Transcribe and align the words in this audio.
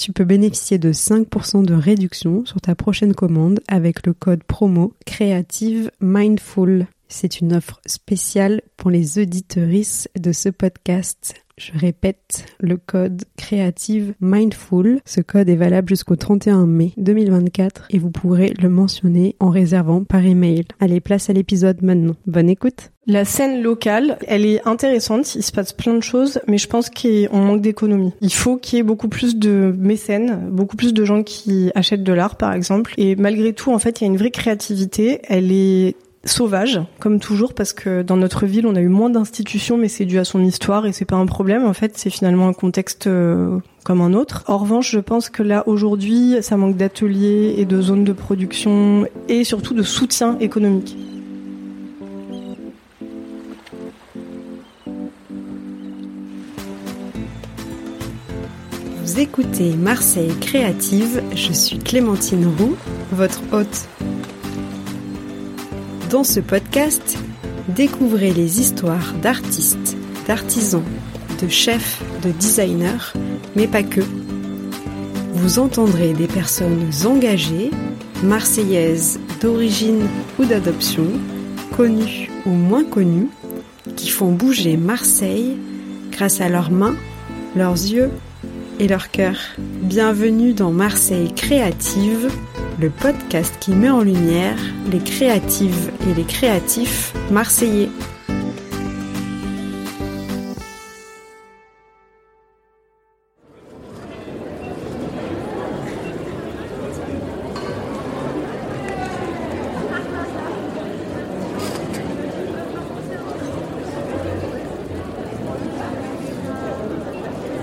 Tu 0.00 0.12
peux 0.14 0.24
bénéficier 0.24 0.78
de 0.78 0.94
5% 0.94 1.62
de 1.62 1.74
réduction 1.74 2.46
sur 2.46 2.58
ta 2.58 2.74
prochaine 2.74 3.14
commande 3.14 3.60
avec 3.68 4.06
le 4.06 4.14
code 4.14 4.42
promo 4.42 4.94
Creative 5.04 5.90
Mindful. 6.00 6.86
C'est 7.12 7.40
une 7.40 7.52
offre 7.52 7.80
spéciale 7.86 8.62
pour 8.76 8.88
les 8.88 9.18
auditeuristes 9.18 10.08
de 10.18 10.30
ce 10.30 10.48
podcast. 10.48 11.34
Je 11.58 11.72
répète, 11.76 12.46
le 12.60 12.78
code 12.78 13.24
Creative 13.36 14.14
Mindful. 14.20 15.00
Ce 15.04 15.20
code 15.20 15.48
est 15.50 15.56
valable 15.56 15.88
jusqu'au 15.90 16.16
31 16.16 16.66
mai 16.66 16.92
2024 16.96 17.88
et 17.90 17.98
vous 17.98 18.10
pourrez 18.10 18.54
le 18.62 18.70
mentionner 18.70 19.34
en 19.40 19.50
réservant 19.50 20.04
par 20.04 20.24
email. 20.24 20.64
Allez, 20.78 21.00
place 21.00 21.28
à 21.28 21.34
l'épisode 21.34 21.82
maintenant. 21.82 22.14
Bonne 22.26 22.48
écoute. 22.48 22.92
La 23.06 23.24
scène 23.24 23.60
locale, 23.60 24.16
elle 24.28 24.46
est 24.46 24.66
intéressante, 24.66 25.34
il 25.34 25.42
se 25.42 25.52
passe 25.52 25.72
plein 25.72 25.94
de 25.94 26.02
choses, 26.02 26.40
mais 26.46 26.58
je 26.58 26.68
pense 26.68 26.90
qu'on 26.90 27.38
manque 27.38 27.60
d'économie. 27.60 28.12
Il 28.20 28.32
faut 28.32 28.56
qu'il 28.56 28.76
y 28.76 28.80
ait 28.80 28.84
beaucoup 28.84 29.08
plus 29.08 29.36
de 29.36 29.74
mécènes, 29.76 30.48
beaucoup 30.50 30.76
plus 30.76 30.94
de 30.94 31.04
gens 31.04 31.24
qui 31.24 31.72
achètent 31.74 32.04
de 32.04 32.12
l'art 32.12 32.36
par 32.36 32.52
exemple. 32.52 32.94
Et 32.96 33.16
malgré 33.16 33.52
tout, 33.52 33.72
en 33.72 33.80
fait, 33.80 34.00
il 34.00 34.04
y 34.04 34.06
a 34.06 34.10
une 34.10 34.16
vraie 34.16 34.30
créativité. 34.30 35.20
Elle 35.28 35.50
est 35.50 35.96
sauvage, 36.24 36.80
comme 36.98 37.18
toujours, 37.18 37.54
parce 37.54 37.72
que 37.72 38.02
dans 38.02 38.16
notre 38.16 38.46
ville, 38.46 38.66
on 38.66 38.74
a 38.74 38.80
eu 38.80 38.88
moins 38.88 39.10
d'institutions, 39.10 39.76
mais 39.76 39.88
c'est 39.88 40.04
dû 40.04 40.18
à 40.18 40.24
son 40.24 40.44
histoire 40.44 40.86
et 40.86 40.92
c'est 40.92 41.04
pas 41.04 41.16
un 41.16 41.26
problème. 41.26 41.64
En 41.64 41.72
fait, 41.72 41.96
c'est 41.96 42.10
finalement 42.10 42.48
un 42.48 42.52
contexte 42.52 43.06
euh, 43.06 43.58
comme 43.84 44.00
un 44.00 44.12
autre. 44.12 44.44
En 44.46 44.58
revanche, 44.58 44.90
je 44.90 45.00
pense 45.00 45.30
que 45.30 45.42
là, 45.42 45.64
aujourd'hui, 45.66 46.36
ça 46.42 46.56
manque 46.56 46.76
d'ateliers 46.76 47.54
et 47.56 47.64
de 47.64 47.80
zones 47.80 48.04
de 48.04 48.12
production 48.12 49.06
et 49.28 49.44
surtout 49.44 49.74
de 49.74 49.82
soutien 49.82 50.36
économique. 50.40 50.96
Vous 59.02 59.18
écoutez 59.18 59.74
Marseille 59.74 60.32
Créative, 60.40 61.22
je 61.34 61.52
suis 61.52 61.78
Clémentine 61.78 62.46
Roux, 62.58 62.76
votre 63.10 63.40
hôte. 63.52 63.88
Dans 66.10 66.24
ce 66.24 66.40
podcast, 66.40 67.18
découvrez 67.68 68.32
les 68.32 68.60
histoires 68.60 69.14
d'artistes, 69.22 69.96
d'artisans, 70.26 70.82
de 71.40 71.46
chefs, 71.46 72.02
de 72.24 72.32
designers, 72.32 73.14
mais 73.54 73.68
pas 73.68 73.84
que. 73.84 74.00
Vous 75.34 75.60
entendrez 75.60 76.12
des 76.12 76.26
personnes 76.26 76.90
engagées, 77.06 77.70
marseillaises 78.24 79.20
d'origine 79.40 80.08
ou 80.40 80.46
d'adoption, 80.46 81.06
connues 81.76 82.28
ou 82.44 82.50
moins 82.50 82.84
connues, 82.84 83.28
qui 83.94 84.10
font 84.10 84.32
bouger 84.32 84.76
Marseille 84.76 85.56
grâce 86.10 86.40
à 86.40 86.48
leurs 86.48 86.72
mains, 86.72 86.96
leurs 87.54 87.74
yeux 87.74 88.10
et 88.80 88.88
leur 88.88 89.12
cœur. 89.12 89.36
Bienvenue 89.58 90.54
dans 90.54 90.72
Marseille 90.72 91.32
Créative, 91.32 92.28
le 92.80 92.88
podcast 92.88 93.54
qui 93.60 93.72
met 93.72 93.90
en 93.90 94.00
lumière 94.00 94.56
les 94.90 95.00
créatives 95.00 95.90
et 96.08 96.14
les 96.14 96.24
créatifs 96.24 97.12
marseillais. 97.30 97.90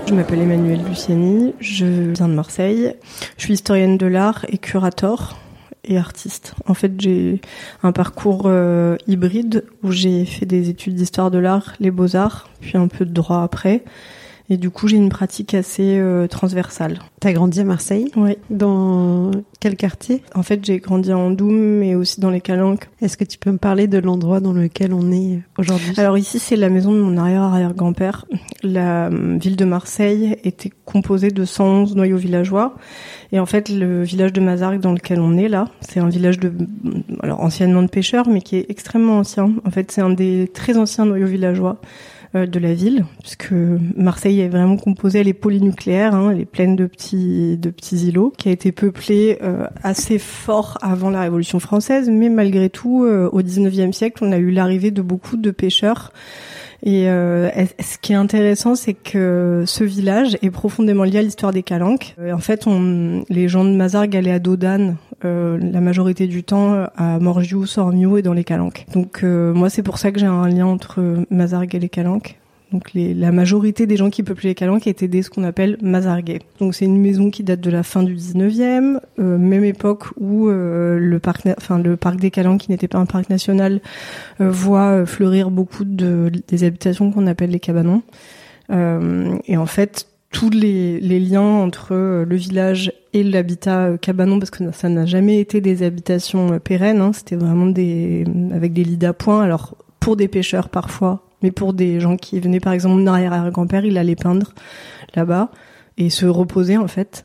Je 0.08 0.14
m'appelle 0.14 0.40
Emmanuelle 0.40 0.82
Luciani, 0.88 1.52
je 1.60 1.84
viens 1.84 2.28
de 2.28 2.32
Marseille. 2.32 2.94
Je 3.36 3.42
suis 3.42 3.52
historienne 3.52 3.98
de 3.98 4.06
l'art 4.06 4.46
et 4.48 4.56
curator 4.56 5.38
et 5.84 5.98
artiste. 5.98 6.54
En 6.66 6.72
fait, 6.72 6.98
j'ai 6.98 7.42
un 7.82 7.92
parcours 7.92 8.44
euh, 8.46 8.96
hybride 9.06 9.66
où 9.82 9.92
j'ai 9.92 10.24
fait 10.24 10.46
des 10.46 10.70
études 10.70 10.94
d'histoire 10.94 11.30
de 11.30 11.36
l'art, 11.36 11.74
les 11.78 11.90
beaux-arts, 11.90 12.48
puis 12.62 12.78
un 12.78 12.88
peu 12.88 13.04
de 13.04 13.12
droit 13.12 13.42
après. 13.42 13.84
Et 14.50 14.56
du 14.56 14.70
coup, 14.70 14.88
j'ai 14.88 14.96
une 14.96 15.10
pratique 15.10 15.52
assez 15.52 15.98
euh, 15.98 16.26
transversale. 16.26 17.00
T'as 17.20 17.32
grandi 17.32 17.60
à 17.60 17.64
Marseille 17.64 18.10
Oui. 18.16 18.38
Dans 18.48 19.30
quel 19.60 19.76
quartier? 19.76 20.22
En 20.34 20.42
fait, 20.42 20.64
j'ai 20.64 20.78
grandi 20.78 21.12
en 21.12 21.30
Doum, 21.30 21.78
mais 21.80 21.94
aussi 21.94 22.20
dans 22.20 22.30
les 22.30 22.40
Calanques. 22.40 22.88
Est-ce 23.02 23.18
que 23.18 23.24
tu 23.24 23.36
peux 23.36 23.50
me 23.50 23.58
parler 23.58 23.88
de 23.88 23.98
l'endroit 23.98 24.40
dans 24.40 24.54
lequel 24.54 24.94
on 24.94 25.12
est 25.12 25.40
aujourd'hui? 25.58 25.92
Alors 25.98 26.16
ici, 26.16 26.38
c'est 26.38 26.56
la 26.56 26.70
maison 26.70 26.92
de 26.92 27.00
mon 27.00 27.18
arrière-arrière-grand-père. 27.18 28.24
La 28.62 29.08
euh, 29.08 29.36
ville 29.38 29.56
de 29.56 29.64
Marseille 29.66 30.36
était 30.44 30.70
composée 30.86 31.30
de 31.30 31.44
111 31.44 31.94
noyaux 31.94 32.16
villageois. 32.16 32.74
Et 33.32 33.40
en 33.40 33.46
fait, 33.46 33.68
le 33.68 34.02
village 34.02 34.32
de 34.32 34.40
Mazargues 34.40 34.80
dans 34.80 34.92
lequel 34.92 35.20
on 35.20 35.36
est 35.36 35.48
là, 35.48 35.66
c'est 35.80 36.00
un 36.00 36.08
village 36.08 36.38
de, 36.38 36.50
alors 37.22 37.40
anciennement 37.40 37.82
de 37.82 37.88
pêcheurs, 37.88 38.28
mais 38.28 38.40
qui 38.40 38.56
est 38.56 38.66
extrêmement 38.70 39.18
ancien. 39.18 39.52
En 39.66 39.70
fait, 39.70 39.90
c'est 39.90 40.00
un 40.00 40.10
des 40.10 40.50
très 40.54 40.78
anciens 40.78 41.04
noyaux 41.04 41.26
villageois 41.26 41.78
de 42.34 42.58
la 42.58 42.74
ville, 42.74 43.04
puisque 43.22 43.52
Marseille 43.96 44.40
est 44.40 44.48
vraiment 44.48 44.76
composée, 44.76 45.20
elle 45.20 45.28
est 45.28 45.32
polynucléaire, 45.32 46.14
hein, 46.14 46.34
de 46.34 46.86
petits 46.86 47.56
de 47.56 47.70
petits 47.70 48.08
îlots, 48.08 48.32
qui 48.36 48.48
a 48.48 48.52
été 48.52 48.72
peuplée 48.72 49.38
euh, 49.42 49.66
assez 49.82 50.18
fort 50.18 50.78
avant 50.82 51.10
la 51.10 51.22
Révolution 51.22 51.60
française, 51.60 52.10
mais 52.10 52.28
malgré 52.28 52.68
tout, 52.68 53.04
euh, 53.04 53.28
au 53.32 53.42
19e 53.42 53.92
siècle, 53.92 54.24
on 54.24 54.32
a 54.32 54.38
eu 54.38 54.50
l'arrivée 54.50 54.90
de 54.90 55.02
beaucoup 55.02 55.36
de 55.36 55.50
pêcheurs. 55.50 56.12
Et 56.82 57.08
euh, 57.08 57.50
ce 57.80 57.98
qui 57.98 58.12
est 58.12 58.16
intéressant, 58.16 58.74
c'est 58.76 58.94
que 58.94 59.64
ce 59.66 59.84
village 59.84 60.38
est 60.42 60.50
profondément 60.50 61.04
lié 61.04 61.18
à 61.18 61.22
l'histoire 61.22 61.52
des 61.52 61.62
Calanques. 61.62 62.14
en 62.32 62.38
fait, 62.38 62.66
on, 62.66 63.24
les 63.28 63.48
gens 63.48 63.64
de 63.64 63.70
Mazargues 63.70 64.16
allaient 64.16 64.32
à 64.32 64.38
Dodane 64.38 64.96
euh, 65.24 65.58
la 65.60 65.80
majorité 65.80 66.28
du 66.28 66.44
temps 66.44 66.86
à 66.96 67.18
Morgiou, 67.18 67.66
Sormiou 67.66 68.18
et 68.18 68.22
dans 68.22 68.32
les 68.32 68.44
Calanques. 68.44 68.86
Donc 68.94 69.24
euh, 69.24 69.52
moi, 69.52 69.70
c'est 69.70 69.82
pour 69.82 69.98
ça 69.98 70.12
que 70.12 70.20
j'ai 70.20 70.26
un 70.26 70.48
lien 70.48 70.66
entre 70.66 71.24
Mazargues 71.30 71.74
et 71.74 71.80
les 71.80 71.88
Calanques. 71.88 72.38
Donc 72.72 72.92
les, 72.92 73.14
la 73.14 73.32
majorité 73.32 73.86
des 73.86 73.96
gens 73.96 74.10
qui 74.10 74.22
peuplaient 74.22 74.50
les 74.50 74.54
Calanques 74.54 74.86
étaient 74.86 75.08
des 75.08 75.22
ce 75.22 75.30
qu'on 75.30 75.44
appelle 75.44 75.78
Mazarguais. 75.80 76.40
Donc 76.60 76.74
c'est 76.74 76.84
une 76.84 77.00
maison 77.00 77.30
qui 77.30 77.42
date 77.42 77.60
de 77.60 77.70
la 77.70 77.82
fin 77.82 78.02
du 78.02 78.14
19e, 78.14 79.00
euh, 79.18 79.38
même 79.38 79.64
époque 79.64 80.04
où 80.18 80.48
euh, 80.48 80.98
le 80.98 81.18
parc, 81.18 81.48
enfin 81.56 81.78
le 81.78 81.96
parc 81.96 82.20
des 82.20 82.30
Calanques, 82.30 82.60
qui 82.62 82.70
n'était 82.70 82.88
pas 82.88 82.98
un 82.98 83.06
parc 83.06 83.30
national, 83.30 83.80
euh, 84.40 84.50
voit 84.50 85.06
fleurir 85.06 85.50
beaucoup 85.50 85.84
de 85.84 86.30
des 86.46 86.64
habitations 86.64 87.10
qu'on 87.10 87.26
appelle 87.26 87.50
les 87.50 87.60
cabanons. 87.60 88.02
et 88.70 89.56
en 89.56 89.66
fait, 89.66 90.08
tous 90.30 90.50
les, 90.50 91.00
les, 91.00 91.20
liens 91.20 91.40
entre 91.40 91.94
le 91.94 92.36
village 92.36 92.92
et 93.14 93.22
l'habitat 93.22 93.96
cabanon, 93.96 94.38
parce 94.38 94.50
que 94.50 94.70
ça 94.72 94.90
n'a 94.90 95.06
jamais 95.06 95.40
été 95.40 95.62
des 95.62 95.82
habitations 95.82 96.58
pérennes, 96.58 97.00
hein, 97.00 97.12
c'était 97.14 97.36
vraiment 97.36 97.66
des 97.66 98.26
avec 98.52 98.74
des 98.74 98.84
lits 98.84 98.98
d'appoint. 98.98 99.40
Alors 99.42 99.74
pour 100.00 100.16
des 100.16 100.28
pêcheurs 100.28 100.68
parfois, 100.68 101.27
mais 101.42 101.50
pour 101.50 101.72
des 101.72 102.00
gens 102.00 102.16
qui 102.16 102.40
venaient, 102.40 102.60
par 102.60 102.72
exemple, 102.72 102.96
mon 102.96 103.06
arrière-grand-père, 103.06 103.84
il 103.84 103.98
allait 103.98 104.16
peindre 104.16 104.52
là-bas 105.14 105.50
et 105.96 106.10
se 106.10 106.26
reposer 106.26 106.76
en 106.76 106.88
fait. 106.88 107.24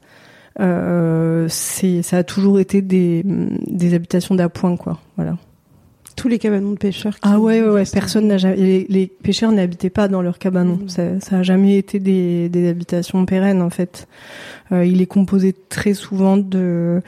Euh, 0.59 1.47
c'est, 1.49 2.03
ça 2.03 2.17
a 2.17 2.23
toujours 2.23 2.59
été 2.59 2.81
des, 2.81 3.23
des 3.25 3.93
habitations 3.93 4.35
d'appoint, 4.35 4.77
quoi. 4.77 4.99
Voilà. 5.15 5.35
tous 6.15 6.27
les 6.27 6.37
cabanons 6.37 6.71
de 6.71 6.77
pêcheurs. 6.77 7.15
ah 7.23 7.39
ouais, 7.39 7.61
ouais, 7.61 7.69
ouais. 7.69 7.83
Personne 7.91 8.27
n'a 8.27 8.37
jamais. 8.37 8.55
Les, 8.55 8.85
les 8.87 9.07
pêcheurs 9.07 9.51
n'habitaient 9.51 9.89
pas 9.89 10.07
dans 10.07 10.21
leurs 10.21 10.37
cabanons. 10.37 10.79
Mm. 10.83 10.89
Ça, 10.89 11.19
ça 11.21 11.37
a 11.39 11.43
jamais 11.43 11.77
été 11.77 11.99
des, 11.99 12.49
des 12.49 12.69
habitations 12.69 13.25
pérennes 13.25 13.61
en 13.61 13.71
fait. 13.71 14.07
Euh, 14.71 14.85
il 14.85 15.01
est 15.01 15.07
composé 15.07 15.53
très 15.69 15.95
souvent 15.95 16.37
de 16.37 17.01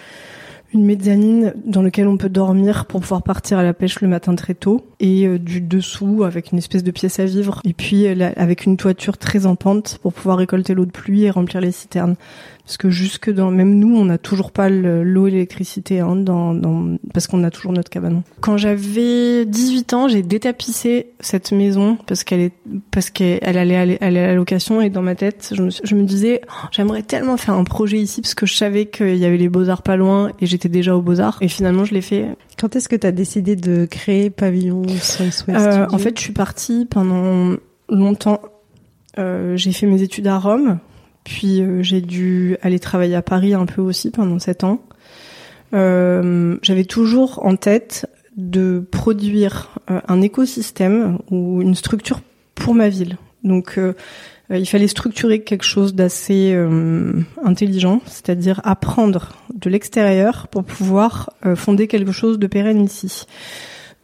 une 0.75 0.86
mezzanine 0.86 1.54
dans 1.66 1.81
lequel 1.81 2.07
on 2.07 2.18
peut 2.18 2.30
dormir 2.30 2.86
pour 2.86 3.00
pouvoir 3.00 3.24
partir 3.24 3.57
à 3.57 3.63
la 3.63 3.74
pêche 3.74 4.01
le 4.01 4.10
matin 4.10 4.36
très 4.36 4.54
tôt 4.54 4.86
et 5.00 5.25
euh, 5.25 5.39
du 5.39 5.62
dessous 5.62 6.24
avec 6.24 6.51
une 6.51 6.57
espèce 6.57 6.83
de 6.83 6.92
pièce 6.92 7.19
à 7.19 7.25
vivre 7.25 7.62
et 7.63 7.74
puis 7.74 8.07
euh, 8.07 8.31
avec 8.36 8.66
une 8.66 8.75
toiture 8.75 9.18
très 9.18 9.45
en 9.45 9.56
pente 9.56 9.98
pour 10.01 10.12
pouvoir 10.12 10.38
récolter 10.38 10.74
l'eau 10.74 10.86
de 10.86 10.92
pluie 10.92 11.24
et 11.24 11.31
remplir 11.31 11.62
les 11.62 11.72
citernes 11.72 12.16
parce 12.65 12.77
que 12.77 12.89
jusque 12.89 13.29
dans 13.29 13.51
même 13.51 13.77
nous 13.77 13.95
on 13.95 14.06
n'a 14.06 14.17
toujours 14.17 14.51
pas 14.51 14.69
l'eau 14.69 15.27
et 15.27 15.31
l'électricité 15.31 16.00
hein, 16.00 16.15
dans, 16.15 16.53
dans, 16.53 16.97
parce 17.13 17.27
qu'on 17.27 17.44
a 17.44 17.51
toujours 17.51 17.71
notre 17.71 17.89
cabanon. 17.89 18.23
Quand 18.41 18.57
j'avais 18.57 19.45
18 19.45 19.94
ans, 19.94 20.07
j'ai 20.07 20.23
détapissé 20.23 21.12
cette 21.19 21.51
maison 21.51 21.97
parce 22.07 22.23
qu'elle 22.23 22.41
est 22.41 22.53
parce 22.91 23.09
qu'elle 23.09 23.57
allait 23.57 23.75
aller 23.75 23.97
à 24.01 24.09
la 24.09 24.33
location 24.33 24.81
et 24.81 24.89
dans 24.89 25.03
ma 25.03 25.15
tête, 25.15 25.51
je 25.56 25.62
me, 25.62 25.69
je 25.69 25.95
me 25.95 26.03
disais 26.03 26.41
oh, 26.47 26.67
j'aimerais 26.71 27.03
tellement 27.03 27.38
faire 27.38 27.53
un 27.53 27.63
projet 27.63 27.97
ici 27.97 28.21
parce 28.21 28.33
que 28.33 28.45
je 28.45 28.56
savais 28.56 28.88
qu'il 28.88 29.17
y 29.17 29.25
avait 29.25 29.38
les 29.38 29.50
Beaux-Arts 29.50 29.83
pas 29.83 29.95
loin 29.95 30.31
et 30.41 30.45
j'étais 30.45 30.69
déjà 30.69 30.95
aux 30.95 31.01
Beaux-Arts 31.01 31.38
et 31.41 31.47
finalement 31.47 31.85
je 31.85 31.94
l'ai 31.94 32.01
fait. 32.01 32.27
Quand 32.59 32.75
est-ce 32.75 32.89
que 32.89 32.95
tu 32.95 33.06
as 33.06 33.12
décidé 33.12 33.56
de 33.56 33.85
créer 33.85 34.29
Pavillon 34.29 34.83
euh, 35.50 35.85
En 35.91 35.97
fait, 35.97 36.17
je 36.17 36.23
suis 36.23 36.33
partie 36.33 36.85
pendant 36.85 37.57
longtemps. 37.89 38.41
Euh, 39.19 39.56
j'ai 39.56 39.71
fait 39.71 39.88
mes 39.88 40.01
études 40.01 40.27
à 40.27 40.39
Rome 40.39 40.79
puis 41.25 41.62
euh, 41.62 41.83
j'ai 41.83 42.00
dû 42.00 42.56
aller 42.62 42.80
travailler 42.80 43.16
à 43.16 43.22
Paris 43.22 43.54
un 43.54 43.66
peu 43.66 43.81
aussi 43.81 44.12
pendant 44.12 44.39
sept 44.39 44.63
ans. 44.63 44.80
Euh, 45.74 46.56
J'avais 46.62 46.86
toujours 46.86 47.45
en 47.45 47.57
tête 47.57 48.06
de 48.38 48.86
produire 48.92 49.72
euh, 49.89 50.00
un 50.07 50.22
écosystème 50.22 51.18
ou 51.31 51.62
une 51.62 51.75
structure 51.75 52.22
pour 52.54 52.75
ma 52.75 52.88
ville. 52.88 53.18
Donc 53.44 53.77
euh, 53.77 53.94
il 54.51 54.68
fallait 54.68 54.88
structurer 54.88 55.42
quelque 55.42 55.63
chose 55.63 55.95
d'assez 55.95 56.56
intelligent, 57.44 58.01
c'est-à-dire 58.06 58.62
apprendre 58.63 59.33
de 59.56 59.72
l'extérieur 59.72 60.48
pour 60.50 60.63
pouvoir 60.63 61.33
fonder 61.56 61.88
quelque 61.88 62.12
chose 62.12 62.38
de 62.38 62.45
pérenne 62.45 62.83
ici. 62.83 63.25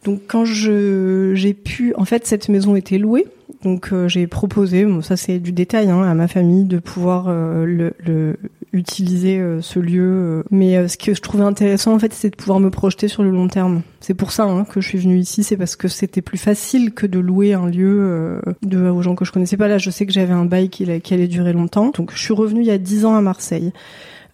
Donc 0.02 0.22
quand 0.26 0.44
je 0.44 1.30
j'ai 1.36 1.54
pu, 1.54 1.94
en 1.94 2.04
fait, 2.04 2.26
cette 2.26 2.48
maison 2.48 2.74
était 2.74 2.98
louée 2.98 3.28
donc 3.62 3.92
euh, 3.92 4.08
j'ai 4.08 4.26
proposé, 4.26 4.84
bon, 4.84 5.02
ça 5.02 5.16
c'est 5.16 5.38
du 5.38 5.52
détail, 5.52 5.90
hein, 5.90 6.02
à 6.02 6.14
ma 6.14 6.26
famille 6.26 6.64
de 6.64 6.78
pouvoir 6.78 7.26
euh, 7.28 8.34
utiliser 8.72 9.38
euh, 9.38 9.60
ce 9.62 9.78
lieu. 9.78 10.44
Mais 10.50 10.88
ce 10.88 10.96
que 10.96 11.14
je 11.14 11.20
trouvais 11.20 11.44
intéressant 11.44 11.94
en 11.94 11.98
fait, 11.98 12.12
c'est 12.12 12.30
de 12.30 12.36
pouvoir 12.36 12.60
me 12.60 12.70
projeter 12.70 13.08
sur 13.08 13.22
le 13.22 13.30
long 13.30 13.48
terme. 13.48 13.82
C'est 14.00 14.14
pour 14.14 14.32
ça 14.32 14.44
hein, 14.44 14.64
que 14.64 14.80
je 14.80 14.88
suis 14.88 14.98
venue 14.98 15.18
ici, 15.18 15.44
c'est 15.44 15.56
parce 15.56 15.76
que 15.76 15.88
c'était 15.88 16.22
plus 16.22 16.38
facile 16.38 16.92
que 16.92 17.06
de 17.06 17.20
louer 17.20 17.54
un 17.54 17.68
lieu 17.68 18.40
aux 18.64 19.02
gens 19.02 19.14
que 19.14 19.24
je 19.24 19.32
connaissais 19.32 19.56
pas. 19.56 19.68
Là, 19.68 19.78
je 19.78 19.90
sais 19.90 20.06
que 20.06 20.12
j'avais 20.12 20.32
un 20.32 20.44
bail 20.44 20.68
qui, 20.68 21.00
qui 21.00 21.14
allait 21.14 21.28
durer 21.28 21.52
longtemps. 21.52 21.92
Donc 21.96 22.12
je 22.14 22.18
suis 22.18 22.34
revenue 22.34 22.62
il 22.62 22.66
y 22.66 22.72
a 22.72 22.78
dix 22.78 23.04
ans 23.04 23.14
à 23.14 23.20
Marseille 23.20 23.72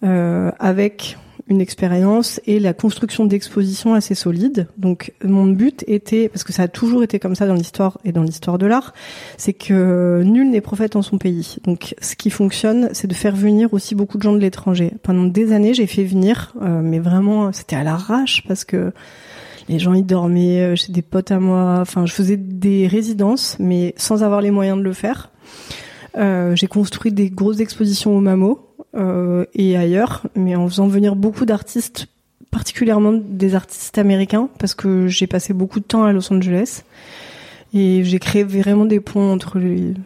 avec 0.01 1.17
une 1.49 1.61
expérience 1.61 2.39
et 2.45 2.59
la 2.59 2.73
construction 2.73 3.25
d'expositions 3.25 3.93
assez 3.93 4.15
solides. 4.15 4.67
Donc 4.77 5.13
mon 5.23 5.45
but 5.45 5.83
était, 5.87 6.29
parce 6.29 6.43
que 6.43 6.53
ça 6.53 6.63
a 6.63 6.67
toujours 6.67 7.03
été 7.03 7.19
comme 7.19 7.35
ça 7.35 7.47
dans 7.47 7.55
l'histoire 7.55 7.97
et 8.05 8.11
dans 8.11 8.23
l'histoire 8.23 8.57
de 8.57 8.67
l'art, 8.67 8.93
c'est 9.37 9.53
que 9.53 10.21
nul 10.23 10.49
n'est 10.51 10.61
prophète 10.61 10.95
en 10.95 11.01
son 11.01 11.17
pays. 11.17 11.57
Donc 11.65 11.95
ce 12.01 12.15
qui 12.15 12.29
fonctionne, 12.29 12.89
c'est 12.93 13.07
de 13.07 13.13
faire 13.13 13.35
venir 13.35 13.73
aussi 13.73 13.95
beaucoup 13.95 14.17
de 14.17 14.23
gens 14.23 14.33
de 14.33 14.39
l'étranger. 14.39 14.93
Pendant 15.01 15.25
des 15.25 15.51
années, 15.51 15.73
j'ai 15.73 15.87
fait 15.87 16.03
venir, 16.03 16.53
euh, 16.61 16.81
mais 16.83 16.99
vraiment 16.99 17.51
c'était 17.51 17.75
à 17.75 17.83
l'arrache 17.83 18.43
parce 18.47 18.63
que 18.63 18.91
les 19.67 19.79
gens 19.79 19.93
y 19.93 20.03
dormaient 20.03 20.61
euh, 20.61 20.75
chez 20.75 20.91
des 20.91 21.01
potes 21.01 21.31
à 21.31 21.39
moi. 21.39 21.77
Enfin, 21.81 22.05
je 22.05 22.13
faisais 22.13 22.37
des 22.37 22.87
résidences, 22.87 23.57
mais 23.59 23.93
sans 23.97 24.23
avoir 24.23 24.41
les 24.41 24.51
moyens 24.51 24.77
de 24.77 24.83
le 24.83 24.93
faire. 24.93 25.31
Euh, 26.17 26.55
j'ai 26.55 26.67
construit 26.67 27.11
des 27.11 27.29
grosses 27.29 27.59
expositions 27.59 28.15
au 28.15 28.19
Mamo 28.19 28.68
et 28.95 29.77
ailleurs, 29.77 30.23
mais 30.35 30.55
en 30.55 30.67
faisant 30.67 30.87
venir 30.87 31.15
beaucoup 31.15 31.45
d'artistes, 31.45 32.07
particulièrement 32.51 33.13
des 33.13 33.55
artistes 33.55 33.97
américains, 33.97 34.49
parce 34.59 34.73
que 34.73 35.07
j'ai 35.07 35.27
passé 35.27 35.53
beaucoup 35.53 35.79
de 35.79 35.85
temps 35.85 36.03
à 36.03 36.11
Los 36.11 36.31
Angeles. 36.33 36.83
Et 37.73 38.03
j'ai 38.03 38.17
créé 38.17 38.43
vraiment 38.43 38.85
des 38.85 38.99
ponts 38.99 39.31
entre 39.31 39.59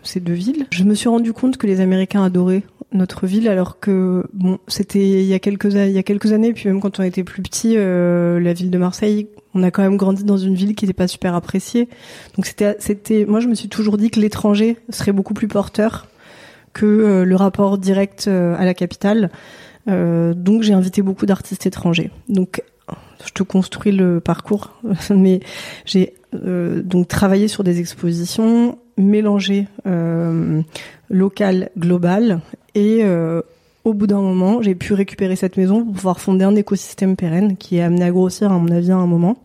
ces 0.03 0.19
deux 0.19 0.33
villes. 0.33 0.65
Je 0.71 0.83
me 0.83 0.95
suis 0.95 1.07
rendu 1.07 1.31
compte 1.31 1.57
que 1.57 1.65
les 1.65 1.79
Américains 1.79 2.23
adoraient 2.23 2.63
notre 2.91 3.25
ville, 3.25 3.47
alors 3.47 3.79
que 3.79 4.25
bon, 4.33 4.59
c'était 4.67 5.21
il 5.21 5.25
y 5.25 5.33
a 5.33 5.39
quelques 5.39 5.73
il 5.73 5.91
y 5.91 5.97
a 5.97 6.03
quelques 6.03 6.31
années, 6.31 6.53
puis 6.53 6.67
même 6.67 6.79
quand 6.79 6.99
on 6.99 7.03
était 7.03 7.23
plus 7.23 7.41
petit, 7.41 7.75
euh, 7.77 8.39
la 8.39 8.53
ville 8.53 8.69
de 8.69 8.77
Marseille, 8.77 9.27
on 9.55 9.63
a 9.63 9.71
quand 9.71 9.81
même 9.81 9.97
grandi 9.97 10.23
dans 10.23 10.37
une 10.37 10.55
ville 10.55 10.75
qui 10.75 10.85
n'était 10.85 10.93
pas 10.93 11.07
super 11.07 11.35
appréciée. 11.35 11.87
Donc 12.35 12.45
c'était 12.45 12.75
c'était, 12.79 13.25
moi 13.25 13.39
je 13.39 13.47
me 13.47 13.55
suis 13.55 13.69
toujours 13.69 13.97
dit 13.97 14.11
que 14.11 14.19
l'étranger 14.19 14.77
serait 14.89 15.11
beaucoup 15.11 15.33
plus 15.33 15.47
porteur 15.47 16.07
que 16.73 16.85
euh, 16.85 17.25
le 17.25 17.35
rapport 17.35 17.77
direct 17.77 18.25
euh, 18.27 18.55
à 18.57 18.65
la 18.65 18.73
capitale. 18.73 19.29
Euh, 19.87 20.33
donc 20.33 20.63
j'ai 20.63 20.73
invité 20.73 21.01
beaucoup 21.01 21.25
d'artistes 21.25 21.65
étrangers. 21.65 22.11
Donc 22.29 22.61
je 23.25 23.31
te 23.31 23.43
construis 23.43 23.91
le 23.91 24.19
parcours, 24.19 24.71
mais 25.09 25.39
j'ai 25.85 26.15
donc 26.33 27.07
travaillé 27.07 27.47
sur 27.47 27.63
des 27.63 27.79
expositions 27.79 28.79
mélangées 28.97 29.67
local, 31.09 31.69
global, 31.77 32.41
et 32.73 33.05
au 33.83 33.93
bout 33.93 34.07
d'un 34.07 34.19
moment, 34.19 34.63
j'ai 34.63 34.73
pu 34.73 34.95
récupérer 34.95 35.35
cette 35.35 35.57
maison 35.57 35.85
pour 35.85 35.93
pouvoir 35.93 36.19
fonder 36.19 36.43
un 36.43 36.55
écosystème 36.55 37.15
pérenne 37.15 37.55
qui 37.55 37.77
est 37.77 37.83
amené 37.83 38.05
à 38.05 38.09
grossir 38.09 38.51
à 38.51 38.57
mon 38.57 38.71
avis 38.71 38.91
à 38.91 38.95
un 38.95 39.05
moment. 39.05 39.37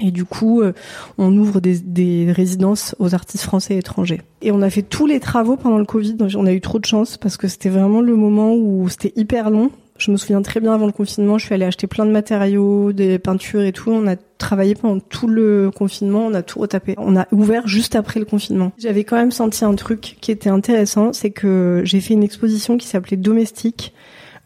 Et 0.00 0.12
du 0.12 0.24
coup, 0.24 0.60
euh, 0.60 0.72
on 1.18 1.36
ouvre 1.36 1.60
des, 1.60 1.80
des, 1.80 2.30
résidences 2.30 2.94
aux 3.00 3.14
artistes 3.14 3.44
français 3.44 3.74
et 3.74 3.78
étrangers. 3.78 4.20
Et 4.42 4.52
on 4.52 4.62
a 4.62 4.70
fait 4.70 4.82
tous 4.82 5.06
les 5.06 5.18
travaux 5.18 5.56
pendant 5.56 5.78
le 5.78 5.84
Covid. 5.84 6.16
On 6.36 6.46
a 6.46 6.52
eu 6.52 6.60
trop 6.60 6.78
de 6.78 6.84
chance 6.84 7.16
parce 7.16 7.36
que 7.36 7.48
c'était 7.48 7.68
vraiment 7.68 8.00
le 8.00 8.14
moment 8.14 8.54
où 8.54 8.88
c'était 8.88 9.12
hyper 9.16 9.50
long. 9.50 9.70
Je 9.98 10.12
me 10.12 10.16
souviens 10.16 10.40
très 10.42 10.60
bien 10.60 10.72
avant 10.72 10.86
le 10.86 10.92
confinement, 10.92 11.38
je 11.38 11.46
suis 11.46 11.54
allée 11.54 11.64
acheter 11.64 11.88
plein 11.88 12.06
de 12.06 12.12
matériaux, 12.12 12.92
des 12.92 13.18
peintures 13.18 13.62
et 13.62 13.72
tout. 13.72 13.90
On 13.90 14.06
a 14.06 14.14
travaillé 14.14 14.76
pendant 14.76 15.00
tout 15.00 15.26
le 15.26 15.72
confinement, 15.74 16.24
on 16.24 16.34
a 16.34 16.42
tout 16.42 16.60
retapé. 16.60 16.94
On 16.98 17.16
a 17.16 17.26
ouvert 17.32 17.66
juste 17.66 17.96
après 17.96 18.20
le 18.20 18.26
confinement. 18.26 18.70
J'avais 18.78 19.02
quand 19.02 19.16
même 19.16 19.32
senti 19.32 19.64
un 19.64 19.74
truc 19.74 20.16
qui 20.20 20.30
était 20.30 20.50
intéressant, 20.50 21.12
c'est 21.12 21.30
que 21.30 21.82
j'ai 21.84 22.00
fait 22.00 22.14
une 22.14 22.22
exposition 22.22 22.78
qui 22.78 22.86
s'appelait 22.86 23.16
Domestique 23.16 23.92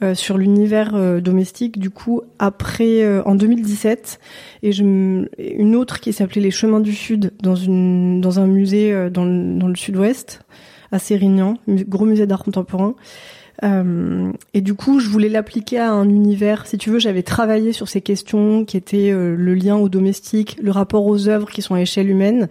euh, 0.02 0.14
sur 0.14 0.38
l'univers 0.38 0.94
euh, 0.94 1.20
domestique. 1.20 1.78
Du 1.78 1.90
coup, 1.90 2.22
après 2.38 3.04
euh, 3.04 3.22
en 3.24 3.34
2017, 3.34 4.18
et 4.62 4.72
je, 4.72 4.82
une 4.82 5.76
autre 5.76 6.00
qui 6.00 6.12
s'appelait 6.12 6.40
Les 6.40 6.50
Chemins 6.50 6.80
du 6.80 6.92
Sud 6.92 7.32
dans 7.42 7.54
une 7.54 8.20
dans 8.20 8.40
un 8.40 8.46
musée 8.46 9.10
dans 9.10 9.24
le, 9.24 9.58
dans 9.58 9.68
le 9.68 9.76
Sud-Ouest 9.76 10.40
à 10.90 10.98
Sérignan, 10.98 11.58
gros 11.68 12.04
musée 12.04 12.26
d'art 12.26 12.42
contemporain. 12.42 12.94
Euh, 13.64 14.32
et 14.54 14.60
du 14.60 14.74
coup, 14.74 14.98
je 14.98 15.08
voulais 15.08 15.28
l'appliquer 15.28 15.78
à 15.78 15.92
un 15.92 16.08
univers. 16.08 16.66
Si 16.66 16.78
tu 16.78 16.90
veux, 16.90 16.98
j'avais 16.98 17.22
travaillé 17.22 17.72
sur 17.72 17.88
ces 17.88 18.00
questions 18.00 18.64
qui 18.64 18.76
étaient 18.76 19.12
le 19.12 19.54
lien 19.54 19.76
au 19.76 19.88
domestique, 19.88 20.58
le 20.60 20.70
rapport 20.70 21.06
aux 21.06 21.28
œuvres 21.28 21.48
qui 21.48 21.62
sont 21.62 21.74
à 21.74 21.80
échelle 21.80 22.10
humaine. 22.10 22.48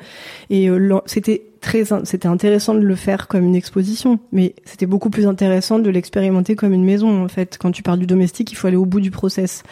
Et 0.50 0.70
c'était 1.06 1.51
très, 1.62 1.84
c'était 2.04 2.28
intéressant 2.28 2.74
de 2.74 2.80
le 2.80 2.96
faire 2.96 3.28
comme 3.28 3.46
une 3.46 3.56
exposition, 3.56 4.20
mais 4.32 4.56
c'était 4.66 4.88
beaucoup 4.88 5.10
plus 5.10 5.28
intéressant 5.28 5.80
de 5.80 5.90
l'expérimenter 5.90 6.56
comme 6.56 6.74
une 6.74 6.84
maison. 6.84 7.24
En 7.24 7.28
fait, 7.28 7.58
quand 7.60 7.72
tu 7.72 7.84
parles 7.84 8.00
du 8.00 8.08
domestique, 8.08 8.52
il 8.52 8.56
faut 8.56 8.68
aller 8.68 8.78
au 8.78 8.86
bout 8.86 9.00
du 9.00 9.12
process. 9.12 9.64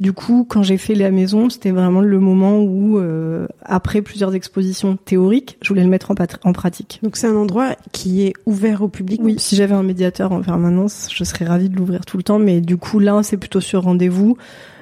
Du 0.00 0.12
coup, 0.12 0.44
quand 0.48 0.62
j'ai 0.62 0.76
fait 0.76 0.94
la 0.94 1.10
maison, 1.10 1.48
c'était 1.48 1.70
vraiment 1.70 2.00
le 2.00 2.20
moment 2.20 2.60
où, 2.60 2.98
euh, 2.98 3.46
après 3.62 4.02
plusieurs 4.02 4.34
expositions 4.34 4.96
théoriques, 4.96 5.56
je 5.62 5.68
voulais 5.68 5.84
le 5.84 5.88
mettre 5.88 6.10
en, 6.10 6.14
en 6.42 6.52
pratique. 6.52 6.98
Donc 7.02 7.16
c'est 7.16 7.28
un 7.28 7.36
endroit 7.36 7.76
qui 7.92 8.22
est 8.26 8.34
ouvert 8.44 8.82
au 8.82 8.88
public? 8.88 9.20
Oui, 9.22 9.36
si 9.38 9.56
j'avais 9.56 9.74
un 9.74 9.84
médiateur 9.84 10.32
en 10.32 10.42
permanence, 10.42 11.08
je 11.14 11.22
serais 11.24 11.44
ravie 11.44 11.68
de 11.68 11.76
l'ouvrir 11.76 12.04
tout 12.04 12.16
le 12.16 12.24
temps, 12.24 12.40
mais 12.40 12.60
du 12.60 12.76
coup 12.76 12.98
là, 12.98 13.22
c'est 13.22 13.36
plutôt 13.36 13.60
sur 13.60 13.82
rendez-vous 13.82 14.36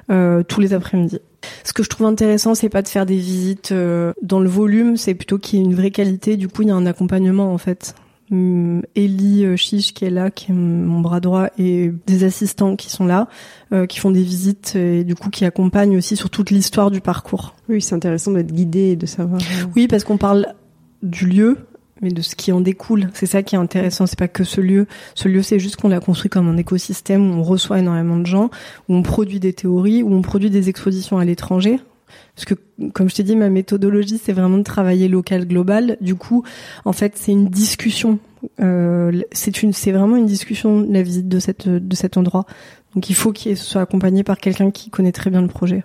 euh, 0.09 0.43
tous 0.43 0.61
les 0.61 0.73
après-midi. 0.73 1.19
Ce 1.63 1.73
que 1.73 1.83
je 1.83 1.89
trouve 1.89 2.07
intéressant, 2.07 2.55
c'est 2.55 2.69
pas 2.69 2.81
de 2.81 2.87
faire 2.87 3.05
des 3.05 3.17
visites 3.17 3.71
euh, 3.71 4.13
dans 4.21 4.39
le 4.39 4.49
volume, 4.49 4.97
c'est 4.97 5.13
plutôt 5.13 5.37
qu'il 5.37 5.59
y 5.59 5.61
ait 5.61 5.65
une 5.65 5.75
vraie 5.75 5.91
qualité. 5.91 6.37
Du 6.37 6.47
coup, 6.47 6.61
il 6.61 6.69
y 6.69 6.71
a 6.71 6.75
un 6.75 6.85
accompagnement 6.85 7.53
en 7.53 7.57
fait. 7.57 7.95
Hum, 8.31 8.81
Ellie 8.95 9.45
euh, 9.45 9.55
Chiche 9.55 9.93
qui 9.93 10.05
est 10.05 10.09
là, 10.09 10.31
qui 10.31 10.51
est 10.51 10.55
mon 10.55 10.99
bras 10.99 11.19
droit, 11.19 11.49
et 11.59 11.91
des 12.07 12.23
assistants 12.23 12.75
qui 12.75 12.89
sont 12.89 13.05
là, 13.05 13.27
euh, 13.71 13.85
qui 13.85 13.99
font 13.99 14.09
des 14.09 14.23
visites 14.23 14.75
et 14.75 15.03
du 15.03 15.13
coup 15.13 15.29
qui 15.29 15.45
accompagnent 15.45 15.97
aussi 15.97 16.15
sur 16.15 16.31
toute 16.31 16.49
l'histoire 16.49 16.89
du 16.89 17.01
parcours. 17.01 17.53
Oui, 17.69 17.81
c'est 17.81 17.93
intéressant 17.93 18.31
d'être 18.31 18.51
guidé 18.51 18.91
et 18.91 18.95
de 18.95 19.05
savoir. 19.05 19.39
Oui, 19.75 19.87
parce 19.87 20.03
qu'on 20.03 20.17
parle 20.17 20.47
du 21.03 21.27
lieu, 21.27 21.57
mais 22.01 22.09
de 22.09 22.21
ce 22.21 22.35
qui 22.35 22.51
en 22.51 22.61
découle. 22.61 23.09
C'est 23.13 23.25
ça 23.25 23.43
qui 23.43 23.55
est 23.55 23.57
intéressant. 23.57 24.05
C'est 24.05 24.19
pas 24.19 24.27
que 24.27 24.43
ce 24.43 24.61
lieu. 24.61 24.87
Ce 25.15 25.27
lieu, 25.27 25.41
c'est 25.41 25.59
juste 25.59 25.77
qu'on 25.77 25.87
l'a 25.87 25.99
construit 25.99 26.29
comme 26.29 26.47
un 26.47 26.57
écosystème 26.57 27.31
où 27.31 27.33
on 27.35 27.43
reçoit 27.43 27.79
énormément 27.79 28.17
de 28.17 28.25
gens, 28.25 28.49
où 28.89 28.95
on 28.95 29.01
produit 29.01 29.39
des 29.39 29.53
théories, 29.53 30.03
où 30.03 30.13
on 30.13 30.21
produit 30.21 30.49
des 30.49 30.69
expositions 30.69 31.17
à 31.17 31.25
l'étranger. 31.25 31.79
Parce 32.35 32.45
que, 32.45 32.55
comme 32.93 33.09
je 33.09 33.15
t'ai 33.15 33.23
dit, 33.23 33.35
ma 33.35 33.49
méthodologie, 33.49 34.19
c'est 34.21 34.33
vraiment 34.33 34.57
de 34.57 34.63
travailler 34.63 35.07
local, 35.07 35.47
global. 35.47 35.97
Du 36.01 36.15
coup, 36.15 36.43
en 36.83 36.91
fait, 36.91 37.13
c'est 37.15 37.31
une 37.31 37.47
discussion. 37.47 38.19
Euh, 38.59 39.21
c'est 39.31 39.63
une, 39.63 39.73
c'est 39.73 39.91
vraiment 39.91 40.17
une 40.17 40.25
discussion 40.25 40.85
la 40.89 41.01
visite 41.01 41.29
de 41.29 41.39
cette, 41.39 41.67
de 41.69 41.95
cet 41.95 42.17
endroit. 42.17 42.45
Donc, 42.93 43.09
il 43.09 43.15
faut 43.15 43.31
qu'il 43.31 43.57
soit 43.57 43.81
accompagné 43.81 44.23
par 44.23 44.37
quelqu'un 44.37 44.71
qui 44.71 44.89
connaît 44.89 45.13
très 45.13 45.29
bien 45.29 45.41
le 45.41 45.47
projet. 45.47 45.83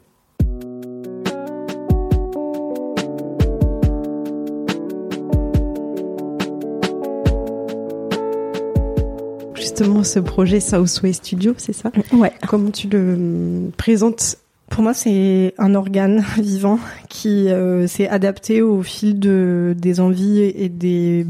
Justement 9.80 10.04
ce 10.04 10.18
projet 10.18 10.60
Southway 10.60 11.12
Studio, 11.12 11.54
c'est 11.56 11.72
ça 11.72 11.90
Ouais. 12.12 12.32
Comment 12.46 12.70
tu 12.70 12.88
le 12.88 13.70
présentes 13.78 14.36
Pour 14.68 14.82
moi, 14.82 14.92
c'est 14.92 15.54
un 15.58 15.74
organe 15.74 16.22
vivant 16.38 16.78
qui 17.08 17.48
euh, 17.48 17.86
s'est 17.86 18.08
adapté 18.08 18.60
au 18.60 18.82
fil 18.82 19.18
de 19.18 19.74
des 19.78 20.00
envies 20.00 20.40
et 20.40 20.68
des 20.68 21.26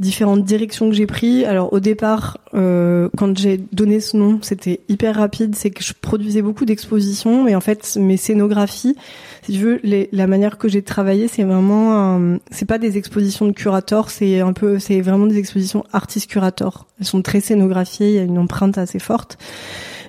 différentes 0.00 0.44
directions 0.44 0.88
que 0.88 0.94
j'ai 0.96 1.06
prises. 1.06 1.44
Alors 1.44 1.72
au 1.72 1.78
départ, 1.78 2.38
euh, 2.54 3.08
quand 3.16 3.38
j'ai 3.38 3.58
donné 3.72 4.00
ce 4.00 4.16
nom, 4.16 4.38
c'était 4.42 4.80
hyper 4.88 5.14
rapide. 5.14 5.54
C'est 5.54 5.70
que 5.70 5.84
je 5.84 5.92
produisais 6.00 6.42
beaucoup 6.42 6.64
d'expositions 6.64 7.46
et 7.46 7.54
en 7.54 7.60
fait 7.60 7.96
mes 8.00 8.16
scénographies, 8.16 8.96
si 9.42 9.52
tu 9.52 9.58
veux, 9.58 9.80
les, 9.84 10.08
la 10.12 10.26
manière 10.26 10.58
que 10.58 10.68
j'ai 10.68 10.82
travaillé, 10.82 11.28
c'est 11.28 11.44
vraiment, 11.44 11.94
un- 12.16 12.38
c'est 12.50 12.64
pas 12.66 12.78
des 12.78 12.96
expositions 12.98 13.46
de 13.46 13.52
curator, 13.52 14.10
c'est 14.10 14.40
un 14.40 14.52
peu, 14.52 14.78
c'est 14.78 15.00
vraiment 15.02 15.26
des 15.26 15.38
expositions 15.38 15.84
artist 15.92 16.28
curator. 16.30 16.86
Elles 16.98 17.06
sont 17.06 17.22
très 17.22 17.40
scénographiées, 17.40 18.08
il 18.08 18.14
y 18.16 18.18
a 18.18 18.22
une 18.22 18.38
empreinte 18.38 18.78
assez 18.78 18.98
forte. 18.98 19.38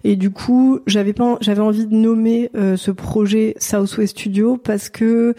Et 0.03 0.15
du 0.15 0.31
coup, 0.31 0.79
j'avais 0.87 1.13
pas, 1.13 1.37
j'avais 1.41 1.61
envie 1.61 1.85
de 1.85 1.93
nommer 1.93 2.49
euh, 2.55 2.75
ce 2.77 2.89
projet 2.91 3.55
Southwest 3.59 4.17
Studio 4.17 4.57
parce 4.57 4.89
que 4.89 5.35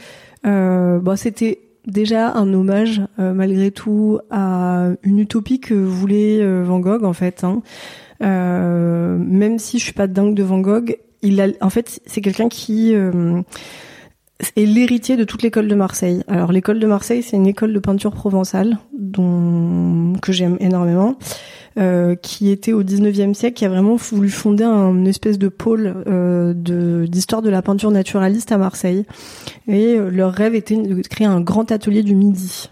euh, 0.47 0.99
bon, 1.00 1.16
c'était 1.16 1.61
déjà 1.87 2.33
un 2.33 2.53
hommage 2.53 3.03
euh, 3.19 3.33
malgré 3.33 3.71
tout 3.71 4.21
à 4.31 4.89
une 5.03 5.19
utopie 5.19 5.61
que 5.61 5.75
voulait 5.75 6.41
euh, 6.41 6.62
Van 6.65 6.81
Gogh 6.81 7.05
en 7.05 7.12
fait. 7.12 7.45
Hein. 7.45 7.62
Euh, 8.23 9.17
même 9.19 9.59
si 9.59 9.79
je 9.79 9.85
suis 9.85 9.93
pas 9.93 10.07
dingue 10.07 10.35
de 10.35 10.43
Van 10.43 10.61
Gogh, 10.61 10.99
il 11.23 11.41
a, 11.41 11.49
en 11.61 11.71
fait, 11.71 12.01
c'est 12.07 12.21
quelqu'un 12.21 12.49
qui 12.49 12.93
est 12.93 14.67
l'héritier 14.67 15.17
de 15.17 15.25
toute 15.25 15.43
l'école 15.43 15.69
de 15.69 15.75
Marseille. 15.75 16.23
Alors 16.27 16.51
l'école 16.51 16.81
de 16.81 16.87
Marseille, 16.87 17.23
c'est 17.23 17.37
une 17.37 17.47
école 17.47 17.73
de 17.73 17.79
peinture 17.79 18.12
provençale 18.12 18.79
dont 18.93 20.15
que 20.21 20.33
j'aime 20.33 20.57
énormément, 20.59 21.17
euh, 21.79 22.14
qui 22.14 22.50
était 22.50 22.73
au 22.73 22.83
19e 22.83 23.35
siècle, 23.35 23.57
qui 23.57 23.64
a 23.64 23.69
vraiment 23.69 23.97
voulu 23.97 24.29
fonder 24.29 24.64
un 24.64 25.05
espèce 25.05 25.38
de 25.38 25.49
pôle 25.49 25.95
euh, 26.07 26.52
d'histoire 27.07 27.43
de 27.43 27.50
la 27.50 27.62
peinture 27.62 27.91
naturaliste 27.91 28.52
à 28.52 28.59
Marseille. 28.59 29.05
Et 29.69 29.95
euh, 29.95 30.11
leur 30.11 30.33
rêve 30.33 30.55
était 30.55 30.76
de 30.76 31.00
créer 31.02 31.26
un 31.26 31.41
grand 31.41 31.73
atelier 31.73 32.02
du 32.02 32.14
midi. 32.14 32.69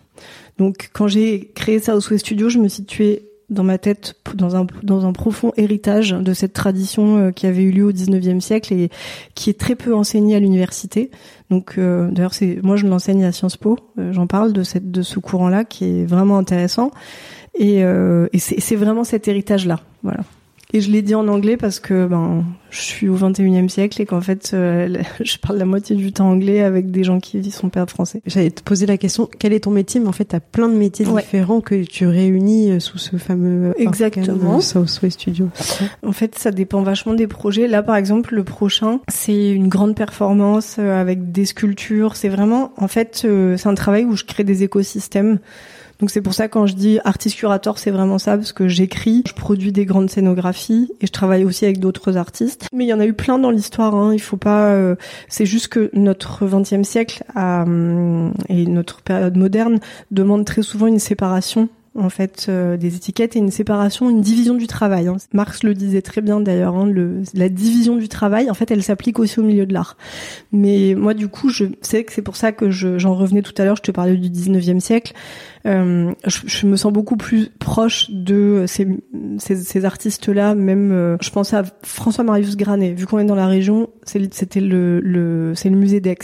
Donc 0.59 0.90
quand 0.92 1.09
j'ai 1.09 1.50
créé 1.54 1.78
ça 1.78 1.97
au 1.97 2.00
Souhait 2.00 2.19
Studio, 2.19 2.49
je 2.49 2.59
me 2.59 2.69
situais 2.69 3.30
dans 3.50 3.64
ma 3.64 3.78
tête 3.78 4.14
dans 4.35 4.57
un 4.57 4.66
dans 4.83 5.04
un 5.04 5.12
profond 5.12 5.52
héritage 5.57 6.12
de 6.12 6.33
cette 6.33 6.52
tradition 6.52 7.19
euh, 7.19 7.30
qui 7.33 7.47
avait 7.47 7.64
eu 7.64 7.73
lieu 7.73 7.85
au 7.85 7.92
19e 7.92 8.40
siècle 8.40 8.73
et 8.73 8.90
qui 9.35 9.50
est 9.50 9.59
très 9.59 9.75
peu 9.75 9.95
enseignée 9.95 10.37
à 10.37 10.40
l'université. 10.40 11.11
Donc 11.50 11.75
euh, 11.76 12.11
d'ailleurs 12.11 12.33
c'est 12.33 12.61
moi 12.62 12.76
je 12.76 12.87
l'enseigne 12.87 13.25
à 13.25 13.33
Sciences 13.33 13.57
Po, 13.57 13.76
euh, 13.99 14.12
j'en 14.12 14.28
parle 14.28 14.52
de 14.52 14.62
cette 14.62 14.90
de 14.90 15.02
ce 15.02 15.19
courant-là 15.19 15.64
qui 15.64 15.85
est 15.85 16.04
vraiment 16.04 16.38
intéressant 16.38 16.92
et, 17.59 17.85
euh, 17.85 18.28
et 18.33 18.38
c'est 18.38 18.61
c'est 18.61 18.76
vraiment 18.76 19.04
cet 19.04 19.28
héritage 19.28 19.66
là, 19.66 19.80
voilà. 20.02 20.21
Et 20.73 20.80
je 20.80 20.88
l'ai 20.92 21.02
dit 21.02 21.16
en 21.16 21.26
anglais 21.26 21.57
parce 21.57 21.80
que 21.80 22.07
ben 22.07 22.45
je 22.71 22.78
suis 22.80 23.09
au 23.09 23.16
21e 23.16 23.69
siècle 23.69 24.00
et 24.00 24.07
qu'en 24.07 24.21
fait 24.21 24.52
euh, 24.54 24.99
je 25.21 25.37
parle 25.38 25.59
la 25.59 25.64
moitié 25.64 25.97
du 25.97 26.12
temps 26.12 26.30
anglais 26.30 26.61
avec 26.61 26.92
des 26.92 27.02
gens 27.02 27.19
qui 27.19 27.50
sont 27.50 27.71
pas 27.71 27.85
français. 27.87 28.23
J'allais 28.25 28.52
te 28.52 28.62
poser 28.62 28.87
la 28.87 28.97
question, 28.97 29.28
quel 29.40 29.52
est 29.52 29.64
ton 29.64 29.73
métier 29.73 29.99
Mais 29.99 30.07
en 30.07 30.12
fait, 30.12 30.26
tu 30.26 30.37
as 30.37 30.38
plein 30.38 30.69
de 30.69 30.75
métiers 30.76 31.09
Ouais. 31.09 31.23
différents 31.23 31.61
que 31.61 31.83
tu 31.83 32.07
réunis 32.07 32.71
euh, 32.71 32.78
sous 32.78 32.99
ce 32.99 33.16
fameux 33.16 33.75
Exactement. 33.78 34.59
euh, 34.59 34.61
Southway 34.61 35.11
Studio. 35.11 35.49
En 36.07 36.12
fait, 36.12 36.38
ça 36.38 36.52
dépend 36.52 36.83
vachement 36.83 37.14
des 37.14 37.26
projets. 37.26 37.66
Là, 37.66 37.83
par 37.83 37.97
exemple, 37.97 38.37
le 38.37 38.45
prochain, 38.45 39.00
c'est 39.09 39.50
une 39.50 39.66
grande 39.66 39.97
performance 39.97 40.78
avec 40.78 41.33
des 41.33 41.47
sculptures. 41.47 42.14
C'est 42.14 42.28
vraiment, 42.28 42.73
en 42.76 42.87
fait, 42.87 43.26
c'est 43.57 43.66
un 43.69 43.75
travail 43.75 44.04
où 44.04 44.14
je 44.14 44.23
crée 44.23 44.45
des 44.45 44.62
écosystèmes. 44.62 45.40
Donc 46.00 46.11
c'est 46.11 46.23
pour 46.23 46.35
ça 46.35 46.49
quand 46.49 46.66
je 46.66 46.75
dis 46.75 46.99
artiste 47.04 47.37
curator, 47.37 47.78
c'est 47.78 47.90
vraiment 47.90 48.19
ça 48.19 48.37
parce 48.37 48.52
que 48.52 48.69
j'écris, 48.69 49.23
je 49.26 49.35
produis 49.35 49.71
des 49.71 49.85
grandes 49.85 50.11
scénographies 50.11 50.90
et 51.00 51.07
je 51.07 51.12
travaille 51.12 51.45
aussi 51.45 51.64
avec 51.64 51.78
d'autres 51.78 52.16
artistes. 52.16 52.69
Mais 52.73 52.85
il 52.85 52.88
y 52.88 52.95
en 52.95 53.00
a 53.00 53.07
eu 53.07 53.12
plein 53.12 53.38
dans 53.38 53.50
l'histoire. 53.50 53.95
Hein. 53.95 54.14
Il 54.14 54.21
faut 54.21 54.38
pas. 54.38 54.69
euh, 54.69 54.97
c'est 55.28 55.47
juste 55.47 55.69
que 55.69 55.90
notre 55.92 56.47
20e 56.47 56.85
siècle 56.85 57.23
hum, 57.37 58.33
et 58.49 58.66
notre 58.66 59.02
période 59.02 59.37
moderne 59.37 59.78
demande 60.11 60.45
très 60.45 60.62
souvent 60.62 60.87
une 60.87 60.99
séparation 60.99 61.69
en 61.99 62.09
fait 62.09 62.47
euh, 62.49 62.76
des 62.76 62.94
étiquettes 62.97 63.35
et 63.37 63.38
une 63.40 63.50
séparation, 63.50 64.09
une 64.11 64.20
division 64.20 64.54
du 64.54 64.66
travail. 64.66 65.09
hein. 65.09 65.16
Marx 65.32 65.62
le 65.64 65.75
disait 65.75 66.02
très 66.02 66.20
bien 66.20 66.40
d'ailleurs. 66.40 66.76
Hein, 66.76 66.92
la 67.35 67.49
division 67.49 67.97
du 67.97 68.09
travail, 68.09 68.49
en 68.50 68.54
fait, 68.54 68.70
elle 68.70 68.82
s'applique 68.82 69.18
aussi 69.18 69.40
au 69.40 69.42
milieu 69.42 69.66
de 69.66 69.73
l'art. 69.73 69.97
Mais 70.52 70.94
moi, 70.97 71.14
du 71.14 71.28
coup, 71.28 71.49
je 71.49 71.64
sais 71.82 72.04
que 72.04 72.12
c'est 72.12 72.23
pour 72.23 72.37
ça 72.37 72.52
que 72.52 72.70
je- 72.70 72.99
j'en 72.99 73.14
revenais 73.14 73.42
tout 73.42 73.54
à 73.59 73.64
l'heure. 73.64 73.76
Je 73.76 73.82
te 73.82 73.90
parlais 73.90 74.16
du 74.16 74.30
19e 74.30 74.80
siècle. 74.80 75.12
Euh, 75.66 76.12
je, 76.26 76.38
je 76.47 76.66
me 76.66 76.76
sens 76.76 76.92
beaucoup 76.92 77.16
plus 77.16 77.49
proche 77.59 78.11
de 78.11 78.64
ces, 78.66 78.87
ces, 79.38 79.56
ces 79.56 79.85
artistes-là. 79.85 80.54
Même, 80.54 80.92
euh, 80.92 81.16
je 81.20 81.30
pense 81.30 81.52
à 81.54 81.64
François 81.82 82.25
Marius 82.25 82.56
Granet. 82.56 82.92
Vu 82.94 83.06
qu'on 83.06 83.18
est 83.18 83.25
dans 83.25 83.35
la 83.35 83.47
région, 83.47 83.90
c'était 84.04 84.61
le, 84.61 85.00
le, 85.00 85.52
le 85.52 85.70
musée 85.70 86.00
d'Aix. 86.00 86.16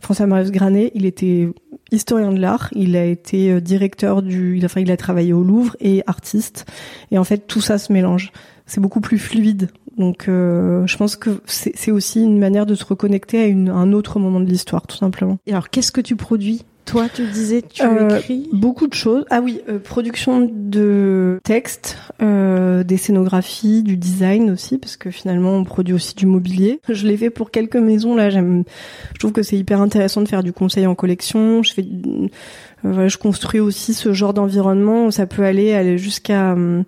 François 0.00 0.26
Marius 0.26 0.50
Granet, 0.50 0.92
il 0.94 1.06
était 1.06 1.48
historien 1.90 2.32
de 2.32 2.40
l'art, 2.40 2.68
il 2.72 2.96
a 2.96 3.04
été 3.04 3.52
euh, 3.52 3.60
directeur 3.60 4.22
du, 4.22 4.60
enfin, 4.64 4.80
il 4.80 4.90
a 4.90 4.96
travaillé 4.96 5.32
au 5.32 5.42
Louvre 5.42 5.76
et 5.80 6.02
artiste. 6.06 6.64
Et 7.10 7.18
en 7.18 7.24
fait, 7.24 7.46
tout 7.46 7.60
ça 7.60 7.78
se 7.78 7.92
mélange. 7.92 8.32
C'est 8.66 8.80
beaucoup 8.80 9.00
plus 9.00 9.18
fluide. 9.18 9.70
Donc, 9.98 10.28
euh, 10.28 10.86
je 10.86 10.96
pense 10.96 11.16
que 11.16 11.42
c'est 11.44 11.90
aussi 11.90 12.22
une 12.22 12.38
manière 12.38 12.64
de 12.64 12.74
se 12.74 12.84
reconnecter 12.84 13.42
à, 13.42 13.46
à 13.46 13.76
un 13.76 13.92
autre 13.92 14.18
moment 14.18 14.40
de 14.40 14.46
l'histoire, 14.46 14.86
tout 14.86 14.96
simplement. 14.96 15.38
Et 15.46 15.52
alors, 15.52 15.68
qu'est-ce 15.68 15.92
que 15.92 16.00
tu 16.00 16.16
produis 16.16 16.64
Toi, 16.92 17.08
tu 17.08 17.26
disais, 17.26 17.62
tu 17.62 17.82
Euh, 17.82 18.18
écris 18.18 18.50
Beaucoup 18.52 18.86
de 18.86 18.92
choses. 18.92 19.24
Ah 19.30 19.40
oui, 19.40 19.62
euh, 19.66 19.78
production 19.78 20.46
de 20.46 21.40
textes, 21.42 21.96
euh, 22.20 22.84
des 22.84 22.98
scénographies, 22.98 23.82
du 23.82 23.96
design 23.96 24.50
aussi, 24.50 24.76
parce 24.76 24.98
que 24.98 25.10
finalement 25.10 25.52
on 25.52 25.64
produit 25.64 25.94
aussi 25.94 26.14
du 26.14 26.26
mobilier. 26.26 26.80
Je 26.90 27.06
l'ai 27.06 27.16
fait 27.16 27.30
pour 27.30 27.50
quelques 27.50 27.76
maisons 27.76 28.14
là. 28.14 28.28
J'aime, 28.28 28.64
je 29.14 29.18
trouve 29.20 29.32
que 29.32 29.42
c'est 29.42 29.56
hyper 29.56 29.80
intéressant 29.80 30.20
de 30.20 30.28
faire 30.28 30.42
du 30.42 30.52
conseil 30.52 30.86
en 30.86 30.94
collection. 30.94 31.62
Je 31.62 31.72
fais, 31.72 31.82
euh, 31.82 32.28
voilà, 32.82 33.08
je 33.08 33.16
construis 33.16 33.60
aussi 33.60 33.94
ce 33.94 34.12
genre 34.12 34.34
d'environnement. 34.34 35.10
Ça 35.10 35.24
peut 35.26 35.44
aller 35.44 35.72
aller 35.72 35.96
jusqu'à 35.96 36.52
hum, 36.52 36.84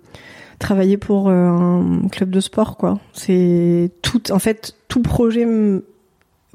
travailler 0.59 0.97
pour 0.97 1.29
euh, 1.29 1.33
un 1.33 2.07
club 2.11 2.29
de 2.29 2.41
sport 2.41 2.77
quoi. 2.77 2.99
C'est 3.13 3.89
tout. 4.03 4.31
En 4.31 4.37
fait, 4.37 4.75
tout 4.87 5.01
projet 5.01 5.45
hum, 5.45 5.81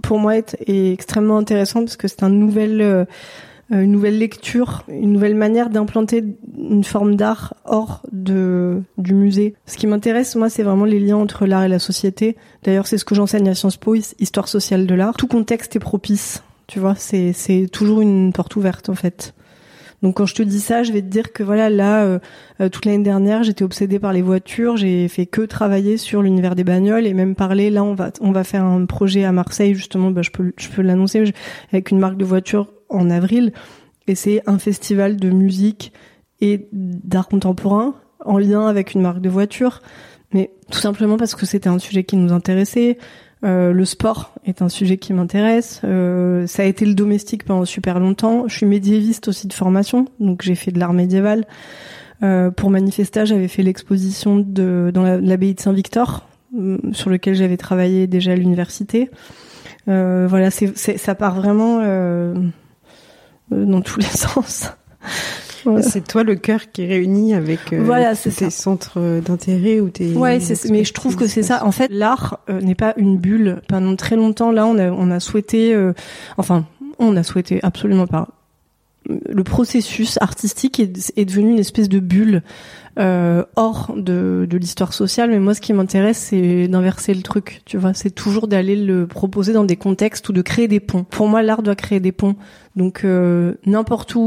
pour 0.03 0.19
moi 0.19 0.37
est, 0.37 0.57
est 0.67 0.93
extrêmement 0.93 1.39
intéressant 1.39 1.81
parce 1.81 1.97
que 1.97 2.09
c'est 2.09 2.23
un 2.23 2.31
nouvel 2.31 2.81
euh, 2.81 3.05
euh, 3.73 3.83
une 3.83 3.93
nouvelle 3.93 4.19
lecture, 4.19 4.83
une 4.89 5.13
nouvelle 5.13 5.37
manière 5.37 5.71
d'implanter 5.71 6.25
une 6.59 6.83
forme 6.83 7.15
d'art 7.15 7.55
hors 7.65 8.03
de 8.11 8.83
du 8.99 9.15
musée. 9.15 9.55
Ce 9.67 9.77
qui 9.77 9.87
m'intéresse, 9.87 10.35
moi, 10.35 10.51
c'est 10.51 10.65
vraiment 10.65 10.85
les 10.87 10.99
liens 10.99 11.17
entre 11.19 11.47
l'art 11.47 11.63
et 11.65 11.69
la 11.69 11.79
société. 11.79 12.37
D'ailleurs, 12.65 12.87
c'est 12.89 12.99
ce 12.99 13.05
que 13.05 13.15
j'enseigne 13.15 13.49
à 13.49 13.55
Sciences 13.55 13.77
Po, 13.77 13.95
his- 13.95 14.15
histoire 14.19 14.49
sociale 14.49 14.87
de 14.87 14.95
l'art. 14.97 15.15
Tout 15.17 15.29
contexte 15.29 15.77
est 15.77 15.81
propice, 15.81 16.43
tu 16.67 16.81
vois. 16.81 16.95
C'est 16.97 17.33
toujours 17.71 18.01
une 18.01 18.33
porte 18.33 18.57
ouverte 18.57 18.89
en 18.89 18.95
fait. 18.95 19.35
Donc 20.03 20.17
quand 20.17 20.27
je 20.27 20.35
te 20.35 20.43
dis 20.43 20.61
ça, 20.61 20.83
je 20.83 20.93
vais 20.93 21.03
te 21.03 21.07
dire 21.07 21.33
que 21.33 21.43
voilà, 21.43 21.69
là, 21.69 22.05
euh, 22.05 22.19
euh, 22.61 22.69
toute 22.69 22.87
l'année 22.87 23.03
dernière, 23.03 23.43
j'étais 23.43 23.65
obsédée 23.65 23.99
par 23.99 24.13
les 24.13 24.23
voitures. 24.23 24.77
J'ai 24.77 25.09
fait 25.09 25.27
que 25.27 25.43
travailler 25.43 25.97
sur 25.99 26.23
l'univers 26.23 26.55
des 26.55 26.65
bagnoles 26.65 27.07
et 27.07 27.13
même 27.13 27.35
parler. 27.35 27.71
Là, 27.71 27.85
on 27.85 27.95
va 27.95 28.11
on 28.21 28.33
va 28.33 28.45
faire 28.45 28.65
un 28.65 28.87
projet 28.87 29.25
à 29.25 29.33
Marseille 29.33 29.75
justement. 29.75 30.11
Bah, 30.11 30.23
je 30.23 30.31
peux 30.31 30.53
je 30.57 30.69
peux 30.69 30.83
l'annoncer 30.83 31.25
avec 31.73 31.91
une 31.91 31.99
marque 31.99 32.17
de 32.17 32.25
voitures 32.25 32.73
en 32.89 33.11
avril. 33.11 33.53
Et 34.07 34.15
c'est 34.15 34.43
un 34.47 34.59
festival 34.59 35.17
de 35.17 35.31
musique 35.31 35.93
et 36.41 36.69
d'art 36.73 37.29
contemporain 37.29 37.95
en 38.25 38.39
lien 38.39 38.67
avec 38.67 38.95
une 38.95 39.03
marque 39.03 39.21
de 39.21 39.29
voiture. 39.29 39.83
Mais 40.33 40.51
tout 40.71 40.79
simplement 40.79 41.17
parce 41.17 41.35
que 41.35 41.45
c'était 41.45 41.69
un 41.69 41.79
sujet 41.79 42.05
qui 42.05 42.17
nous 42.17 42.33
intéressait. 42.33 42.99
Euh, 43.43 43.73
le 43.73 43.85
sport 43.87 44.35
est 44.45 44.61
un 44.61 44.69
sujet 44.69 44.99
qui 44.99 45.13
m'intéresse. 45.15 45.81
Euh, 45.85 46.47
ça 46.47 46.63
a 46.63 46.67
été 46.67 46.85
le 46.85 46.95
domestique 46.95 47.45
pendant 47.45 47.65
super 47.65 47.99
longtemps. 47.99 48.45
Je 48.49 48.55
suis 48.57 48.67
médiéviste 48.67 49.29
aussi 49.29 49.47
de 49.49 49.53
formation, 49.55 50.07
donc 50.21 50.43
j'ai 50.43 50.55
fait 50.55 50.73
de 50.73 50.79
l'art 50.79 50.93
médiéval. 50.93 51.47
Euh, 52.23 52.51
pour 52.51 52.69
Manifesta, 52.71 53.25
j'avais 53.25 53.49
fait 53.49 53.63
l'exposition 53.63 54.39
dans 54.41 55.03
la- 55.03 55.19
l'abbaye 55.21 55.55
de 55.55 55.61
Saint-Victor, 55.61 56.29
euh, 56.59 56.77
sur 56.93 57.09
lequel 57.09 57.35
j'avais 57.35 57.57
travaillé 57.57 58.07
déjà 58.07 58.33
à 58.33 58.37
l'université. 58.37 59.11
Voilà, 59.87 60.51
c'est, 60.51 60.77
ça 60.99 61.15
part 61.15 61.35
vraiment 61.35 61.79
dans 63.51 63.81
tous 63.81 63.97
les 64.01 64.05
sens. 64.05 64.71
Voilà. 65.65 65.83
C'est 65.83 66.07
toi 66.07 66.23
le 66.25 66.37
cœur 66.37 66.71
qui 66.73 66.87
réunit 66.87 67.35
avec 67.35 67.73
euh, 67.73 67.83
Voilà, 67.85 68.17
tes 68.17 68.31
ça. 68.31 68.51
centres 68.51 69.21
d'intérêt 69.21 69.81
ou 69.81 69.91
tes. 69.91 70.13
Ouais, 70.15 70.39
mais 70.71 70.85
je 70.85 70.93
trouve 70.93 71.17
que 71.17 71.27
c'est 71.27 71.43
ça. 71.43 71.65
En 71.65 71.73
fait, 71.73 71.89
l'art 71.91 72.41
euh, 72.49 72.61
n'est 72.61 72.75
pas 72.75 72.95
une 72.97 73.19
bulle. 73.19 73.61
Pendant 73.69 73.95
très 73.97 74.17
longtemps, 74.17 74.53
là, 74.53 74.67
on 74.67 74.79
a, 74.79 74.91
on 74.91 75.11
a 75.11 75.21
souhaité, 75.21 75.75
euh, 75.75 75.93
enfin, 76.39 76.65
on 76.99 77.17
a 77.17 77.23
souhaité 77.23 77.61
absolument 77.63 78.07
pas. 78.07 78.29
Le 79.09 79.45
processus 79.45 80.19
artistique 80.21 80.79
est, 80.81 81.13
est 81.17 81.25
devenu 81.25 81.51
une 81.53 81.59
espèce 81.59 81.89
de 81.89 82.01
bulle 82.01 82.43
euh, 83.01 83.45
hors 83.57 83.95
de, 83.97 84.47
de 84.49 84.59
l'histoire 84.59 84.93
sociale. 84.93 85.31
Mais 85.31 85.39
moi, 85.39 85.55
ce 85.55 85.61
qui 85.61 85.73
m'intéresse, 85.73 86.19
c'est 86.19 86.69
d'inverser 86.69 87.15
le 87.15 87.23
truc. 87.23 87.63
Tu 87.65 87.79
vois, 87.79 87.95
c'est 87.95 88.11
toujours 88.11 88.47
d'aller 88.47 88.77
le 88.77 89.07
proposer 89.07 89.53
dans 89.53 89.65
des 89.65 89.77
contextes 89.77 90.29
ou 90.29 90.33
de 90.33 90.43
créer 90.43 90.69
des 90.69 90.81
ponts. 90.81 91.05
Pour 91.05 91.27
moi, 91.27 91.43
l'art 91.43 91.63
doit 91.63 91.75
créer 91.75 92.01
des 92.01 92.13
ponts. 92.13 92.37
Donc, 92.77 93.05
euh, 93.05 93.55
n'importe 93.67 94.15
où, 94.15 94.21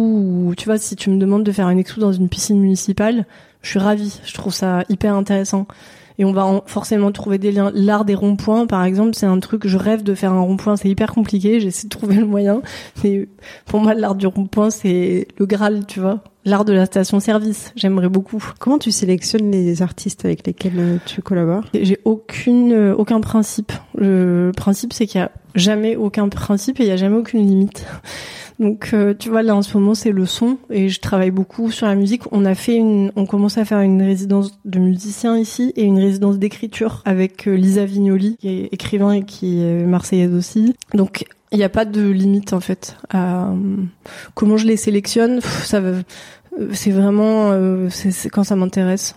où, 0.47 0.55
tu 0.55 0.65
vois, 0.65 0.77
si 0.77 0.95
tu 0.95 1.09
me 1.09 1.17
demandes 1.17 1.43
de 1.43 1.51
faire 1.51 1.69
une 1.69 1.79
expo 1.79 2.01
dans 2.01 2.11
une 2.11 2.29
piscine 2.29 2.59
municipale, 2.59 3.25
Je 3.63 3.69
suis 3.69 3.79
ravie. 3.79 4.19
Je 4.25 4.33
trouve 4.33 4.53
ça 4.53 4.83
hyper 4.89 5.15
intéressant. 5.15 5.67
Et 6.19 6.25
on 6.25 6.31
va 6.31 6.61
forcément 6.65 7.11
trouver 7.11 7.37
des 7.37 7.51
liens. 7.51 7.71
L'art 7.73 8.05
des 8.05 8.15
ronds-points, 8.15 8.67
par 8.67 8.83
exemple, 8.83 9.15
c'est 9.15 9.25
un 9.25 9.39
truc. 9.39 9.67
Je 9.67 9.77
rêve 9.77 10.03
de 10.03 10.13
faire 10.13 10.31
un 10.31 10.41
rond-point. 10.41 10.75
C'est 10.75 10.89
hyper 10.89 11.13
compliqué. 11.13 11.59
J'essaie 11.59 11.85
de 11.85 11.89
trouver 11.89 12.15
le 12.15 12.25
moyen. 12.25 12.61
Mais 13.03 13.27
pour 13.65 13.79
moi, 13.79 13.93
l'art 13.93 14.15
du 14.15 14.27
rond-point, 14.27 14.69
c'est 14.69 15.27
le 15.37 15.45
Graal, 15.45 15.85
tu 15.87 15.99
vois. 15.99 16.23
L'art 16.45 16.65
de 16.65 16.73
la 16.73 16.85
station-service. 16.85 17.71
J'aimerais 17.75 18.09
beaucoup. 18.09 18.43
Comment 18.59 18.77
tu 18.77 18.91
sélectionnes 18.91 19.49
les 19.49 19.81
artistes 19.81 20.25
avec 20.25 20.45
lesquels 20.45 20.77
euh, 20.77 20.97
tu 21.05 21.21
collabores? 21.21 21.63
J'ai 21.73 21.99
aucune, 22.03 22.73
euh, 22.73 22.93
aucun 22.95 23.21
principe. 23.21 23.71
Le 23.95 24.51
principe, 24.55 24.91
c'est 24.91 25.07
qu'il 25.07 25.21
y 25.21 25.23
a 25.23 25.31
jamais 25.55 25.95
aucun 25.95 26.27
principe 26.29 26.79
et 26.79 26.83
il 26.83 26.89
y 26.89 26.91
a 26.91 26.97
jamais 26.97 27.15
aucune 27.15 27.47
limite. 27.47 27.85
Donc 28.59 28.91
euh, 28.93 29.13
tu 29.17 29.29
vois 29.29 29.43
là 29.43 29.55
en 29.55 29.61
ce 29.61 29.77
moment 29.77 29.95
c'est 29.95 30.11
le 30.11 30.25
son 30.25 30.57
et 30.69 30.89
je 30.89 30.99
travaille 30.99 31.31
beaucoup 31.31 31.71
sur 31.71 31.87
la 31.87 31.95
musique. 31.95 32.23
On 32.31 32.45
a 32.45 32.55
fait 32.55 32.75
une, 32.75 33.11
on 33.15 33.25
commence 33.25 33.57
à 33.57 33.65
faire 33.65 33.79
une 33.79 34.01
résidence 34.01 34.59
de 34.65 34.79
musiciens 34.79 35.37
ici 35.37 35.73
et 35.75 35.83
une 35.83 35.99
résidence 35.99 36.37
d'écriture 36.37 37.01
avec 37.05 37.47
euh, 37.47 37.55
Lisa 37.55 37.85
Vignoli 37.85 38.37
qui 38.39 38.49
est 38.49 38.69
écrivain 38.71 39.13
et 39.13 39.23
qui 39.23 39.61
est 39.61 39.85
marseillaise 39.85 40.33
aussi. 40.33 40.75
Donc 40.93 41.25
il 41.51 41.57
n'y 41.57 41.63
a 41.63 41.69
pas 41.69 41.85
de 41.85 42.01
limite 42.01 42.53
en 42.53 42.59
fait 42.59 42.97
à 43.09 43.49
euh, 43.49 43.55
comment 44.35 44.57
je 44.57 44.65
les 44.65 44.77
sélectionne. 44.77 45.41
ça 45.41 45.81
c'est 46.71 46.91
vraiment 46.91 47.51
c'est 47.89 48.29
quand 48.29 48.43
ça 48.43 48.55
m'intéresse. 48.55 49.15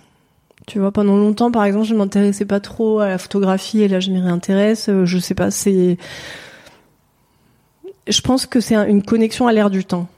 Tu 0.67 0.81
vois, 0.81 0.91
pendant 0.91 1.17
longtemps, 1.17 1.53
par 1.53 1.65
exemple, 1.65 1.87
je 1.87 1.95
m'intéressais 1.95 2.45
pas 2.45 2.59
trop 2.59 2.99
à 2.99 3.09
la 3.09 3.19
photographie 3.19 3.83
et 3.83 3.89
là, 3.89 4.01
je 4.01 4.11
m'y 4.11 4.21
réintéresse. 4.21 4.91
Je 5.05 5.19
sais 5.19 5.35
pas, 5.35 5.53
c'est 5.53 5.97
je 8.07 8.21
pense 8.21 8.47
que 8.47 8.61
c'est 8.61 8.75
une 8.75 9.03
connexion 9.03 9.47
à 9.47 9.53
l'air 9.53 9.71
du 9.71 9.85
temps. 9.85 10.09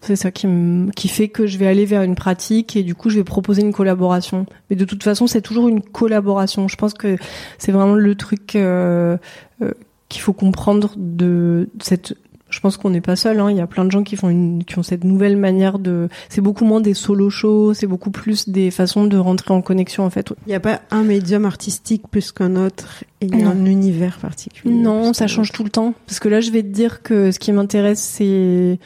C'est 0.00 0.16
ça 0.16 0.30
qui, 0.30 0.46
qui 0.94 1.08
fait 1.08 1.28
que 1.28 1.46
je 1.46 1.58
vais 1.58 1.66
aller 1.66 1.84
vers 1.84 2.02
une 2.02 2.14
pratique 2.14 2.76
et 2.76 2.84
du 2.84 2.94
coup 2.94 3.10
je 3.10 3.16
vais 3.16 3.24
proposer 3.24 3.62
une 3.62 3.72
collaboration. 3.72 4.46
Mais 4.70 4.76
de 4.76 4.84
toute 4.84 5.02
façon 5.02 5.26
c'est 5.26 5.42
toujours 5.42 5.68
une 5.68 5.82
collaboration. 5.82 6.68
Je 6.68 6.76
pense 6.76 6.94
que 6.94 7.16
c'est 7.58 7.72
vraiment 7.72 7.94
le 7.94 8.14
truc 8.14 8.54
euh, 8.54 9.16
euh, 9.60 9.72
qu'il 10.08 10.22
faut 10.22 10.32
comprendre 10.32 10.92
de 10.96 11.68
cette 11.80 12.14
je 12.50 12.60
pense 12.60 12.76
qu'on 12.76 12.90
n'est 12.90 13.00
pas 13.00 13.16
seul. 13.16 13.40
Hein. 13.40 13.50
Il 13.50 13.56
y 13.56 13.60
a 13.60 13.66
plein 13.66 13.84
de 13.84 13.90
gens 13.90 14.02
qui 14.02 14.16
font 14.16 14.28
une, 14.28 14.64
qui 14.64 14.78
ont 14.78 14.82
cette 14.82 15.04
nouvelle 15.04 15.36
manière 15.36 15.78
de. 15.78 16.08
C'est 16.28 16.40
beaucoup 16.40 16.64
moins 16.64 16.80
des 16.80 16.94
solo 16.94 17.30
shows, 17.30 17.74
c'est 17.74 17.86
beaucoup 17.86 18.10
plus 18.10 18.48
des 18.48 18.70
façons 18.70 19.04
de 19.04 19.18
rentrer 19.18 19.52
en 19.52 19.62
connexion 19.62 20.04
en 20.04 20.10
fait. 20.10 20.32
Il 20.46 20.50
n'y 20.50 20.54
a 20.54 20.60
pas 20.60 20.80
un 20.90 21.02
médium 21.02 21.44
artistique 21.44 22.08
plus 22.10 22.32
qu'un 22.32 22.56
autre 22.56 23.04
et 23.20 23.26
il 23.26 23.38
y 23.38 23.42
a 23.42 23.48
un 23.48 23.64
univers 23.64 24.18
particulier. 24.18 24.74
Non, 24.74 25.12
ça 25.12 25.26
change 25.26 25.52
tout 25.52 25.64
le 25.64 25.70
temps. 25.70 25.94
Parce 26.06 26.20
que 26.20 26.28
là, 26.28 26.40
je 26.40 26.50
vais 26.50 26.62
te 26.62 26.68
dire 26.68 27.02
que 27.02 27.30
ce 27.30 27.38
qui 27.38 27.52
m'intéresse, 27.52 28.00
c'est 28.00 28.78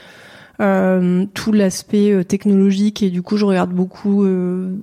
euh, 0.60 1.26
tout 1.34 1.52
l'aspect 1.52 2.12
euh, 2.12 2.24
technologique 2.24 3.02
et 3.02 3.10
du 3.10 3.22
coup, 3.22 3.36
je 3.36 3.44
regarde 3.44 3.72
beaucoup. 3.72 4.24
Euh, 4.24 4.76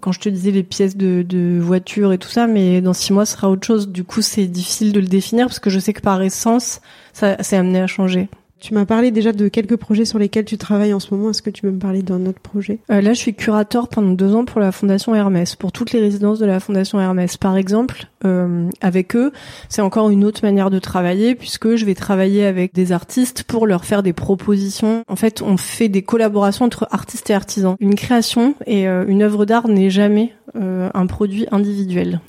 quand 0.00 0.12
je 0.12 0.20
te 0.20 0.28
disais 0.28 0.50
les 0.50 0.62
pièces 0.62 0.96
de, 0.96 1.22
de 1.22 1.58
voiture 1.60 2.12
et 2.12 2.18
tout 2.18 2.28
ça, 2.28 2.46
mais 2.46 2.80
dans 2.80 2.92
six 2.92 3.12
mois, 3.12 3.26
ce 3.26 3.34
sera 3.34 3.50
autre 3.50 3.66
chose. 3.66 3.88
Du 3.88 4.04
coup, 4.04 4.22
c'est 4.22 4.46
difficile 4.46 4.92
de 4.92 5.00
le 5.00 5.06
définir 5.06 5.46
parce 5.46 5.58
que 5.58 5.70
je 5.70 5.78
sais 5.78 5.92
que 5.92 6.00
par 6.00 6.22
essence, 6.22 6.80
ça 7.12 7.42
s'est 7.42 7.56
amené 7.56 7.80
à 7.80 7.86
changer. 7.86 8.28
Tu 8.64 8.72
m'as 8.72 8.86
parlé 8.86 9.10
déjà 9.10 9.32
de 9.32 9.48
quelques 9.48 9.76
projets 9.76 10.06
sur 10.06 10.18
lesquels 10.18 10.46
tu 10.46 10.56
travailles 10.56 10.94
en 10.94 10.98
ce 10.98 11.14
moment. 11.14 11.28
Est-ce 11.28 11.42
que 11.42 11.50
tu 11.50 11.60
peux 11.60 11.70
me 11.70 11.78
parler 11.78 12.00
d'un 12.00 12.24
autre 12.24 12.40
projet? 12.40 12.78
Euh, 12.90 13.02
Là, 13.02 13.12
je 13.12 13.18
suis 13.18 13.34
curateur 13.34 13.88
pendant 13.88 14.12
deux 14.12 14.34
ans 14.34 14.46
pour 14.46 14.58
la 14.58 14.72
Fondation 14.72 15.14
Hermès, 15.14 15.54
pour 15.54 15.70
toutes 15.70 15.92
les 15.92 16.00
résidences 16.00 16.38
de 16.38 16.46
la 16.46 16.60
Fondation 16.60 16.98
Hermès. 16.98 17.36
Par 17.36 17.58
exemple, 17.58 18.06
euh, 18.24 18.70
avec 18.80 19.16
eux, 19.16 19.32
c'est 19.68 19.82
encore 19.82 20.08
une 20.08 20.24
autre 20.24 20.40
manière 20.42 20.70
de 20.70 20.78
travailler 20.78 21.34
puisque 21.34 21.76
je 21.76 21.84
vais 21.84 21.94
travailler 21.94 22.46
avec 22.46 22.72
des 22.72 22.92
artistes 22.92 23.42
pour 23.42 23.66
leur 23.66 23.84
faire 23.84 24.02
des 24.02 24.14
propositions. 24.14 25.04
En 25.08 25.16
fait, 25.16 25.42
on 25.42 25.58
fait 25.58 25.90
des 25.90 26.00
collaborations 26.00 26.64
entre 26.64 26.88
artistes 26.90 27.28
et 27.28 27.34
artisans. 27.34 27.76
Une 27.80 27.96
création 27.96 28.54
et 28.66 28.88
euh, 28.88 29.04
une 29.06 29.22
œuvre 29.22 29.44
d'art 29.44 29.68
n'est 29.68 29.90
jamais 29.90 30.32
euh, 30.56 30.88
un 30.94 31.06
produit 31.06 31.46
individuel. 31.50 32.20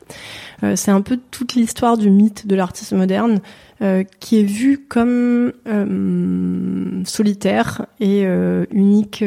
Euh, 0.63 0.75
c'est 0.75 0.91
un 0.91 1.01
peu 1.01 1.19
toute 1.31 1.55
l'histoire 1.55 1.97
du 1.97 2.09
mythe 2.09 2.47
de 2.47 2.55
l'artiste 2.55 2.93
moderne 2.93 3.41
euh, 3.81 4.05
qui 4.21 4.39
est 4.39 4.44
vu 4.44 4.77
comme 4.87 5.51
euh, 5.68 7.03
solitaire 7.03 7.87
et 8.00 8.22
euh, 8.24 8.63
unique 8.72 9.22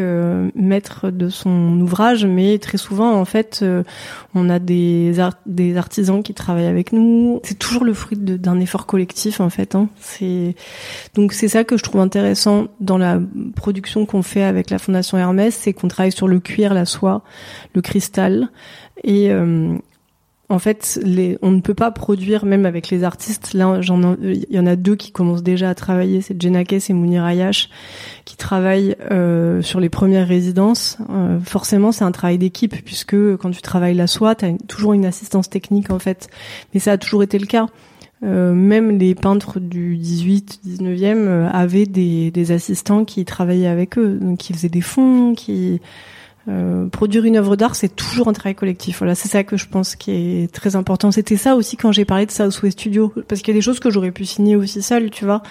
maître 0.54 1.10
de 1.10 1.28
son 1.28 1.78
ouvrage, 1.82 2.24
mais 2.24 2.58
très 2.58 2.78
souvent 2.78 3.12
en 3.12 3.26
fait 3.26 3.62
on 4.34 4.48
a 4.48 4.58
des, 4.58 5.12
des 5.44 5.76
artisans 5.76 6.22
qui 6.22 6.32
travaillent 6.32 6.64
avec 6.64 6.92
nous. 6.92 7.40
C'est 7.44 7.58
toujours 7.58 7.84
le 7.84 7.92
fruit 7.92 8.16
d'un 8.16 8.58
effort 8.58 8.86
collectif 8.86 9.42
en 9.42 9.50
fait. 9.50 9.74
Hein. 9.74 9.90
C'est 10.00 10.54
donc 11.14 11.34
c'est 11.34 11.48
ça 11.48 11.62
que 11.64 11.76
je 11.76 11.82
trouve 11.82 12.00
intéressant 12.00 12.68
dans 12.80 12.96
la 12.96 13.20
production 13.54 14.06
qu'on 14.06 14.22
fait 14.22 14.44
avec 14.44 14.70
la 14.70 14.78
Fondation 14.78 15.18
Hermès, 15.18 15.54
c'est 15.54 15.74
qu'on 15.74 15.88
travaille 15.88 16.12
sur 16.12 16.26
le 16.26 16.40
cuir, 16.40 16.72
la 16.72 16.86
soie, 16.86 17.22
le 17.74 17.82
cristal 17.82 18.48
et 19.04 19.30
en 20.50 20.58
fait, 20.58 20.98
on 21.42 21.50
ne 21.50 21.60
peut 21.60 21.74
pas 21.74 21.90
produire, 21.90 22.46
même 22.46 22.64
avec 22.64 22.88
les 22.88 23.04
artistes. 23.04 23.52
Là, 23.52 23.80
il 23.82 24.46
y 24.48 24.58
en 24.58 24.66
a 24.66 24.76
deux 24.76 24.96
qui 24.96 25.12
commencent 25.12 25.42
déjà 25.42 25.68
à 25.68 25.74
travailler. 25.74 26.22
C'est 26.22 26.40
Jenakes 26.40 26.88
et 26.88 26.94
Mounir 26.94 27.24
Ayash 27.24 27.68
qui 28.24 28.38
travaillent 28.38 28.96
euh, 29.10 29.60
sur 29.60 29.78
les 29.78 29.90
premières 29.90 30.26
résidences. 30.26 30.96
Euh, 31.10 31.38
forcément, 31.40 31.92
c'est 31.92 32.04
un 32.04 32.12
travail 32.12 32.38
d'équipe 32.38 32.82
puisque 32.82 33.36
quand 33.36 33.50
tu 33.50 33.60
travailles 33.60 33.94
la 33.94 34.06
soie, 34.06 34.34
tu 34.34 34.46
as 34.46 34.52
toujours 34.68 34.94
une 34.94 35.04
assistance 35.04 35.50
technique 35.50 35.90
en 35.90 35.98
fait. 35.98 36.28
Mais 36.72 36.80
ça 36.80 36.92
a 36.92 36.98
toujours 36.98 37.22
été 37.22 37.38
le 37.38 37.46
cas. 37.46 37.66
Euh, 38.24 38.54
même 38.54 38.98
les 38.98 39.14
peintres 39.14 39.60
du 39.60 39.98
18, 39.98 40.60
19e 40.66 41.46
avaient 41.52 41.86
des, 41.86 42.30
des 42.30 42.52
assistants 42.52 43.04
qui 43.04 43.26
travaillaient 43.26 43.68
avec 43.68 43.98
eux, 43.98 44.18
donc 44.18 44.38
qui 44.38 44.54
faisaient 44.54 44.70
des 44.70 44.80
fonds, 44.80 45.34
qui 45.34 45.80
euh, 46.48 46.88
produire 46.88 47.24
une 47.24 47.36
œuvre 47.36 47.56
d'art, 47.56 47.74
c'est 47.74 47.94
toujours 47.94 48.28
un 48.28 48.32
travail 48.32 48.54
collectif. 48.54 48.98
Voilà, 48.98 49.14
c'est 49.14 49.28
ça 49.28 49.44
que 49.44 49.56
je 49.56 49.66
pense 49.66 49.96
qui 49.96 50.12
est 50.12 50.52
très 50.52 50.76
important. 50.76 51.10
C'était 51.10 51.36
ça 51.36 51.54
aussi 51.54 51.76
quand 51.76 51.92
j'ai 51.92 52.04
parlé 52.04 52.24
de 52.24 52.30
Southwest 52.30 52.78
Studio, 52.78 53.12
parce 53.28 53.42
qu'il 53.42 53.52
y 53.52 53.56
a 53.56 53.58
des 53.58 53.64
choses 53.64 53.80
que 53.80 53.90
j'aurais 53.90 54.12
pu 54.12 54.24
signer 54.24 54.56
aussi 54.56 54.80
seule, 54.80 55.10
tu 55.10 55.24
vois. 55.24 55.42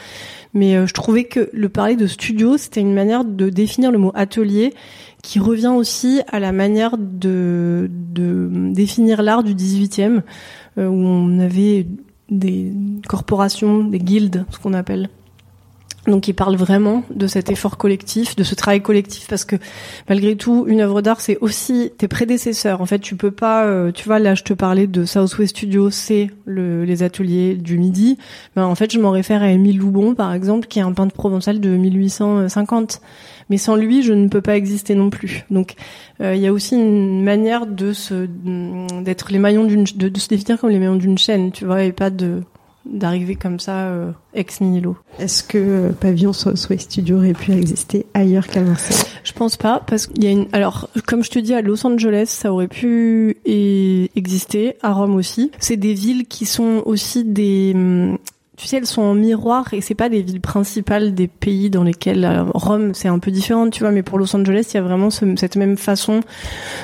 Mais 0.53 0.75
euh, 0.75 0.87
je 0.87 0.93
trouvais 0.93 1.25
que 1.25 1.49
le 1.53 1.69
parler 1.69 1.95
de 1.95 2.07
studio, 2.07 2.57
c'était 2.57 2.81
une 2.81 2.93
manière 2.93 3.25
de 3.25 3.49
définir 3.49 3.91
le 3.91 3.99
mot 3.99 4.11
atelier, 4.15 4.73
qui 5.21 5.39
revient 5.39 5.73
aussi 5.75 6.21
à 6.27 6.39
la 6.39 6.51
manière 6.51 6.97
de, 6.97 7.89
de 7.91 8.49
définir 8.73 9.21
l'art 9.21 9.43
du 9.43 9.53
18e, 9.53 10.21
euh, 10.77 10.87
où 10.87 10.95
on 10.95 11.39
avait 11.39 11.85
des 12.29 12.71
corporations, 13.07 13.83
des 13.83 13.99
guildes, 13.99 14.45
ce 14.49 14.57
qu'on 14.57 14.73
appelle. 14.73 15.09
Donc 16.07 16.29
il 16.29 16.33
parle 16.33 16.55
vraiment 16.55 17.03
de 17.13 17.27
cet 17.27 17.51
effort 17.51 17.77
collectif, 17.77 18.37
de 18.37 18.43
ce 18.43 18.55
travail 18.55 18.81
collectif, 18.81 19.27
parce 19.27 19.43
que 19.43 19.57
malgré 20.07 20.37
tout, 20.37 20.65
une 20.67 20.79
œuvre 20.79 21.01
d'art, 21.01 21.19
c'est 21.19 21.37
aussi 21.41 21.91
tes 21.97 22.07
prédécesseurs. 22.07 22.81
En 22.81 22.85
fait, 22.85 22.99
tu 22.99 23.17
peux 23.17 23.31
pas, 23.31 23.65
euh, 23.65 23.91
tu 23.91 24.05
vois, 24.05 24.19
là, 24.19 24.33
je 24.33 24.43
te 24.43 24.53
parlais 24.53 24.87
de 24.87 25.03
Southwest 25.03 25.57
Studio, 25.57 25.89
c'est 25.89 26.31
le, 26.45 26.85
les 26.85 27.03
ateliers 27.03 27.55
du 27.55 27.77
Midi. 27.77 28.17
Ben, 28.55 28.65
en 28.65 28.75
fait, 28.75 28.91
je 28.91 28.99
m'en 28.99 29.11
réfère 29.11 29.43
à 29.43 29.49
Émile 29.49 29.79
Loubon, 29.79 30.15
par 30.15 30.33
exemple, 30.33 30.67
qui 30.67 30.79
est 30.79 30.83
un 30.83 30.93
peintre 30.93 31.13
provençal 31.13 31.59
de 31.59 31.69
1850. 31.69 33.01
Mais 33.49 33.57
sans 33.57 33.75
lui, 33.75 34.01
je 34.01 34.13
ne 34.13 34.29
peux 34.29 34.41
pas 34.41 34.55
exister 34.55 34.95
non 34.95 35.09
plus. 35.09 35.45
Donc, 35.51 35.75
euh, 36.21 36.35
il 36.35 36.41
y 36.41 36.47
a 36.47 36.53
aussi 36.53 36.75
une 36.75 37.21
manière 37.23 37.65
de 37.65 37.91
se, 37.91 38.27
d'être 39.03 39.31
les 39.31 39.39
maillons 39.39 39.65
d'une, 39.65 39.83
de, 39.83 40.07
de 40.07 40.19
se 40.19 40.29
définir 40.29 40.59
comme 40.59 40.69
les 40.69 40.79
maillons 40.79 40.95
d'une 40.95 41.17
chaîne, 41.17 41.51
tu 41.51 41.65
vois, 41.65 41.83
et 41.83 41.91
pas 41.91 42.09
de 42.09 42.43
d'arriver 42.89 43.35
comme 43.35 43.59
ça 43.59 43.87
euh, 43.87 44.11
ex 44.33 44.61
nihilo. 44.61 44.97
Est-ce 45.19 45.43
que 45.43 45.57
euh, 45.57 45.89
Pavillon 45.89 46.33
Southwest 46.33 46.91
Studio 46.91 47.17
aurait 47.17 47.33
pu 47.33 47.51
exister 47.51 48.05
ailleurs 48.13 48.47
qu'à 48.47 48.61
Marseille? 48.61 49.05
Je 49.23 49.33
pense 49.33 49.57
pas 49.57 49.81
parce 49.85 50.07
qu'il 50.07 50.23
y 50.23 50.27
a 50.27 50.31
une 50.31 50.47
alors 50.53 50.89
comme 51.05 51.23
je 51.23 51.29
te 51.29 51.39
dis 51.39 51.53
à 51.53 51.61
Los 51.61 51.85
Angeles 51.85 52.27
ça 52.27 52.51
aurait 52.51 52.67
pu 52.67 53.37
exister 54.15 54.75
à 54.81 54.93
Rome 54.93 55.15
aussi. 55.15 55.51
C'est 55.59 55.77
des 55.77 55.93
villes 55.93 56.25
qui 56.27 56.45
sont 56.45 56.81
aussi 56.85 57.23
des 57.23 57.73
hum, 57.75 58.17
tu 58.57 58.65
sais, 58.65 58.77
elles 58.77 58.87
sont 58.87 59.03
en 59.03 59.13
miroir 59.13 59.71
et 59.75 59.81
c'est 59.81 59.95
pas 59.95 60.09
des 60.09 60.23
villes 60.23 60.41
principales 60.41 61.13
des 61.13 61.27
pays 61.27 61.69
dans 61.69 61.83
lesquels 61.83 62.25
euh, 62.25 62.43
Rome 62.55 62.95
c'est 62.95 63.07
un 63.07 63.19
peu 63.19 63.29
différent, 63.29 63.69
tu 63.69 63.81
vois, 63.81 63.91
mais 63.91 64.01
pour 64.01 64.17
Los 64.17 64.35
Angeles 64.35 64.69
il 64.71 64.73
y 64.73 64.77
a 64.77 64.81
vraiment 64.81 65.11
cette 65.11 65.55
même 65.55 65.77
façon 65.77 66.21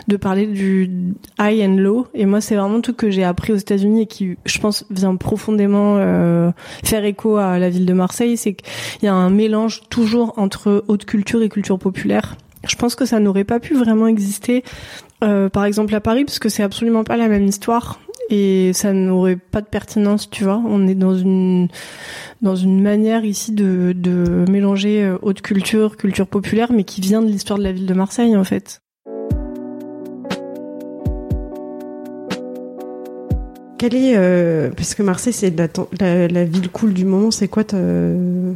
de 0.07 0.15
parler 0.15 0.45
du 0.45 1.15
high 1.39 1.67
and 1.67 1.77
low. 1.77 2.07
Et 2.13 2.27
moi 2.27 2.41
c'est 2.41 2.55
vraiment 2.55 2.79
tout 2.79 2.93
que 2.93 3.09
j'ai 3.09 3.23
appris 3.23 3.53
aux 3.53 3.57
États-Unis 3.57 4.03
et 4.03 4.05
qui, 4.05 4.37
je 4.45 4.59
pense, 4.59 4.85
vient 4.91 5.15
profondément 5.15 5.95
euh, 5.97 6.51
faire 6.83 7.03
écho 7.05 7.37
à 7.37 7.57
la 7.57 7.71
ville 7.71 7.87
de 7.87 7.93
Marseille, 7.93 8.37
c'est 8.37 8.53
qu'il 8.53 9.05
y 9.05 9.07
a 9.07 9.13
un 9.15 9.31
mélange 9.31 9.81
toujours 9.89 10.33
entre 10.37 10.85
haute 10.87 11.05
culture 11.05 11.41
et 11.41 11.49
culture 11.49 11.79
populaire. 11.79 12.35
Je 12.67 12.75
pense 12.75 12.93
que 12.93 13.05
ça 13.05 13.19
n'aurait 13.19 13.43
pas 13.43 13.59
pu 13.59 13.73
vraiment 13.73 14.05
exister, 14.05 14.63
euh, 15.23 15.49
par 15.49 15.65
exemple 15.65 15.93
à 15.95 15.99
Paris, 16.01 16.23
parce 16.23 16.39
que 16.39 16.49
c'est 16.49 16.63
absolument 16.63 17.03
pas 17.03 17.17
la 17.17 17.27
même 17.27 17.45
histoire 17.45 17.99
et 18.29 18.71
ça 18.73 18.93
n'aurait 18.93 19.35
pas 19.35 19.61
de 19.61 19.67
pertinence, 19.67 20.29
tu 20.29 20.43
vois. 20.43 20.61
On 20.65 20.87
est 20.87 20.95
dans 20.95 21.15
une 21.15 21.67
dans 22.41 22.55
une 22.55 22.81
manière 22.81 23.25
ici 23.25 23.51
de, 23.53 23.93
de 23.95 24.45
mélanger 24.49 25.03
euh, 25.03 25.17
haute 25.21 25.41
culture, 25.41 25.97
culture 25.97 26.27
populaire, 26.27 26.71
mais 26.71 26.83
qui 26.83 27.01
vient 27.01 27.21
de 27.21 27.27
l'histoire 27.27 27.57
de 27.57 27.63
la 27.63 27.71
ville 27.71 27.85
de 27.85 27.93
Marseille 27.93 28.35
en 28.35 28.43
fait. 28.43 28.82
Quelle 33.83 33.95
est, 33.95 34.13
euh, 34.15 34.69
parce 34.69 34.95
que 34.95 35.03
Marseille 35.03 35.33
c'est 35.33 35.53
la, 35.99 36.27
la, 36.29 36.45
ville 36.45 36.69
cool 36.69 36.93
du 36.93 37.03
moment, 37.03 37.31
c'est 37.31 37.49
quoi 37.49 37.65
ton 37.65 38.55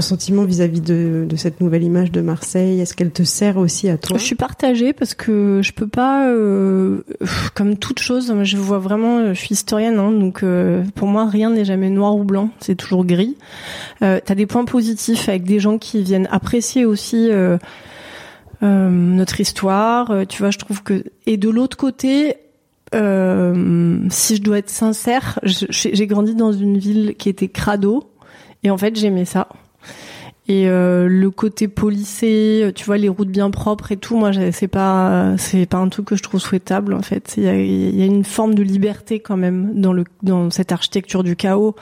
sentiment 0.00 0.42
vis-à-vis 0.42 0.80
de, 0.80 1.26
de, 1.28 1.36
cette 1.36 1.60
nouvelle 1.60 1.84
image 1.84 2.10
de 2.10 2.20
Marseille? 2.20 2.80
Est-ce 2.80 2.94
qu'elle 2.94 3.12
te 3.12 3.22
sert 3.22 3.56
aussi 3.58 3.88
à 3.88 3.98
toi? 3.98 4.18
Je 4.18 4.24
suis 4.24 4.34
partagée 4.34 4.92
parce 4.92 5.14
que 5.14 5.60
je 5.62 5.72
peux 5.72 5.86
pas, 5.86 6.28
euh, 6.28 7.04
comme 7.54 7.76
toute 7.76 8.00
chose, 8.00 8.34
je 8.42 8.56
vois 8.56 8.80
vraiment, 8.80 9.32
je 9.32 9.38
suis 9.38 9.52
historienne, 9.52 10.00
hein, 10.00 10.10
donc 10.10 10.42
euh, 10.42 10.82
pour 10.96 11.06
moi 11.06 11.28
rien 11.30 11.50
n'est 11.50 11.64
jamais 11.64 11.88
noir 11.88 12.16
ou 12.16 12.24
blanc, 12.24 12.50
c'est 12.58 12.74
toujours 12.74 13.04
gris. 13.04 13.36
Euh, 14.02 14.18
T'as 14.24 14.34
des 14.34 14.46
points 14.46 14.64
positifs 14.64 15.28
avec 15.28 15.44
des 15.44 15.60
gens 15.60 15.78
qui 15.78 16.02
viennent 16.02 16.28
apprécier 16.32 16.84
aussi. 16.84 17.28
Euh, 17.30 17.58
euh, 18.64 18.88
notre 18.90 19.40
histoire, 19.40 20.26
tu 20.28 20.42
vois, 20.42 20.50
je 20.50 20.58
trouve 20.58 20.82
que 20.82 21.04
et 21.26 21.36
de 21.36 21.48
l'autre 21.48 21.76
côté, 21.76 22.34
euh, 22.94 23.98
si 24.10 24.36
je 24.36 24.42
dois 24.42 24.58
être 24.58 24.70
sincère, 24.70 25.38
j'ai 25.42 26.06
grandi 26.06 26.34
dans 26.34 26.52
une 26.52 26.78
ville 26.78 27.14
qui 27.18 27.28
était 27.28 27.48
crado 27.48 28.10
et 28.62 28.70
en 28.70 28.78
fait 28.78 28.96
j'aimais 28.96 29.24
ça. 29.24 29.48
Et 30.50 30.66
euh, 30.66 31.08
le 31.08 31.30
côté 31.30 31.68
policé, 31.68 32.72
tu 32.74 32.86
vois, 32.86 32.96
les 32.96 33.10
routes 33.10 33.28
bien 33.28 33.50
propres 33.50 33.92
et 33.92 33.98
tout, 33.98 34.16
moi 34.16 34.30
c'est 34.50 34.68
pas 34.68 35.34
c'est 35.36 35.66
pas 35.66 35.76
un 35.76 35.88
truc 35.90 36.06
que 36.06 36.16
je 36.16 36.22
trouve 36.22 36.40
souhaitable 36.40 36.94
en 36.94 37.02
fait. 37.02 37.34
Il 37.36 37.44
y 37.44 38.02
a, 38.02 38.06
une 38.06 38.24
forme 38.24 38.54
de 38.54 38.62
liberté 38.62 39.20
quand 39.20 39.36
même 39.36 39.78
dans 39.78 39.92
le 39.92 40.04
dans 40.22 40.50
cette 40.50 40.72
architecture 40.72 41.22
du 41.22 41.36
chaos. 41.36 41.76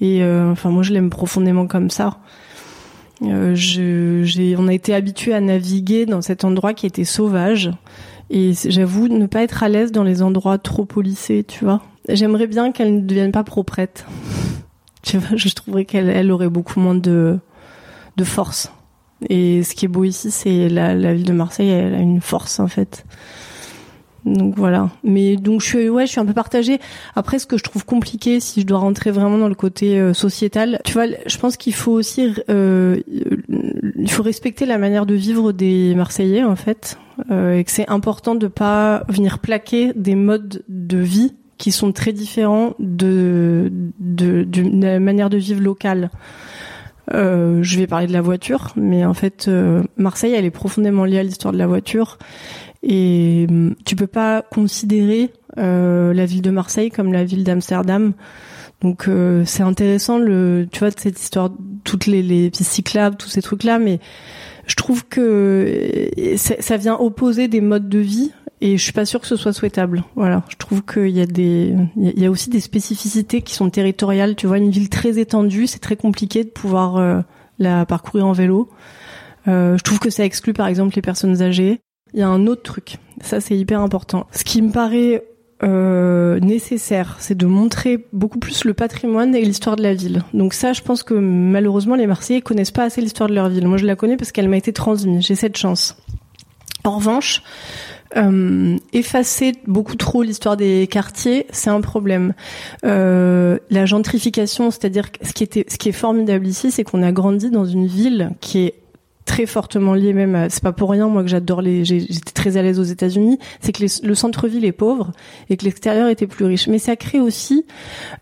Et 0.00 0.22
euh, 0.22 0.52
enfin 0.52 0.70
moi 0.70 0.82
je 0.82 0.94
l'aime 0.94 1.10
profondément 1.10 1.66
comme 1.66 1.90
ça. 1.90 2.18
Euh, 3.22 3.54
j'ai 3.54 4.56
on 4.56 4.68
a 4.68 4.72
été 4.72 4.94
habitué 4.94 5.34
à 5.34 5.40
naviguer 5.40 6.06
dans 6.06 6.22
cet 6.22 6.44
endroit 6.44 6.72
qui 6.72 6.86
était 6.86 7.04
sauvage 7.04 7.70
et 8.30 8.52
j'avoue 8.52 9.08
ne 9.08 9.26
pas 9.26 9.42
être 9.42 9.62
à 9.62 9.68
l'aise 9.68 9.92
dans 9.92 10.04
les 10.04 10.22
endroits 10.22 10.58
trop 10.58 10.84
polissés, 10.84 11.44
tu 11.46 11.64
vois. 11.64 11.82
J'aimerais 12.08 12.46
bien 12.46 12.72
qu'elle 12.72 12.96
ne 12.96 13.00
devienne 13.00 13.32
pas 13.32 13.44
proprette. 13.44 14.06
Tu 15.00 15.16
vois, 15.16 15.36
je 15.36 15.48
trouverais 15.54 15.84
qu'elle 15.84 16.10
elle 16.10 16.30
aurait 16.32 16.50
beaucoup 16.50 16.80
moins 16.80 16.96
de, 16.96 17.38
de 18.16 18.24
force. 18.24 18.72
Et 19.30 19.62
ce 19.62 19.74
qui 19.74 19.84
est 19.84 19.88
beau 19.88 20.04
ici, 20.04 20.30
c'est 20.30 20.68
la, 20.68 20.94
la 20.94 21.14
ville 21.14 21.24
de 21.24 21.32
Marseille, 21.32 21.70
elle 21.70 21.94
a 21.94 21.98
une 21.98 22.20
force 22.20 22.58
en 22.58 22.66
fait. 22.66 23.06
Donc 24.24 24.54
voilà. 24.56 24.90
Mais 25.04 25.36
donc 25.36 25.60
je 25.60 25.66
suis 25.66 25.88
ouais, 25.88 26.06
je 26.06 26.12
suis 26.12 26.20
un 26.20 26.26
peu 26.26 26.32
partagée. 26.32 26.80
Après 27.14 27.38
ce 27.38 27.46
que 27.46 27.56
je 27.56 27.64
trouve 27.64 27.84
compliqué 27.84 28.40
si 28.40 28.60
je 28.62 28.66
dois 28.66 28.78
rentrer 28.78 29.10
vraiment 29.10 29.38
dans 29.38 29.48
le 29.48 29.54
côté 29.54 29.98
euh, 29.98 30.12
sociétal, 30.12 30.80
tu 30.84 30.92
vois, 30.92 31.06
je 31.26 31.38
pense 31.38 31.56
qu'il 31.56 31.74
faut 31.74 31.92
aussi 31.92 32.34
euh, 32.50 33.00
il 33.48 34.10
faut 34.10 34.22
respecter 34.22 34.66
la 34.66 34.78
manière 34.78 35.06
de 35.06 35.14
vivre 35.14 35.52
des 35.52 35.94
Marseillais 35.94 36.44
en 36.44 36.56
fait 36.56 36.98
euh, 37.30 37.58
et 37.58 37.64
que 37.64 37.70
c'est 37.70 37.88
important 37.88 38.34
de 38.34 38.46
pas 38.46 39.04
venir 39.08 39.38
plaquer 39.38 39.92
des 39.94 40.14
modes 40.14 40.62
de 40.68 40.98
vie 40.98 41.34
qui 41.56 41.72
sont 41.72 41.92
très 41.92 42.12
différents 42.12 42.74
de 42.78 43.72
de, 43.98 44.44
de, 44.44 44.84
la 44.84 45.00
manière 45.00 45.30
de 45.30 45.36
vivre 45.36 45.60
locale. 45.60 46.10
Euh, 47.14 47.62
je 47.62 47.78
vais 47.78 47.86
parler 47.86 48.06
de 48.06 48.12
la 48.12 48.20
voiture, 48.20 48.72
mais 48.76 49.04
en 49.04 49.14
fait, 49.14 49.46
euh, 49.48 49.82
Marseille, 49.96 50.34
elle 50.34 50.44
est 50.44 50.50
profondément 50.50 51.04
liée 51.04 51.18
à 51.18 51.22
l'histoire 51.22 51.52
de 51.52 51.58
la 51.58 51.66
voiture. 51.66 52.18
Et 52.82 53.46
hum, 53.48 53.74
tu 53.84 53.96
peux 53.96 54.06
pas 54.06 54.42
considérer 54.42 55.32
euh, 55.58 56.12
la 56.14 56.26
ville 56.26 56.42
de 56.42 56.50
Marseille 56.50 56.90
comme 56.90 57.12
la 57.12 57.24
ville 57.24 57.44
d'Amsterdam. 57.44 58.12
Donc 58.80 59.08
euh, 59.08 59.42
c'est 59.44 59.64
intéressant 59.64 60.18
le, 60.18 60.68
tu 60.70 60.80
vois, 60.80 60.90
cette 60.96 61.20
histoire, 61.20 61.50
toutes 61.82 62.06
les, 62.06 62.22
les 62.22 62.50
cyclables, 62.52 63.16
tous 63.16 63.28
ces 63.28 63.42
trucs 63.42 63.64
là, 63.64 63.78
mais 63.78 63.98
je 64.66 64.76
trouve 64.76 65.04
que 65.06 65.88
ça 66.36 66.76
vient 66.76 66.94
opposer 66.94 67.48
des 67.48 67.60
modes 67.60 67.88
de 67.88 67.98
vie 67.98 68.30
et 68.60 68.76
je 68.76 68.82
suis 68.82 68.92
pas 68.92 69.04
sûre 69.04 69.20
que 69.20 69.26
ce 69.26 69.36
soit 69.36 69.52
souhaitable. 69.52 70.04
Voilà, 70.14 70.44
je 70.48 70.56
trouve 70.56 70.82
qu'il 70.82 71.10
y 71.10 71.20
a 71.20 71.26
des, 71.26 71.74
il 71.96 72.18
y 72.20 72.26
a 72.26 72.30
aussi 72.30 72.50
des 72.50 72.60
spécificités 72.60 73.42
qui 73.42 73.54
sont 73.54 73.70
territoriales. 73.70 74.36
Tu 74.36 74.46
vois, 74.46 74.58
une 74.58 74.70
ville 74.70 74.88
très 74.88 75.18
étendue, 75.18 75.66
c'est 75.66 75.78
très 75.78 75.96
compliqué 75.96 76.44
de 76.44 76.50
pouvoir 76.50 76.96
euh, 76.96 77.20
la 77.58 77.86
parcourir 77.86 78.26
en 78.26 78.32
vélo. 78.32 78.68
Euh, 79.46 79.78
je 79.78 79.82
trouve 79.82 79.98
que 79.98 80.10
ça 80.10 80.24
exclut 80.24 80.52
par 80.52 80.66
exemple 80.66 80.94
les 80.96 81.02
personnes 81.02 81.40
âgées. 81.40 81.80
Il 82.14 82.20
y 82.20 82.22
a 82.22 82.28
un 82.28 82.46
autre 82.46 82.62
truc, 82.62 82.96
ça 83.20 83.40
c'est 83.40 83.56
hyper 83.56 83.80
important. 83.80 84.26
Ce 84.32 84.44
qui 84.44 84.62
me 84.62 84.70
paraît 84.70 85.22
euh, 85.62 86.38
nécessaire, 86.40 87.16
c'est 87.18 87.36
de 87.36 87.46
montrer 87.46 88.06
beaucoup 88.12 88.38
plus 88.38 88.64
le 88.64 88.74
patrimoine 88.74 89.34
et 89.34 89.42
l'histoire 89.42 89.76
de 89.76 89.82
la 89.82 89.94
ville. 89.94 90.22
Donc 90.32 90.54
ça, 90.54 90.72
je 90.72 90.82
pense 90.82 91.02
que 91.02 91.14
malheureusement 91.14 91.96
les 91.96 92.06
Marseillais 92.06 92.40
connaissent 92.40 92.70
pas 92.70 92.84
assez 92.84 93.00
l'histoire 93.00 93.28
de 93.28 93.34
leur 93.34 93.48
ville. 93.48 93.66
Moi, 93.66 93.76
je 93.76 93.86
la 93.86 93.96
connais 93.96 94.16
parce 94.16 94.30
qu'elle 94.30 94.48
m'a 94.48 94.56
été 94.56 94.72
transmise. 94.72 95.26
J'ai 95.26 95.34
cette 95.34 95.56
chance. 95.56 95.96
En 96.84 96.96
revanche, 96.96 97.42
euh, 98.16 98.76
effacer 98.92 99.52
beaucoup 99.66 99.96
trop 99.96 100.22
l'histoire 100.22 100.56
des 100.56 100.86
quartiers, 100.86 101.46
c'est 101.50 101.70
un 101.70 101.80
problème. 101.80 102.34
Euh, 102.84 103.58
la 103.68 103.84
gentrification, 103.84 104.70
c'est-à-dire 104.70 105.10
ce 105.22 105.32
qui 105.32 105.48
ce 105.68 105.76
qui 105.76 105.88
est 105.88 105.92
formidable 105.92 106.46
ici, 106.46 106.70
c'est 106.70 106.84
qu'on 106.84 107.02
a 107.02 107.10
grandi 107.10 107.50
dans 107.50 107.64
une 107.64 107.86
ville 107.86 108.30
qui 108.40 108.60
est 108.60 108.74
très 109.28 109.44
fortement 109.44 109.92
lié 109.92 110.14
même 110.14 110.48
c'est 110.48 110.62
pas 110.62 110.72
pour 110.72 110.90
rien 110.90 111.06
moi 111.06 111.22
que 111.22 111.28
j'adore 111.28 111.60
les 111.60 111.84
j'étais 111.84 112.32
très 112.32 112.56
à 112.56 112.62
l'aise 112.62 112.80
aux 112.80 112.84
États-Unis 112.84 113.38
c'est 113.60 113.72
que 113.72 113.84
le 113.84 114.14
centre-ville 114.14 114.64
est 114.64 114.72
pauvre 114.72 115.12
et 115.50 115.56
que 115.58 115.64
l'extérieur 115.64 116.08
était 116.08 116.26
plus 116.26 116.46
riche. 116.46 116.66
Mais 116.66 116.78
ça 116.78 116.96
crée 116.96 117.20
aussi 117.20 117.66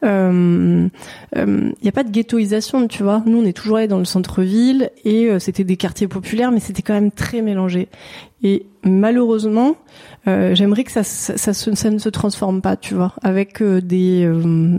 il 0.03 0.09
euh, 0.09 0.89
euh, 1.37 1.71
y 1.83 1.89
a 1.89 1.93
pas 1.93 2.03
de 2.03 2.11
ghettoisation 2.11 2.89
tu 2.89 3.05
vois. 3.05 3.23
Nous 3.25 3.39
on 3.39 3.45
est 3.45 3.53
toujours 3.53 3.77
allé 3.77 3.87
dans 3.87 3.99
le 3.99 4.05
centre-ville 4.05 4.91
et 5.05 5.31
euh, 5.31 5.39
c'était 5.39 5.65
des 5.65 5.77
quartiers 5.77 6.09
populaires 6.09 6.51
mais 6.51 6.61
c'était 6.61 6.83
quand 6.83 6.95
même 6.95 7.13
très 7.13 7.41
mélangé. 7.41 7.89
Et 8.43 8.67
malheureusement 8.83 9.77
euh, 10.27 10.57
j'aimerais 10.57 10.83
que 10.83 10.91
ça, 10.91 11.05
ça, 11.05 11.37
ça, 11.37 11.53
ça, 11.55 11.91
ne 11.91 11.99
se 11.99 12.09
transforme 12.09 12.61
pas, 12.61 12.77
tu 12.77 12.95
vois, 12.95 13.15
avec 13.23 13.63
des 13.63 14.29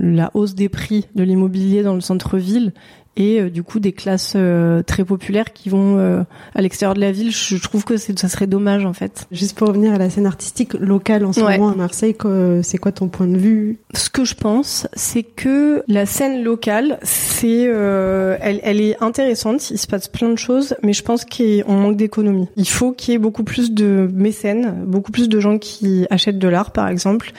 la 0.01 0.29
hausse 0.33 0.55
des 0.55 0.67
prix 0.67 1.07
de 1.15 1.23
l'immobilier 1.23 1.83
dans 1.83 1.95
le 1.95 2.01
centre-ville 2.01 2.73
et 3.17 3.41
euh, 3.41 3.49
du 3.49 3.63
coup 3.63 3.79
des 3.79 3.91
classes 3.91 4.33
euh, 4.35 4.83
très 4.83 5.03
populaires 5.03 5.51
qui 5.51 5.69
vont 5.69 5.97
euh, 5.97 6.21
à 6.55 6.61
l'extérieur 6.61 6.93
de 6.93 7.01
la 7.01 7.11
ville. 7.11 7.31
Je 7.31 7.57
trouve 7.57 7.83
que 7.83 7.97
ça 7.97 8.29
serait 8.29 8.47
dommage 8.47 8.85
en 8.85 8.93
fait. 8.93 9.27
Juste 9.31 9.57
pour 9.57 9.67
revenir 9.67 9.93
à 9.93 9.97
la 9.97 10.09
scène 10.09 10.27
artistique 10.27 10.73
locale 10.73 11.25
en 11.25 11.33
ce 11.33 11.41
moment 11.41 11.69
à 11.69 11.75
Marseille, 11.75 12.15
c'est 12.61 12.77
quoi 12.77 12.91
ton 12.91 13.09
point 13.09 13.27
de 13.27 13.37
vue? 13.37 13.79
Ce 13.93 14.09
que 14.09 14.23
je 14.23 14.35
pense, 14.35 14.87
c'est 14.93 15.23
que 15.23 15.83
la 15.87 16.05
scène 16.05 16.43
locale, 16.43 16.99
c'est, 17.01 17.61
elle, 17.61 18.59
elle 18.63 18.81
est 18.81 19.01
intéressante. 19.01 19.71
Il 19.71 19.79
se 19.79 19.87
passe 19.87 20.07
plein 20.07 20.29
de 20.29 20.37
choses, 20.37 20.75
mais 20.83 20.93
je 20.93 21.01
pense 21.03 21.25
qu'on 21.25 21.73
manque 21.73 21.97
d'économie. 21.97 22.47
Il 22.55 22.67
faut 22.67 22.91
qu'il 22.91 23.13
y 23.13 23.15
ait 23.15 23.19
beaucoup 23.19 23.43
plus 23.43 23.71
de 23.71 24.09
mécènes, 24.13 24.83
beaucoup 24.85 25.11
plus 25.11 25.29
de 25.29 25.39
gens 25.39 25.57
qui 25.57 26.05
achètent 26.09 26.39
de 26.39 26.47
l'art, 26.47 26.71
par 26.71 26.87
exemple. 26.87 27.31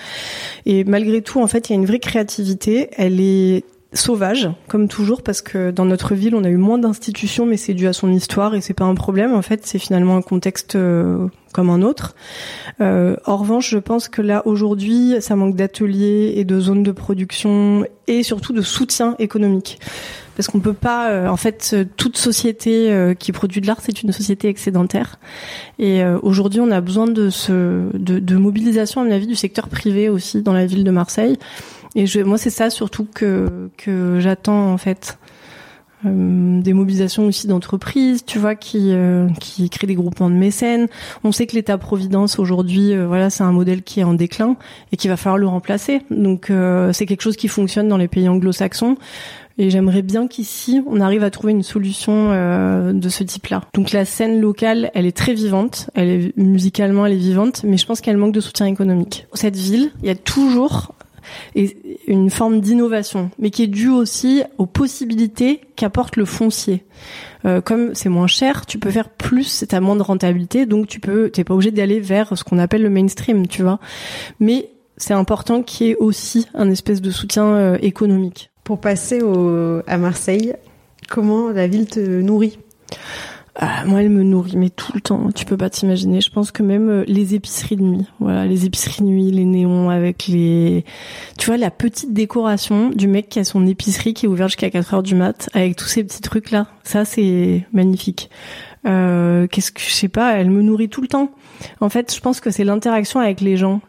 Et 0.66 0.84
malgré 0.84 1.22
tout, 1.22 1.40
en 1.40 1.46
fait, 1.46 1.68
il 1.68 1.72
y 1.72 1.76
a 1.76 1.78
une 1.78 1.86
vraie 1.86 2.00
créativité. 2.00 2.88
Elle 2.96 3.20
est 3.20 3.64
sauvage, 3.92 4.50
comme 4.68 4.88
toujours, 4.88 5.22
parce 5.22 5.40
que 5.40 5.70
dans 5.70 5.86
notre 5.86 6.14
ville, 6.14 6.34
on 6.34 6.44
a 6.44 6.48
eu 6.50 6.56
moins 6.56 6.78
d'institutions, 6.78 7.46
mais 7.46 7.56
c'est 7.56 7.74
dû 7.74 7.86
à 7.86 7.92
son 7.92 8.12
histoire 8.12 8.54
et 8.54 8.60
c'est 8.60 8.74
pas 8.74 8.84
un 8.84 8.94
problème. 8.94 9.34
En 9.34 9.42
fait, 9.42 9.66
c'est 9.66 9.78
finalement 9.78 10.16
un 10.16 10.22
contexte 10.22 10.76
euh, 10.76 11.28
comme 11.52 11.70
un 11.70 11.82
autre. 11.82 12.14
Euh, 12.80 13.16
en 13.24 13.36
revanche, 13.36 13.70
je 13.70 13.78
pense 13.78 14.08
que 14.08 14.22
là 14.22 14.42
aujourd'hui, 14.46 15.16
ça 15.20 15.36
manque 15.36 15.56
d'ateliers 15.56 16.34
et 16.36 16.44
de 16.44 16.60
zones 16.60 16.82
de 16.82 16.92
production 16.92 17.86
et 18.06 18.22
surtout 18.22 18.52
de 18.52 18.62
soutien 18.62 19.16
économique. 19.18 19.78
Parce 20.36 20.46
qu'on 20.46 20.60
peut 20.60 20.72
pas, 20.72 21.10
euh, 21.10 21.26
en 21.26 21.36
fait, 21.36 21.74
toute 21.96 22.16
société 22.16 22.92
euh, 22.92 23.14
qui 23.14 23.32
produit 23.32 23.60
de 23.60 23.66
l'art, 23.66 23.78
c'est 23.82 24.02
une 24.02 24.12
société 24.12 24.48
excédentaire. 24.48 25.18
Et 25.78 26.04
aujourd'hui, 26.22 26.60
on 26.60 26.70
a 26.70 26.80
besoin 26.80 27.06
de, 27.06 27.30
ce, 27.30 27.96
de, 27.96 28.18
de 28.18 28.36
mobilisation, 28.36 29.00
à 29.00 29.04
mon 29.04 29.10
avis, 29.10 29.26
du 29.26 29.36
secteur 29.36 29.68
privé 29.68 30.08
aussi 30.08 30.42
dans 30.42 30.52
la 30.52 30.66
ville 30.66 30.84
de 30.84 30.90
Marseille 30.90 31.38
et 31.94 32.06
je, 32.06 32.20
moi, 32.20 32.38
c'est 32.38 32.50
ça 32.50 32.70
surtout 32.70 33.06
que 33.12 33.70
que 33.76 34.18
j'attends 34.20 34.72
en 34.72 34.78
fait. 34.78 35.18
Euh, 36.06 36.60
des 36.60 36.74
mobilisations 36.74 37.26
aussi 37.26 37.48
d'entreprises, 37.48 38.24
tu 38.24 38.38
vois, 38.38 38.54
qui 38.54 38.92
euh, 38.92 39.28
qui 39.40 39.68
créent 39.68 39.88
des 39.88 39.96
groupements 39.96 40.30
de 40.30 40.36
mécènes. 40.36 40.86
On 41.24 41.32
sait 41.32 41.46
que 41.46 41.56
l'État-providence 41.56 42.38
aujourd'hui, 42.38 42.92
euh, 42.92 43.08
voilà, 43.08 43.30
c'est 43.30 43.42
un 43.42 43.50
modèle 43.50 43.82
qui 43.82 43.98
est 43.98 44.04
en 44.04 44.14
déclin 44.14 44.56
et 44.92 44.96
qu'il 44.96 45.10
va 45.10 45.16
falloir 45.16 45.38
le 45.38 45.48
remplacer. 45.48 46.02
Donc 46.10 46.50
euh, 46.50 46.92
c'est 46.92 47.04
quelque 47.04 47.22
chose 47.22 47.36
qui 47.36 47.48
fonctionne 47.48 47.88
dans 47.88 47.96
les 47.96 48.06
pays 48.06 48.28
anglo-saxons. 48.28 48.96
Et 49.60 49.70
j'aimerais 49.70 50.02
bien 50.02 50.28
qu'ici, 50.28 50.80
on 50.86 51.00
arrive 51.00 51.24
à 51.24 51.30
trouver 51.30 51.52
une 51.52 51.64
solution 51.64 52.28
de 52.92 53.08
ce 53.08 53.24
type-là. 53.24 53.62
Donc 53.74 53.90
la 53.90 54.04
scène 54.04 54.40
locale, 54.40 54.92
elle 54.94 55.04
est 55.04 55.16
très 55.16 55.34
vivante, 55.34 55.90
elle 55.96 56.08
est 56.08 56.36
musicalement, 56.36 57.04
elle 57.06 57.14
est 57.14 57.16
vivante, 57.16 57.64
mais 57.64 57.76
je 57.76 57.84
pense 57.84 58.00
qu'elle 58.00 58.18
manque 58.18 58.32
de 58.32 58.40
soutien 58.40 58.66
économique. 58.66 59.26
Cette 59.34 59.56
ville, 59.56 59.90
il 60.00 60.06
y 60.06 60.12
a 60.12 60.14
toujours 60.14 60.94
et 61.54 61.98
une 62.06 62.30
forme 62.30 62.60
d'innovation, 62.60 63.30
mais 63.38 63.50
qui 63.50 63.62
est 63.62 63.68
due 63.68 63.88
aussi 63.88 64.42
aux 64.58 64.66
possibilités 64.66 65.60
qu'apporte 65.76 66.16
le 66.16 66.24
foncier. 66.24 66.84
Euh, 67.44 67.60
comme 67.60 67.94
c'est 67.94 68.08
moins 68.08 68.26
cher, 68.26 68.66
tu 68.66 68.78
peux 68.78 68.90
faire 68.90 69.08
plus, 69.08 69.64
t'as 69.68 69.80
moins 69.80 69.96
de 69.96 70.02
rentabilité, 70.02 70.66
donc 70.66 70.86
tu 70.86 71.00
peux, 71.00 71.30
t'es 71.30 71.44
pas 71.44 71.54
obligé 71.54 71.70
d'aller 71.70 72.00
vers 72.00 72.36
ce 72.36 72.44
qu'on 72.44 72.58
appelle 72.58 72.82
le 72.82 72.90
mainstream, 72.90 73.46
tu 73.46 73.62
vois. 73.62 73.78
Mais 74.40 74.70
c'est 74.96 75.14
important 75.14 75.62
qu'il 75.62 75.86
y 75.86 75.90
ait 75.90 75.96
aussi 75.96 76.46
un 76.54 76.70
espèce 76.70 77.00
de 77.00 77.10
soutien 77.10 77.44
euh, 77.44 77.78
économique. 77.80 78.50
Pour 78.64 78.80
passer 78.80 79.22
au, 79.22 79.80
à 79.86 79.96
Marseille, 79.98 80.54
comment 81.08 81.50
la 81.50 81.68
ville 81.68 81.86
te 81.86 82.00
nourrit? 82.00 82.58
Ah, 83.60 83.84
moi, 83.86 84.02
elle 84.02 84.10
me 84.10 84.22
nourrit, 84.22 84.56
mais 84.56 84.70
tout 84.70 84.92
le 84.94 85.00
temps. 85.00 85.32
Tu 85.34 85.44
peux 85.44 85.56
pas 85.56 85.68
t'imaginer. 85.68 86.20
Je 86.20 86.30
pense 86.30 86.52
que 86.52 86.62
même 86.62 86.88
euh, 86.88 87.04
les 87.08 87.34
épiceries 87.34 87.74
de 87.74 87.82
nuit, 87.82 88.06
voilà, 88.20 88.46
les 88.46 88.66
épiceries 88.66 89.02
de 89.02 89.08
nuit, 89.08 89.32
les 89.32 89.44
néons 89.44 89.90
avec 89.90 90.28
les, 90.28 90.84
tu 91.38 91.46
vois, 91.46 91.56
la 91.56 91.72
petite 91.72 92.12
décoration 92.12 92.90
du 92.90 93.08
mec 93.08 93.28
qui 93.28 93.40
a 93.40 93.44
son 93.44 93.66
épicerie 93.66 94.14
qui 94.14 94.26
est 94.26 94.28
ouverte 94.28 94.50
jusqu'à 94.50 94.70
4 94.70 94.94
heures 94.94 95.02
du 95.02 95.16
mat, 95.16 95.50
avec 95.54 95.74
tous 95.74 95.86
ces 95.86 96.04
petits 96.04 96.20
trucs 96.20 96.52
là. 96.52 96.68
Ça, 96.84 97.04
c'est 97.04 97.66
magnifique. 97.72 98.30
Euh, 98.86 99.48
qu'est-ce 99.48 99.72
que 99.72 99.80
je 99.80 99.90
sais 99.90 100.08
pas, 100.08 100.34
elle 100.34 100.50
me 100.50 100.62
nourrit 100.62 100.88
tout 100.88 101.02
le 101.02 101.08
temps. 101.08 101.32
En 101.80 101.88
fait, 101.88 102.14
je 102.14 102.20
pense 102.20 102.38
que 102.38 102.52
c'est 102.52 102.64
l'interaction 102.64 103.18
avec 103.18 103.40
les 103.40 103.56
gens. 103.56 103.80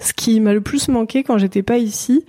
Ce 0.00 0.14
qui 0.14 0.40
m'a 0.40 0.54
le 0.54 0.62
plus 0.62 0.88
manqué 0.88 1.22
quand 1.22 1.36
j'étais 1.36 1.62
pas 1.62 1.76
ici, 1.76 2.24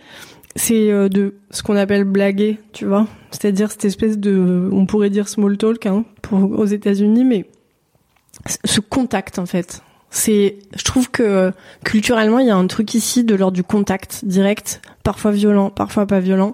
c'est 0.55 0.91
euh, 0.91 1.09
de 1.09 1.35
ce 1.51 1.63
qu'on 1.63 1.75
appelle 1.75 2.03
blaguer, 2.03 2.59
tu 2.73 2.85
vois. 2.85 3.07
C'est-à-dire 3.31 3.71
cette 3.71 3.85
espèce 3.85 4.17
de, 4.17 4.69
on 4.71 4.85
pourrait 4.85 5.09
dire 5.09 5.27
small 5.27 5.57
talk 5.57 5.85
hein, 5.85 6.05
pour, 6.21 6.59
aux 6.59 6.65
États-Unis, 6.65 7.23
mais 7.23 7.45
ce 8.65 8.79
contact 8.79 9.39
en 9.39 9.45
fait. 9.45 9.81
C'est, 10.11 10.57
je 10.75 10.83
trouve 10.83 11.11
que 11.11 11.51
culturellement 11.85 12.39
il 12.39 12.47
y 12.47 12.49
a 12.49 12.55
un 12.55 12.65
truc 12.65 12.95
ici 12.95 13.23
de 13.23 13.35
l'ordre 13.35 13.55
du 13.55 13.63
contact 13.63 14.25
direct, 14.25 14.81
parfois 15.03 15.31
violent, 15.31 15.69
parfois 15.69 16.07
pas 16.07 16.19
violent, 16.19 16.53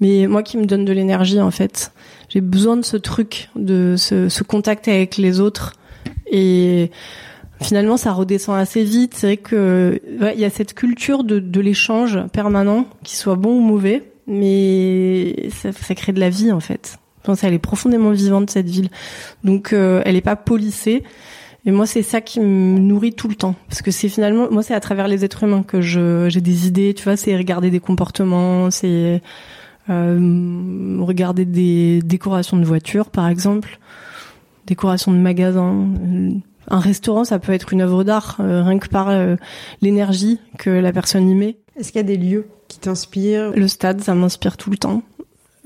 mais 0.00 0.26
moi 0.26 0.42
qui 0.42 0.56
me 0.58 0.66
donne 0.66 0.84
de 0.84 0.92
l'énergie 0.92 1.40
en 1.40 1.52
fait. 1.52 1.92
J'ai 2.28 2.40
besoin 2.40 2.76
de 2.76 2.84
ce 2.84 2.96
truc, 2.96 3.48
de 3.54 3.94
ce, 3.96 4.28
ce 4.28 4.42
contact 4.42 4.88
avec 4.88 5.18
les 5.18 5.38
autres 5.38 5.74
et 6.26 6.90
finalement 7.62 7.96
ça 7.96 8.12
redescend 8.12 8.58
assez 8.58 8.84
vite. 8.84 9.14
C'est 9.14 9.26
vrai 9.26 9.36
que 9.36 10.00
il 10.34 10.40
y 10.40 10.44
a 10.44 10.50
cette 10.50 10.74
culture 10.74 11.24
de, 11.24 11.38
de 11.38 11.60
l'échange 11.60 12.18
permanent, 12.32 12.86
qu'il 13.02 13.18
soit 13.18 13.36
bon 13.36 13.58
ou 13.58 13.60
mauvais, 13.60 14.12
mais 14.26 15.50
ça, 15.50 15.72
ça, 15.72 15.94
crée 15.94 16.12
de 16.12 16.20
la 16.20 16.30
vie 16.30 16.52
en 16.52 16.60
fait. 16.60 16.98
Je 17.20 17.26
pense 17.26 17.40
qu'elle 17.42 17.54
est 17.54 17.58
profondément 17.58 18.10
vivante 18.10 18.50
cette 18.50 18.68
ville, 18.68 18.88
donc 19.44 19.72
euh, 19.72 20.02
elle 20.04 20.16
est 20.16 20.22
pas 20.22 20.36
polissée. 20.36 21.02
Et 21.66 21.72
moi, 21.72 21.84
c'est 21.84 22.02
ça 22.02 22.22
qui 22.22 22.40
me 22.40 22.78
nourrit 22.78 23.12
tout 23.12 23.28
le 23.28 23.34
temps, 23.34 23.54
parce 23.68 23.82
que 23.82 23.90
c'est 23.90 24.08
finalement, 24.08 24.48
moi, 24.50 24.62
c'est 24.62 24.72
à 24.72 24.80
travers 24.80 25.08
les 25.08 25.26
êtres 25.26 25.44
humains 25.44 25.62
que 25.62 25.82
je 25.82 26.26
j'ai 26.30 26.40
des 26.40 26.66
idées. 26.66 26.94
Tu 26.94 27.04
vois, 27.04 27.18
c'est 27.18 27.36
regarder 27.36 27.70
des 27.70 27.80
comportements, 27.80 28.70
c'est 28.70 29.20
euh, 29.90 30.96
regarder 31.00 31.44
des 31.44 32.00
décorations 32.02 32.56
de 32.56 32.64
voitures, 32.64 33.10
par 33.10 33.28
exemple, 33.28 33.78
décorations 34.66 35.12
de 35.12 35.18
magasins 35.18 35.86
un 36.70 36.78
restaurant, 36.78 37.24
ça 37.24 37.38
peut 37.38 37.52
être 37.52 37.72
une 37.72 37.82
œuvre 37.82 38.04
d'art, 38.04 38.36
euh, 38.40 38.62
rien 38.62 38.78
que 38.78 38.88
par 38.88 39.08
euh, 39.08 39.36
l'énergie 39.82 40.38
que 40.58 40.70
la 40.70 40.92
personne 40.92 41.28
y 41.28 41.34
met. 41.34 41.56
Est-ce 41.76 41.92
qu'il 41.92 41.98
y 41.98 42.04
a 42.04 42.06
des 42.06 42.16
lieux 42.16 42.46
qui 42.68 42.78
t'inspirent? 42.78 43.52
Le 43.54 43.68
stade, 43.68 44.00
ça 44.00 44.14
m'inspire 44.14 44.56
tout 44.56 44.70
le 44.70 44.76
temps. 44.76 45.02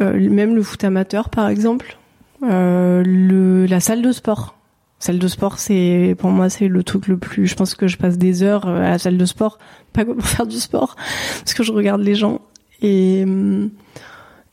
Euh, 0.01 0.31
même 0.31 0.55
le 0.55 0.63
foot 0.63 0.83
amateur, 0.83 1.29
par 1.29 1.49
exemple. 1.49 1.99
le, 2.43 3.67
la 3.67 3.81
salle 3.81 4.03
de 4.03 4.13
sport. 4.13 4.57
Salle 4.99 5.19
de 5.19 5.29
sport, 5.29 5.59
c'est 5.59 6.15
pour 6.19 6.31
moi 6.31 6.49
c'est 6.49 6.69
le 6.69 6.83
truc 6.83 7.09
le 7.09 7.19
plus. 7.19 7.47
Je 7.47 7.55
pense 7.55 7.75
que 7.75 7.87
je 7.89 7.99
passe 7.99 8.17
des 8.17 8.43
heures 8.43 8.67
à 8.67 8.91
la 8.91 8.99
salle 8.99 9.19
de 9.19 9.25
sport, 9.27 9.59
pas 9.93 10.05
pour 10.05 10.17
faire 10.25 10.47
du 10.47 10.59
sport, 10.59 10.97
parce 11.41 11.53
que 11.53 11.63
je 11.63 11.73
regarde 11.73 12.01
les 12.01 12.15
gens 12.15 12.41
et 12.81 13.25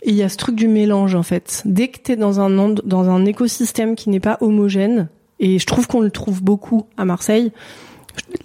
il 0.04 0.16
y 0.16 0.24
a 0.24 0.30
ce 0.30 0.36
truc 0.36 0.56
du 0.56 0.68
mélange 0.68 1.16
en 1.16 1.24
fait. 1.24 1.62
Dès 1.64 1.88
que 1.88 2.00
t'es 2.00 2.18
dans 2.18 2.42
un 2.42 2.50
dans 2.84 3.10
un 3.10 3.24
écosystème 3.26 3.96
qui 3.96 4.10
n'est 4.10 4.20
pas 4.20 4.38
homogène, 4.42 5.08
et 5.42 5.60
je 5.60 5.66
trouve 5.66 5.88
qu'on 5.88 6.00
le 6.00 6.12
trouve 6.12 6.42
beaucoup 6.42 6.86
à 6.96 7.04
Marseille. 7.04 7.52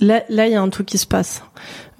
Là, 0.00 0.24
là, 0.28 0.46
il 0.46 0.52
y 0.52 0.54
a 0.54 0.62
un 0.62 0.68
truc 0.70 0.86
qui 0.86 0.98
se 0.98 1.06
passe. 1.06 1.44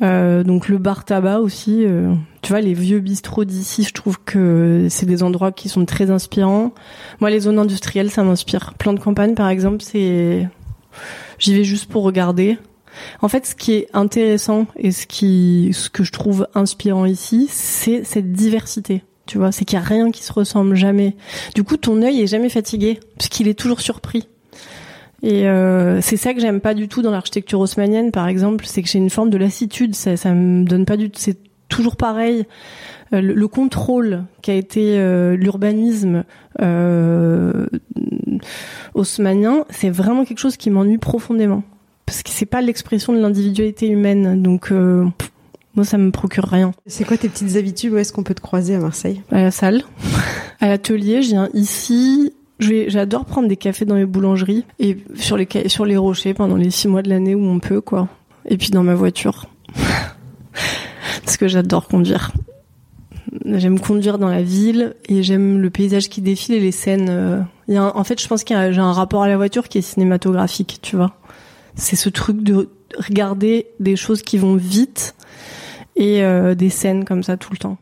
Euh, 0.02 0.42
donc 0.42 0.68
le 0.68 0.78
bar 0.78 1.04
tabac 1.04 1.40
aussi. 1.40 1.84
Euh, 1.84 2.14
tu 2.42 2.52
vois, 2.52 2.60
les 2.60 2.74
vieux 2.74 3.00
bistrots 3.00 3.44
d'ici, 3.44 3.84
je 3.84 3.92
trouve 3.92 4.18
que 4.24 4.86
c'est 4.88 5.06
des 5.06 5.22
endroits 5.22 5.52
qui 5.52 5.68
sont 5.68 5.84
très 5.84 6.10
inspirants. 6.10 6.72
Moi, 7.20 7.30
les 7.30 7.40
zones 7.40 7.58
industrielles, 7.58 8.10
ça 8.10 8.24
m'inspire. 8.24 8.74
Plan 8.74 8.94
de 8.94 9.00
campagne, 9.00 9.34
par 9.34 9.48
exemple, 9.48 9.82
c'est, 9.82 10.48
j'y 11.38 11.54
vais 11.54 11.64
juste 11.64 11.90
pour 11.90 12.02
regarder. 12.02 12.58
En 13.20 13.28
fait, 13.28 13.44
ce 13.44 13.54
qui 13.54 13.74
est 13.74 13.88
intéressant 13.92 14.66
et 14.76 14.92
ce 14.92 15.06
qui, 15.06 15.70
ce 15.74 15.90
que 15.90 16.04
je 16.04 16.12
trouve 16.12 16.48
inspirant 16.54 17.04
ici, 17.04 17.48
c'est 17.50 18.02
cette 18.04 18.32
diversité. 18.32 19.02
Tu 19.26 19.36
vois, 19.38 19.52
c'est 19.52 19.64
qu'il 19.64 19.78
y 19.78 19.82
a 19.82 19.84
rien 19.84 20.10
qui 20.10 20.22
se 20.22 20.32
ressemble 20.32 20.76
jamais. 20.76 21.16
Du 21.54 21.64
coup, 21.64 21.76
ton 21.76 22.00
œil 22.00 22.22
est 22.22 22.26
jamais 22.28 22.48
fatigué, 22.48 23.00
puisqu'il 23.18 23.48
est 23.48 23.58
toujours 23.58 23.80
surpris. 23.80 24.28
Et 25.26 25.48
euh, 25.48 26.00
c'est 26.02 26.16
ça 26.16 26.34
que 26.34 26.40
j'aime 26.40 26.60
pas 26.60 26.72
du 26.72 26.86
tout 26.86 27.02
dans 27.02 27.10
l'architecture 27.10 27.58
haussmannienne, 27.58 28.12
par 28.12 28.28
exemple, 28.28 28.64
c'est 28.64 28.80
que 28.80 28.88
j'ai 28.88 29.00
une 29.00 29.10
forme 29.10 29.28
de 29.28 29.36
lassitude. 29.36 29.96
Ça, 29.96 30.16
ça 30.16 30.32
me 30.32 30.64
donne 30.64 30.84
pas 30.84 30.96
du 30.96 31.10
tout. 31.10 31.18
C'est 31.18 31.36
toujours 31.68 31.96
pareil. 31.96 32.44
Euh, 33.12 33.20
le, 33.20 33.48
contrôle 33.48 34.22
qui 34.40 34.52
a 34.52 34.54
été 34.54 35.00
euh, 35.00 35.36
l'urbanisme 35.36 36.22
haussmannien, 38.94 39.64
c'est 39.68 39.90
vraiment 39.90 40.24
quelque 40.24 40.38
chose 40.38 40.56
qui 40.56 40.70
m'ennuie 40.70 40.98
profondément 40.98 41.64
parce 42.06 42.22
que 42.22 42.30
c'est 42.30 42.46
pas 42.46 42.60
l'expression 42.60 43.12
de 43.12 43.18
l'individualité 43.18 43.88
humaine. 43.88 44.40
Donc 44.40 44.70
moi, 44.70 45.84
ça 45.84 45.98
me 45.98 46.12
procure 46.12 46.44
rien. 46.44 46.70
C'est 46.86 47.04
quoi 47.04 47.16
tes 47.16 47.28
petites 47.28 47.56
habitudes? 47.56 47.92
Où 47.92 47.96
est-ce 47.96 48.12
qu'on 48.12 48.22
peut 48.22 48.34
te 48.34 48.40
croiser 48.40 48.76
à 48.76 48.78
Marseille? 48.78 49.22
À 49.32 49.42
la 49.42 49.50
salle, 49.50 49.82
à 50.60 50.68
l'atelier. 50.68 51.22
Je 51.22 51.30
viens 51.30 51.48
ici 51.52 52.32
J'adore 52.58 53.24
prendre 53.26 53.48
des 53.48 53.56
cafés 53.56 53.84
dans 53.84 53.96
les 53.96 54.06
boulangeries 54.06 54.64
et 54.78 54.98
sur 55.14 55.36
les, 55.36 55.46
sur 55.68 55.84
les 55.84 55.96
rochers 55.96 56.32
pendant 56.32 56.56
les 56.56 56.70
six 56.70 56.88
mois 56.88 57.02
de 57.02 57.08
l'année 57.08 57.34
où 57.34 57.44
on 57.44 57.58
peut, 57.58 57.80
quoi. 57.80 58.08
Et 58.48 58.56
puis 58.56 58.70
dans 58.70 58.82
ma 58.82 58.94
voiture. 58.94 59.46
Parce 61.24 61.36
que 61.36 61.48
j'adore 61.48 61.88
conduire. 61.88 62.32
J'aime 63.44 63.78
conduire 63.78 64.18
dans 64.18 64.28
la 64.28 64.42
ville 64.42 64.94
et 65.08 65.22
j'aime 65.22 65.60
le 65.60 65.70
paysage 65.70 66.08
qui 66.08 66.22
défile 66.22 66.54
et 66.54 66.60
les 66.60 66.72
scènes. 66.72 67.08
Euh, 67.10 67.40
en 67.78 68.04
fait, 68.04 68.20
je 68.20 68.26
pense 68.26 68.44
qu'il 68.44 68.56
j'ai 68.72 68.80
un 68.80 68.92
rapport 68.92 69.22
à 69.22 69.28
la 69.28 69.36
voiture 69.36 69.68
qui 69.68 69.78
est 69.78 69.82
cinématographique, 69.82 70.78
tu 70.82 70.96
vois. 70.96 71.16
C'est 71.74 71.96
ce 71.96 72.08
truc 72.08 72.42
de 72.42 72.70
regarder 72.96 73.66
des 73.80 73.96
choses 73.96 74.22
qui 74.22 74.38
vont 74.38 74.56
vite 74.56 75.14
et 75.96 76.22
euh, 76.22 76.54
des 76.54 76.70
scènes 76.70 77.04
comme 77.04 77.22
ça 77.22 77.36
tout 77.36 77.50
le 77.52 77.58
temps. 77.58 77.78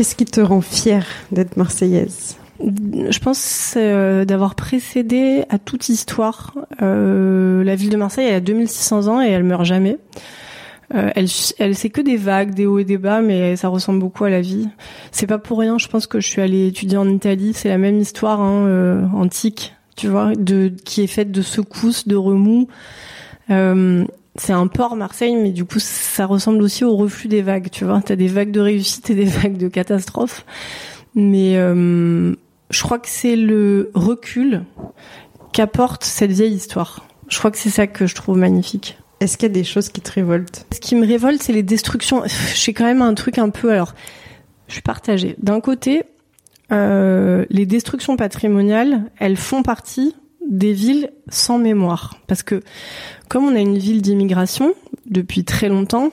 Qu'est-ce 0.00 0.14
qui 0.14 0.24
te 0.24 0.40
rend 0.40 0.62
fière 0.62 1.06
d'être 1.30 1.58
marseillaise? 1.58 2.38
Je 2.58 3.18
pense 3.18 3.74
euh, 3.76 4.24
d'avoir 4.24 4.54
précédé 4.54 5.44
à 5.50 5.58
toute 5.58 5.90
histoire. 5.90 6.54
Euh, 6.80 7.62
la 7.62 7.74
ville 7.76 7.90
de 7.90 7.98
Marseille, 7.98 8.26
elle 8.26 8.36
a 8.36 8.40
2600 8.40 9.08
ans 9.08 9.20
et 9.20 9.28
elle 9.28 9.44
meurt 9.44 9.66
jamais. 9.66 9.98
Euh, 10.94 11.10
elle, 11.14 11.26
elle 11.58 11.76
c'est 11.76 11.90
que 11.90 12.00
des 12.00 12.16
vagues, 12.16 12.54
des 12.54 12.64
hauts 12.64 12.78
et 12.78 12.84
des 12.84 12.96
bas, 12.96 13.20
mais 13.20 13.56
ça 13.56 13.68
ressemble 13.68 13.98
beaucoup 13.98 14.24
à 14.24 14.30
la 14.30 14.40
vie. 14.40 14.70
C'est 15.12 15.26
pas 15.26 15.36
pour 15.36 15.58
rien. 15.58 15.76
Je 15.76 15.88
pense 15.88 16.06
que 16.06 16.18
je 16.18 16.26
suis 16.26 16.40
allée 16.40 16.68
étudier 16.68 16.96
en 16.96 17.06
Italie. 17.06 17.52
C'est 17.52 17.68
la 17.68 17.76
même 17.76 17.98
histoire 17.98 18.40
hein, 18.40 19.10
antique, 19.14 19.74
tu 19.96 20.08
vois, 20.08 20.32
de 20.34 20.72
qui 20.82 21.02
est 21.02 21.08
faite 21.08 21.30
de 21.30 21.42
secousses, 21.42 22.08
de 22.08 22.16
remous. 22.16 22.68
C'est 24.40 24.54
un 24.54 24.68
port 24.68 24.96
Marseille, 24.96 25.36
mais 25.36 25.50
du 25.50 25.66
coup 25.66 25.80
ça 25.80 26.24
ressemble 26.24 26.62
aussi 26.62 26.82
au 26.82 26.96
reflux 26.96 27.28
des 27.28 27.42
vagues, 27.42 27.68
tu 27.70 27.84
vois. 27.84 28.00
T'as 28.00 28.16
des 28.16 28.26
vagues 28.26 28.52
de 28.52 28.60
réussite 28.60 29.10
et 29.10 29.14
des 29.14 29.24
vagues 29.26 29.58
de 29.58 29.68
catastrophe. 29.68 30.46
Mais 31.14 31.58
euh, 31.58 32.34
je 32.70 32.82
crois 32.82 32.98
que 32.98 33.08
c'est 33.08 33.36
le 33.36 33.90
recul 33.92 34.62
qu'apporte 35.52 36.04
cette 36.04 36.32
vieille 36.32 36.54
histoire. 36.54 37.04
Je 37.28 37.38
crois 37.38 37.50
que 37.50 37.58
c'est 37.58 37.68
ça 37.68 37.86
que 37.86 38.06
je 38.06 38.14
trouve 38.14 38.38
magnifique. 38.38 38.96
Est-ce 39.20 39.36
qu'il 39.36 39.46
y 39.46 39.50
a 39.50 39.54
des 39.54 39.64
choses 39.64 39.90
qui 39.90 40.00
te 40.00 40.10
révoltent? 40.10 40.66
Ce 40.72 40.80
qui 40.80 40.96
me 40.96 41.06
révolte, 41.06 41.42
c'est 41.42 41.52
les 41.52 41.62
destructions. 41.62 42.22
J'ai 42.54 42.72
quand 42.72 42.86
même 42.86 43.02
un 43.02 43.12
truc 43.12 43.36
un 43.36 43.50
peu. 43.50 43.70
Alors, 43.70 43.94
je 44.68 44.72
suis 44.72 44.82
partagée. 44.82 45.36
D'un 45.36 45.60
côté, 45.60 46.04
euh, 46.72 47.44
les 47.50 47.66
destructions 47.66 48.16
patrimoniales, 48.16 49.10
elles 49.18 49.36
font 49.36 49.62
partie 49.62 50.14
des 50.50 50.72
villes 50.72 51.10
sans 51.28 51.58
mémoire. 51.58 52.16
Parce 52.26 52.42
que 52.42 52.60
comme 53.28 53.44
on 53.44 53.54
a 53.54 53.60
une 53.60 53.78
ville 53.78 54.02
d'immigration 54.02 54.74
depuis 55.06 55.44
très 55.44 55.68
longtemps, 55.68 56.10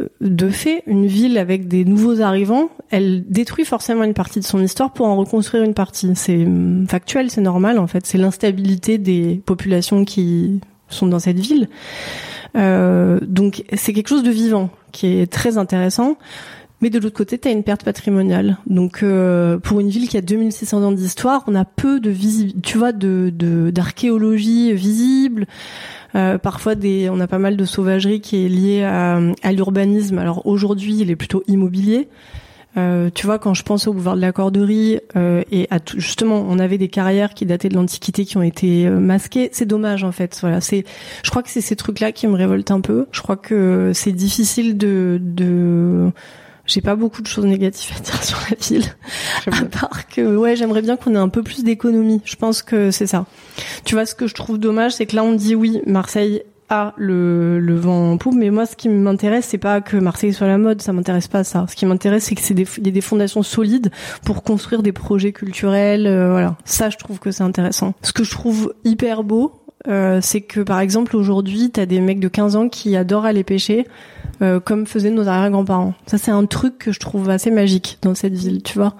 euh, 0.00 0.08
de 0.20 0.48
fait, 0.50 0.84
une 0.86 1.06
ville 1.06 1.38
avec 1.38 1.66
des 1.66 1.84
nouveaux 1.84 2.20
arrivants, 2.20 2.68
elle 2.90 3.24
détruit 3.26 3.64
forcément 3.64 4.04
une 4.04 4.14
partie 4.14 4.38
de 4.38 4.44
son 4.44 4.62
histoire 4.62 4.92
pour 4.92 5.06
en 5.06 5.16
reconstruire 5.16 5.64
une 5.64 5.74
partie. 5.74 6.12
C'est 6.14 6.44
hum, 6.44 6.86
factuel, 6.88 7.30
c'est 7.30 7.40
normal 7.40 7.78
en 7.78 7.86
fait. 7.86 8.06
C'est 8.06 8.18
l'instabilité 8.18 8.98
des 8.98 9.42
populations 9.44 10.04
qui 10.04 10.60
sont 10.88 11.06
dans 11.06 11.18
cette 11.18 11.40
ville. 11.40 11.68
Euh, 12.56 13.18
donc 13.22 13.64
c'est 13.74 13.92
quelque 13.92 14.08
chose 14.08 14.22
de 14.22 14.30
vivant 14.30 14.70
qui 14.92 15.18
est 15.18 15.30
très 15.30 15.56
intéressant. 15.56 16.16
Mais 16.80 16.90
de 16.90 16.98
l'autre 16.98 17.16
côté, 17.16 17.38
tu 17.38 17.48
as 17.48 17.50
une 17.50 17.62
perte 17.62 17.84
patrimoniale. 17.84 18.58
Donc, 18.66 19.02
euh, 19.02 19.58
pour 19.58 19.80
une 19.80 19.88
ville 19.88 20.08
qui 20.08 20.16
a 20.16 20.20
2600 20.20 20.82
ans 20.82 20.92
d'histoire, 20.92 21.44
on 21.46 21.54
a 21.54 21.64
peu 21.64 22.00
de 22.00 22.14
tu 22.62 22.78
vois, 22.78 22.92
de 22.92 23.70
d'archéologie 23.70 24.72
visible. 24.72 25.46
Euh, 26.14 26.38
parfois, 26.38 26.74
des, 26.74 27.08
on 27.10 27.20
a 27.20 27.26
pas 27.26 27.38
mal 27.38 27.56
de 27.56 27.64
sauvagerie 27.64 28.20
qui 28.20 28.44
est 28.44 28.48
liée 28.48 28.82
à, 28.82 29.20
à 29.42 29.52
l'urbanisme. 29.52 30.18
Alors 30.18 30.46
aujourd'hui, 30.46 30.96
il 31.00 31.10
est 31.10 31.16
plutôt 31.16 31.42
immobilier. 31.46 32.08
Euh, 32.76 33.10
tu 33.12 33.26
vois, 33.26 33.38
quand 33.38 33.54
je 33.54 33.64
pense 33.64 33.88
au 33.88 33.92
boulevard 33.92 34.14
de 34.14 34.20
la 34.20 34.30
Corderie 34.30 35.00
euh, 35.16 35.42
et 35.50 35.66
à 35.70 35.80
tout, 35.80 35.98
justement, 35.98 36.44
on 36.48 36.58
avait 36.58 36.78
des 36.78 36.88
carrières 36.88 37.34
qui 37.34 37.44
dataient 37.44 37.68
de 37.68 37.74
l'Antiquité 37.74 38.24
qui 38.24 38.36
ont 38.36 38.42
été 38.42 38.86
euh, 38.86 39.00
masquées. 39.00 39.50
C'est 39.52 39.66
dommage 39.66 40.04
en 40.04 40.12
fait. 40.12 40.38
Voilà, 40.40 40.60
c'est. 40.60 40.84
Je 41.24 41.30
crois 41.30 41.42
que 41.42 41.50
c'est 41.50 41.60
ces 41.60 41.74
trucs-là 41.74 42.12
qui 42.12 42.28
me 42.28 42.34
révoltent 42.34 42.70
un 42.70 42.80
peu. 42.80 43.06
Je 43.10 43.22
crois 43.22 43.36
que 43.36 43.90
c'est 43.92 44.12
difficile 44.12 44.78
de 44.78 45.18
de 45.20 46.12
j'ai 46.70 46.80
pas 46.80 46.94
beaucoup 46.94 47.20
de 47.20 47.26
choses 47.26 47.46
négatives 47.46 47.94
à 47.96 48.00
dire 48.00 48.22
sur 48.22 48.38
la 48.48 48.56
ville. 48.56 48.84
À 49.46 49.64
part 49.64 50.08
que, 50.08 50.36
ouais, 50.36 50.56
j'aimerais 50.56 50.82
bien 50.82 50.96
qu'on 50.96 51.14
ait 51.14 51.18
un 51.18 51.28
peu 51.28 51.42
plus 51.42 51.64
d'économie. 51.64 52.22
Je 52.24 52.36
pense 52.36 52.62
que 52.62 52.90
c'est 52.90 53.06
ça. 53.06 53.26
Tu 53.84 53.94
vois, 53.94 54.06
ce 54.06 54.14
que 54.14 54.26
je 54.26 54.34
trouve 54.34 54.58
dommage, 54.58 54.92
c'est 54.92 55.06
que 55.06 55.16
là, 55.16 55.24
on 55.24 55.32
dit 55.32 55.54
oui, 55.54 55.82
Marseille 55.86 56.42
a 56.68 56.94
le, 56.96 57.58
le 57.58 57.74
vent 57.74 58.12
en 58.12 58.16
poupe, 58.16 58.36
mais 58.36 58.50
moi, 58.50 58.64
ce 58.64 58.76
qui 58.76 58.88
m'intéresse, 58.88 59.46
c'est 59.48 59.58
pas 59.58 59.80
que 59.80 59.96
Marseille 59.96 60.32
soit 60.32 60.46
la 60.46 60.58
mode, 60.58 60.80
ça 60.80 60.92
m'intéresse 60.92 61.26
pas 61.26 61.42
ça. 61.42 61.66
Ce 61.68 61.74
qui 61.74 61.84
m'intéresse, 61.84 62.24
c'est 62.24 62.36
que 62.36 62.40
c'est 62.40 62.54
des, 62.54 62.66
des 62.78 63.00
fondations 63.00 63.42
solides 63.42 63.90
pour 64.24 64.44
construire 64.44 64.84
des 64.84 64.92
projets 64.92 65.32
culturels, 65.32 66.06
euh, 66.06 66.30
voilà. 66.30 66.56
Ça, 66.64 66.88
je 66.88 66.96
trouve 66.96 67.18
que 67.18 67.32
c'est 67.32 67.42
intéressant. 67.42 67.94
Ce 68.02 68.12
que 68.12 68.22
je 68.22 68.30
trouve 68.30 68.72
hyper 68.84 69.24
beau, 69.24 69.60
euh, 69.88 70.20
c'est 70.22 70.42
que 70.42 70.60
par 70.60 70.78
exemple 70.80 71.16
aujourd'hui, 71.16 71.70
t'as 71.70 71.86
des 71.86 72.00
mecs 72.00 72.20
de 72.20 72.28
15 72.28 72.54
ans 72.54 72.68
qui 72.68 72.96
adorent 72.96 73.24
aller 73.24 73.44
pêcher, 73.44 73.86
euh, 74.42 74.60
comme 74.60 74.86
faisaient 74.86 75.10
nos 75.10 75.28
arrière-grands-parents. 75.28 75.94
Ça, 76.06 76.18
c'est 76.18 76.30
un 76.30 76.46
truc 76.46 76.78
que 76.78 76.92
je 76.92 77.00
trouve 77.00 77.28
assez 77.30 77.50
magique 77.50 77.98
dans 78.02 78.14
cette 78.14 78.34
ville, 78.34 78.62
tu 78.62 78.78
vois. 78.78 78.94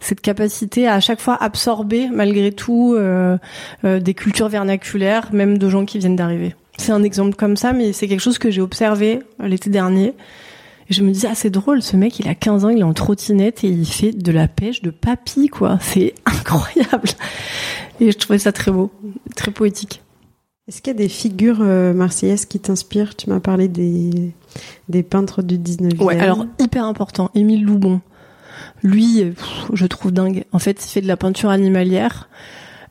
Cette 0.00 0.20
capacité 0.20 0.86
à, 0.86 0.94
à 0.94 1.00
chaque 1.00 1.20
fois 1.20 1.36
absorber, 1.40 2.08
malgré 2.12 2.52
tout, 2.52 2.94
euh, 2.96 3.38
des 3.82 4.14
cultures 4.14 4.48
vernaculaires, 4.48 5.32
même 5.32 5.58
de 5.58 5.68
gens 5.68 5.84
qui 5.84 5.98
viennent 5.98 6.16
d'arriver. 6.16 6.54
C'est 6.78 6.92
un 6.92 7.02
exemple 7.02 7.36
comme 7.36 7.56
ça, 7.56 7.72
mais 7.72 7.92
c'est 7.92 8.08
quelque 8.08 8.20
chose 8.20 8.38
que 8.38 8.50
j'ai 8.50 8.60
observé 8.60 9.20
l'été 9.40 9.70
dernier. 9.70 10.14
Et 10.90 10.94
je 10.94 11.02
me 11.02 11.10
dis, 11.10 11.26
ah, 11.26 11.34
c'est 11.34 11.50
drôle, 11.50 11.82
ce 11.82 11.96
mec, 11.96 12.18
il 12.18 12.28
a 12.28 12.34
15 12.34 12.64
ans, 12.64 12.68
il 12.70 12.80
est 12.80 12.84
en 12.84 12.92
trottinette 12.92 13.62
et 13.64 13.68
il 13.68 13.86
fait 13.86 14.12
de 14.12 14.32
la 14.32 14.48
pêche 14.48 14.82
de 14.82 14.90
papy, 14.90 15.48
quoi. 15.48 15.78
C'est 15.80 16.14
incroyable. 16.26 17.08
Et 18.00 18.10
je 18.10 18.18
trouvais 18.18 18.38
ça 18.38 18.52
très 18.52 18.72
beau, 18.72 18.90
très 19.36 19.50
poétique. 19.50 20.02
Est-ce 20.68 20.80
qu'il 20.80 20.92
y 20.92 20.96
a 20.96 20.98
des 20.98 21.08
figures 21.08 21.58
euh, 21.60 21.92
marseillaises 21.92 22.46
qui 22.46 22.60
t'inspirent? 22.60 23.16
Tu 23.16 23.28
m'as 23.28 23.40
parlé 23.40 23.66
des, 23.66 24.32
des 24.88 25.02
peintres 25.02 25.42
du 25.42 25.58
19e. 25.58 26.00
Ouais, 26.02 26.20
alors 26.20 26.46
hyper 26.60 26.84
important, 26.84 27.30
Émile 27.34 27.64
Loubon. 27.64 28.00
Lui, 28.84 29.32
je 29.72 29.86
trouve 29.86 30.12
dingue. 30.12 30.44
En 30.52 30.60
fait, 30.60 30.84
il 30.84 30.88
fait 30.88 31.00
de 31.00 31.08
la 31.08 31.16
peinture 31.16 31.50
animalière. 31.50 32.28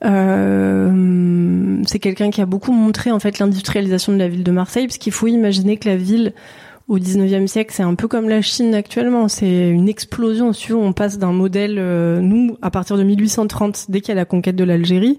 Euh, 0.04 1.82
c'est 1.86 2.00
quelqu'un 2.00 2.30
qui 2.30 2.42
a 2.42 2.46
beaucoup 2.46 2.74
montré 2.74 3.12
en 3.12 3.20
fait 3.20 3.40
l'industrialisation 3.40 4.12
de 4.12 4.18
la 4.18 4.28
ville 4.28 4.44
de 4.44 4.52
Marseille, 4.52 4.88
parce 4.88 4.98
qu'il 4.98 5.14
faut 5.14 5.28
imaginer 5.28 5.78
que 5.78 5.88
la 5.88 5.96
ville 5.96 6.34
au 6.92 7.00
19e 7.00 7.48
siècle, 7.48 7.72
c'est 7.74 7.84
un 7.84 7.96
peu 7.96 8.10
comme 8.10 8.28
la 8.28 8.42
Chine 8.42 8.76
actuellement. 8.76 9.30
C'est 9.30 9.70
une 9.70 9.88
explosion. 9.88 10.52
Si 10.52 10.74
on 10.74 10.92
passe 10.92 11.18
d'un 11.18 11.32
modèle, 11.32 11.78
euh, 11.80 12.20
nous, 12.20 12.58
à 12.62 12.70
partir 12.70 12.98
de 12.98 13.04
1830, 13.04 13.86
dès 13.88 14.02
qu'il 14.02 14.10
y 14.10 14.12
a 14.12 14.16
la 14.16 14.26
conquête 14.26 14.58
de 14.58 14.66
l'Algérie, 14.66 15.18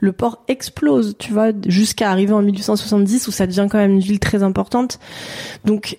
le 0.00 0.12
port 0.12 0.44
explose, 0.48 1.16
tu 1.18 1.32
vois, 1.32 1.52
jusqu'à 1.66 2.10
arriver 2.10 2.34
en 2.34 2.42
1870 2.42 3.26
où 3.26 3.30
ça 3.30 3.46
devient 3.46 3.66
quand 3.70 3.78
même 3.78 3.92
une 3.92 4.00
ville 4.00 4.20
très 4.20 4.42
importante. 4.42 4.98
Donc, 5.64 5.96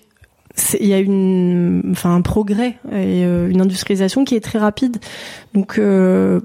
il 0.78 0.86
y 0.86 0.94
a 0.94 1.00
une, 1.00 1.82
enfin, 1.90 2.14
un 2.14 2.22
progrès 2.22 2.78
et 2.92 3.24
euh, 3.24 3.48
une 3.50 3.60
industrialisation 3.60 4.24
qui 4.24 4.36
est 4.36 4.40
très 4.40 4.60
rapide. 4.60 4.98
Donc, 5.54 5.80
euh, 5.80 6.40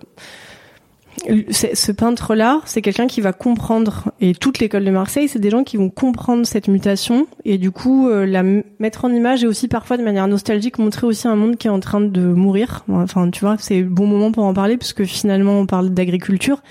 ce 1.52 1.92
peintre-là, 1.92 2.62
c'est 2.66 2.82
quelqu'un 2.82 3.08
qui 3.08 3.22
va 3.22 3.34
comprendre, 3.34 4.12
et 4.20 4.34
toute 4.34 4.60
l'école 4.60 4.84
de 4.84 4.92
Marseille, 4.92 5.28
c'est 5.28 5.40
des 5.40 5.50
gens 5.50 5.64
qui 5.64 5.78
vont 5.78 5.90
comprendre 5.90 6.46
cette 6.46 6.68
mutation, 6.68 7.28
et 7.46 7.58
du 7.58 7.72
coup 7.72 8.10
euh, 8.10 8.26
la 8.26 8.44
mettre 8.80 9.06
en 9.06 9.10
image, 9.10 9.44
et 9.44 9.48
aussi 9.48 9.68
parfois 9.68 9.98
de 9.98 10.04
manière 10.04 10.28
nostalgique 10.28 10.80
montrer 10.80 11.06
aussi 11.06 11.28
un 11.28 11.36
monde 11.36 11.58
qui 11.58 11.68
est 11.68 11.72
en 11.72 11.80
train 11.80 12.02
de 12.02 12.22
mourir. 12.22 12.84
Enfin, 12.92 13.30
tu 13.30 13.42
vois, 13.42 13.56
c'est 13.60 13.82
le 13.82 13.90
bon 13.90 14.08
moment 14.08 14.32
pour 14.32 14.46
en 14.46 14.54
parler, 14.54 14.78
puisque 14.78 15.04
finalement 15.04 15.60
on 15.60 15.66
parle 15.66 15.92
d'agriculture. 15.92 16.62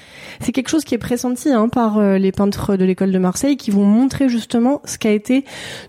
C'est 0.40 0.52
quelque 0.52 0.68
chose 0.68 0.84
qui 0.84 0.94
est 0.94 0.98
pressenti 0.98 1.50
hein, 1.50 1.68
par 1.68 1.98
euh, 1.98 2.18
les 2.18 2.32
peintres 2.32 2.76
de 2.76 2.84
l'école 2.84 3.12
de 3.12 3.18
Marseille, 3.18 3.56
qui 3.56 3.70
vont 3.70 3.84
montrer 3.84 4.28
justement 4.28 4.80
ce 4.84 4.98
qu'a 4.98 5.12
été 5.12 5.44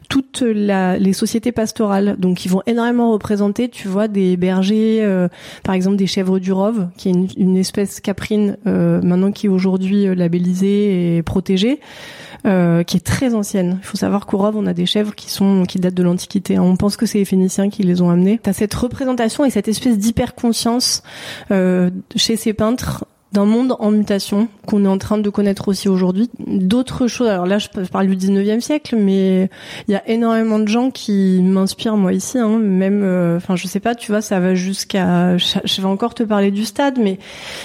toutes 0.10 0.42
les 0.42 1.14
sociétés 1.14 1.52
pastorales. 1.52 2.16
Donc 2.20 2.46
ils 2.46 2.50
vont 2.50 2.62
énormément 2.68 3.12
représenter, 3.12 3.70
tu 3.70 3.88
vois, 3.88 4.08
des 4.08 4.38
bergers, 4.38 5.00
euh, 5.02 5.28
par 5.64 5.74
exemple 5.74 5.96
des 5.96 6.08
chèvres 6.08 6.40
du 6.40 6.52
Rove, 6.52 6.90
qui 6.98 7.10
est 7.10 7.14
une 7.38 7.58
espèce 7.58 8.00
caprine 8.00 8.51
euh, 8.68 9.02
maintenant 9.02 9.32
qui 9.32 9.48
est 9.48 9.50
aujourd'hui 9.50 10.08
euh, 10.08 10.16
labellisée 10.16 11.18
et 11.18 11.24
protégée, 11.24 11.80
euh, 12.46 12.84
qui 12.84 12.98
est 12.98 13.06
très 13.06 13.34
ancienne. 13.34 13.80
Il 13.82 13.86
faut 13.86 13.98
savoir 13.98 14.26
qu'au 14.26 14.38
Rove, 14.38 14.56
on 14.58 14.66
a 14.66 14.74
des 14.74 14.86
chèvres 14.86 15.16
qui 15.16 15.30
sont 15.30 15.64
qui 15.68 15.80
datent 15.80 15.94
de 15.94 16.04
l'Antiquité. 16.04 16.58
Hein. 16.58 16.64
On 16.64 16.76
pense 16.76 16.98
que 16.98 17.06
c'est 17.06 17.20
les 17.20 17.26
Phéniciens 17.26 17.70
qui 17.70 17.84
les 17.84 18.02
ont 18.02 18.10
amenés. 18.10 18.40
T'as 18.42 18.54
cette 18.54 18.74
représentation 18.74 19.46
et 19.46 19.50
cette 19.50 19.68
espèce 19.68 19.98
d'hyper 19.98 20.36
conscience 20.36 21.04
chez 21.50 22.36
ces 22.36 22.54
peintres 22.54 23.06
d'un 23.32 23.46
monde 23.46 23.76
en 23.80 23.92
mutation 23.92 24.50
qu'on 24.66 24.84
est 24.84 24.90
en 24.90 24.98
train 24.98 25.18
de 25.18 25.30
connaître 25.30 25.68
aussi 25.70 25.88
aujourd'hui. 25.88 26.30
D'autres 26.40 27.08
choses, 27.08 27.28
alors 27.28 27.46
là 27.46 27.60
je 27.60 27.68
parle 27.90 28.08
du 28.08 28.16
19e 28.16 28.60
siècle, 28.60 28.96
mais 28.98 29.50
il 29.88 29.92
y 29.92 29.96
a 29.96 30.08
énormément 30.10 30.60
de 30.60 30.68
gens 30.68 30.92
qui 30.92 31.42
m'inspirent 31.42 31.98
moi 31.98 32.14
ici, 32.14 32.38
hein, 32.38 32.60
même, 32.60 33.04
euh, 33.04 33.38
enfin 33.38 33.56
je 33.56 33.68
sais 33.68 33.80
pas, 33.80 33.96
tu 33.96 34.12
vois, 34.12 34.22
ça 34.22 34.40
va 34.40 34.54
jusqu'à, 34.54 35.38
je 35.38 35.82
vais 35.82 35.88
encore 35.88 36.14
te 36.14 36.24
parler 36.24 36.52
du 36.52 36.66
stade, 36.66 37.00
mais 37.00 37.20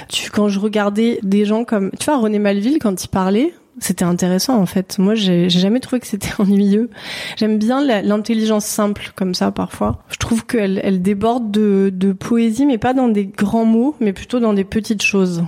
tu, 0.08 0.30
quand 0.30 0.48
je 0.48 0.60
regardais 0.60 1.18
des 1.22 1.44
gens 1.44 1.64
comme, 1.64 1.90
tu 1.98 2.04
vois, 2.04 2.18
René 2.18 2.38
Malville 2.38 2.78
quand 2.80 3.02
il 3.02 3.08
parlait, 3.08 3.52
c'était 3.78 4.04
intéressant 4.04 4.56
en 4.56 4.66
fait. 4.66 4.98
Moi, 4.98 5.14
j'ai 5.14 5.48
jamais 5.50 5.80
trouvé 5.80 6.00
que 6.00 6.06
c'était 6.06 6.30
ennuyeux. 6.38 6.90
J'aime 7.36 7.58
bien 7.58 7.84
l'intelligence 8.02 8.64
simple 8.64 9.12
comme 9.16 9.34
ça 9.34 9.50
parfois. 9.50 10.02
Je 10.08 10.16
trouve 10.16 10.44
qu'elle 10.46 10.80
elle 10.82 11.02
déborde 11.02 11.50
de, 11.50 11.90
de 11.92 12.12
poésie, 12.12 12.66
mais 12.66 12.78
pas 12.78 12.94
dans 12.94 13.08
des 13.08 13.26
grands 13.26 13.64
mots, 13.64 13.94
mais 14.00 14.12
plutôt 14.12 14.40
dans 14.40 14.52
des 14.52 14.64
petites 14.64 15.02
choses 15.02 15.44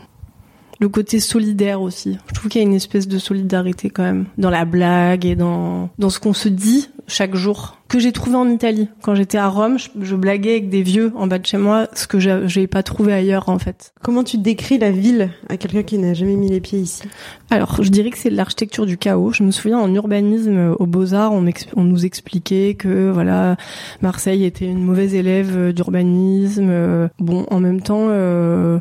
le 0.80 0.88
côté 0.88 1.20
solidaire 1.20 1.82
aussi. 1.82 2.18
Je 2.28 2.34
trouve 2.34 2.50
qu'il 2.50 2.60
y 2.60 2.64
a 2.64 2.68
une 2.68 2.74
espèce 2.74 3.08
de 3.08 3.18
solidarité 3.18 3.90
quand 3.90 4.02
même 4.02 4.26
dans 4.38 4.50
la 4.50 4.64
blague 4.64 5.26
et 5.26 5.34
dans 5.34 5.90
dans 5.98 6.10
ce 6.10 6.20
qu'on 6.20 6.34
se 6.34 6.48
dit 6.48 6.88
chaque 7.08 7.34
jour 7.34 7.78
que 7.88 7.98
j'ai 7.98 8.12
trouvé 8.12 8.36
en 8.36 8.48
Italie 8.48 8.88
quand 9.02 9.14
j'étais 9.14 9.38
à 9.38 9.48
Rome. 9.48 9.78
Je, 10.00 10.14
blaguais 10.14 10.50
avec 10.50 10.68
des 10.68 10.82
vieux 10.82 11.12
en 11.16 11.26
bas 11.26 11.38
de 11.38 11.46
chez 11.46 11.56
moi, 11.56 11.88
ce 11.94 12.06
que 12.06 12.18
j'ai 12.18 12.66
pas 12.66 12.82
trouvé 12.82 13.14
ailleurs 13.14 13.48
en 13.48 13.58
fait. 13.58 13.92
Comment 14.02 14.22
tu 14.22 14.36
décris 14.36 14.78
la 14.78 14.90
ville 14.90 15.30
à 15.48 15.56
quelqu'un 15.56 15.82
qui 15.82 15.98
n'a 15.98 16.12
jamais 16.12 16.36
mis 16.36 16.50
les 16.50 16.60
pieds 16.60 16.80
ici? 16.80 17.02
Alors, 17.50 17.82
je 17.82 17.88
dirais 17.88 18.10
que 18.10 18.18
c'est 18.18 18.30
l'architecture 18.30 18.84
du 18.84 18.98
chaos. 18.98 19.32
Je 19.32 19.42
me 19.42 19.50
souviens 19.50 19.78
en 19.78 19.92
urbanisme 19.94 20.74
au 20.78 20.86
Beaux-Arts, 20.86 21.32
on, 21.32 21.46
on, 21.76 21.84
nous 21.84 22.04
expliquait 22.04 22.74
que 22.74 23.10
voilà, 23.10 23.56
Marseille 24.02 24.44
était 24.44 24.66
une 24.66 24.84
mauvaise 24.84 25.14
élève 25.14 25.72
d'urbanisme. 25.72 27.08
Bon, 27.18 27.46
en 27.50 27.60
même 27.60 27.80
temps. 27.80 28.08
Euh, 28.10 28.78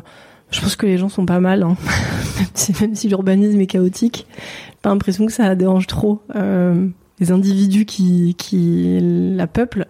je 0.50 0.60
pense 0.60 0.76
que 0.76 0.86
les 0.86 0.98
gens 0.98 1.08
sont 1.08 1.26
pas 1.26 1.40
mal, 1.40 1.62
hein. 1.62 1.76
même 2.80 2.94
si, 2.94 3.08
l'urbanisme 3.08 3.60
est 3.60 3.66
chaotique. 3.66 4.26
Pas 4.82 4.90
l'impression 4.90 5.26
que 5.26 5.32
ça 5.32 5.54
dérange 5.54 5.86
trop 5.86 6.22
euh, 6.36 6.86
les 7.20 7.32
individus 7.32 7.84
qui, 7.84 8.34
qui 8.38 8.98
la 9.00 9.46
peuplent. 9.46 9.86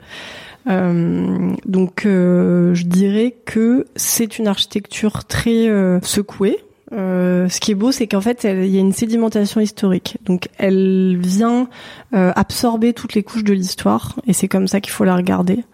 Euh, 0.69 1.55
donc, 1.65 2.05
euh, 2.05 2.75
je 2.75 2.85
dirais 2.85 3.35
que 3.45 3.87
c'est 3.97 4.39
une 4.39 4.49
architecture 4.49 5.25
très 5.25 5.69
euh, 5.69 6.01
secouée. 6.03 6.59
Euh, 6.93 7.49
ce 7.49 7.61
qui 7.61 7.73
est 7.73 7.75
beau, 7.75 7.93
c'est 7.93 8.07
qu'en 8.07 8.21
fait, 8.21 8.45
il 8.45 8.69
y 8.69 8.79
a 8.79 8.81
une 8.81 8.93
sédimentation 8.93 9.61
historique. 9.61 10.17
Donc, 10.25 10.49
elle 10.57 11.19
vient 11.21 11.69
absorber 12.13 12.95
toutes 12.95 13.15
les 13.15 13.23
couches 13.23 13.45
de 13.45 13.53
l'histoire, 13.53 14.17
et 14.27 14.33
c'est 14.33 14.49
comme 14.49 14.67
ça 14.67 14.81
qu'il 14.81 14.93
faut 14.93 15.05
la 15.05 15.17
regarder. 15.17 15.65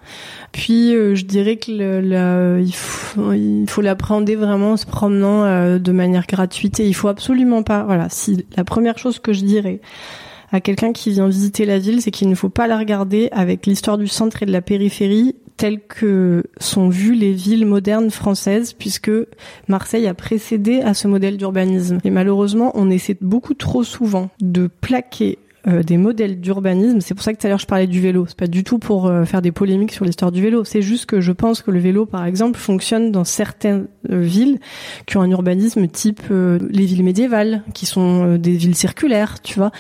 Puis 0.54 0.94
euh, 0.94 1.16
je 1.16 1.24
dirais 1.24 1.56
que 1.56 1.72
le, 1.72 2.62
il 2.62 2.74
faut, 2.74 3.32
il 3.32 3.66
faut 3.68 3.80
l'appréhender 3.80 4.36
vraiment 4.36 4.72
en 4.72 4.76
se 4.76 4.86
promenant 4.86 5.42
euh, 5.42 5.80
de 5.80 5.90
manière 5.90 6.28
gratuite 6.28 6.78
et 6.78 6.86
il 6.86 6.94
faut 6.94 7.08
absolument 7.08 7.64
pas. 7.64 7.82
Voilà, 7.82 8.06
la 8.56 8.62
première 8.62 8.96
chose 8.96 9.18
que 9.18 9.32
je 9.32 9.42
dirais 9.42 9.80
à 10.52 10.60
quelqu'un 10.60 10.92
qui 10.92 11.10
vient 11.10 11.26
visiter 11.26 11.64
la 11.64 11.80
ville, 11.80 12.00
c'est 12.00 12.12
qu'il 12.12 12.28
ne 12.28 12.36
faut 12.36 12.50
pas 12.50 12.68
la 12.68 12.78
regarder 12.78 13.28
avec 13.32 13.66
l'histoire 13.66 13.98
du 13.98 14.06
centre 14.06 14.44
et 14.44 14.46
de 14.46 14.52
la 14.52 14.62
périphérie 14.62 15.34
telles 15.56 15.80
que 15.80 16.44
sont 16.58 16.88
vues 16.88 17.14
les 17.14 17.32
villes 17.32 17.66
modernes 17.66 18.10
françaises, 18.10 18.72
puisque 18.72 19.10
Marseille 19.66 20.06
a 20.06 20.14
précédé 20.14 20.82
à 20.82 20.94
ce 20.94 21.08
modèle 21.08 21.36
d'urbanisme. 21.36 21.98
Et 22.04 22.10
malheureusement, 22.10 22.70
on 22.74 22.90
essaie 22.90 23.16
beaucoup 23.20 23.54
trop 23.54 23.82
souvent 23.82 24.30
de 24.40 24.68
plaquer 24.80 25.38
euh, 25.66 25.82
des 25.82 25.96
modèles 25.96 26.40
d'urbanisme. 26.40 27.00
C'est 27.00 27.14
pour 27.14 27.22
ça 27.22 27.32
que 27.32 27.40
tout 27.40 27.46
à 27.46 27.50
l'heure 27.50 27.58
je 27.58 27.66
parlais 27.66 27.86
du 27.86 28.00
vélo. 28.00 28.26
C'est 28.28 28.36
pas 28.36 28.46
du 28.46 28.64
tout 28.64 28.78
pour 28.78 29.06
euh, 29.06 29.24
faire 29.24 29.42
des 29.42 29.52
polémiques 29.52 29.92
sur 29.92 30.04
l'histoire 30.04 30.30
du 30.30 30.42
vélo. 30.42 30.64
C'est 30.64 30.82
juste 30.82 31.06
que 31.06 31.20
je 31.20 31.32
pense 31.32 31.62
que 31.62 31.70
le 31.70 31.78
vélo, 31.78 32.06
par 32.06 32.24
exemple, 32.26 32.58
fonctionne 32.58 33.12
dans 33.12 33.24
certaines 33.24 33.86
euh, 34.10 34.20
villes 34.20 34.58
qui 35.06 35.16
ont 35.16 35.22
un 35.22 35.30
urbanisme 35.30 35.88
type 35.88 36.22
les 36.30 36.86
villes 36.86 37.04
médiévales, 37.04 37.62
qui 37.72 37.86
sont 37.86 38.36
des 38.36 38.52
villes 38.52 38.74
circulaires, 38.74 39.40
tu 39.42 39.54
vois. 39.54 39.70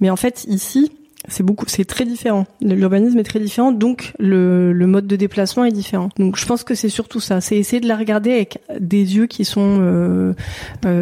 Mais 0.00 0.10
en 0.10 0.16
fait, 0.16 0.44
ici, 0.48 0.92
c'est 1.28 1.42
beaucoup, 1.42 1.64
c'est 1.68 1.84
très 1.84 2.04
différent. 2.04 2.46
L'urbanisme 2.60 3.18
est 3.18 3.24
très 3.24 3.40
différent, 3.40 3.72
donc 3.72 4.12
le, 4.18 4.72
le, 4.72 4.86
mode 4.86 5.06
de 5.06 5.16
déplacement 5.16 5.64
est 5.64 5.72
différent. 5.72 6.10
Donc 6.18 6.36
je 6.36 6.46
pense 6.46 6.64
que 6.64 6.74
c'est 6.74 6.88
surtout 6.88 7.20
ça, 7.20 7.40
c'est 7.40 7.56
essayer 7.56 7.80
de 7.80 7.88
la 7.88 7.96
regarder 7.96 8.32
avec 8.32 8.58
des 8.78 9.16
yeux 9.16 9.26
qui 9.26 9.44
sont 9.44 9.78
euh, 9.80 10.34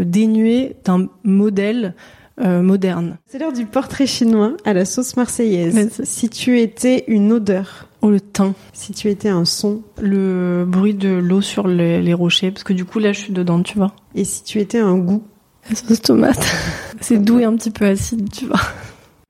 dénués 0.05 0.77
d'un 0.85 1.09
modèle 1.25 1.95
euh, 2.41 2.63
moderne. 2.63 3.19
C'est 3.27 3.39
l'heure 3.39 3.53
du 3.53 3.67
portrait 3.67 4.07
chinois 4.07 4.57
à 4.65 4.73
la 4.73 4.85
sauce 4.85 5.17
marseillaise. 5.17 6.01
Si 6.05 6.29
tu 6.29 6.61
étais 6.61 7.05
une 7.09 7.33
odeur, 7.33 7.89
Oh, 8.03 8.11
le 8.11 8.21
teint. 8.21 8.55
Si 8.73 8.93
tu 8.93 9.09
étais 9.09 9.29
un 9.29 9.45
son. 9.45 9.83
Le 10.01 10.65
bruit 10.67 10.95
de 10.95 11.09
l'eau 11.09 11.41
sur 11.41 11.69
les, 11.69 12.03
les 12.03 12.15
rochers, 12.15 12.51
parce 12.51 12.65
que 12.65 12.73
du 12.73 12.85
coup, 12.85 12.99
là, 12.99 13.13
je 13.13 13.21
suis 13.21 13.33
dedans, 13.33 13.63
tu 13.63 13.79
vois. 13.79 13.95
Et 14.17 14.25
si 14.25 14.43
tu 14.43 14.59
étais 14.59 14.81
un 14.81 14.99
goût 14.99 15.23
La 15.71 15.77
sauce 15.77 16.03
tomate. 16.03 16.45
C'est 17.01 17.19
doux 17.19 17.39
et 17.39 17.45
un 17.45 17.55
petit 17.55 17.71
peu 17.71 17.85
acide, 17.85 18.29
tu 18.31 18.47
vois. 18.47 18.61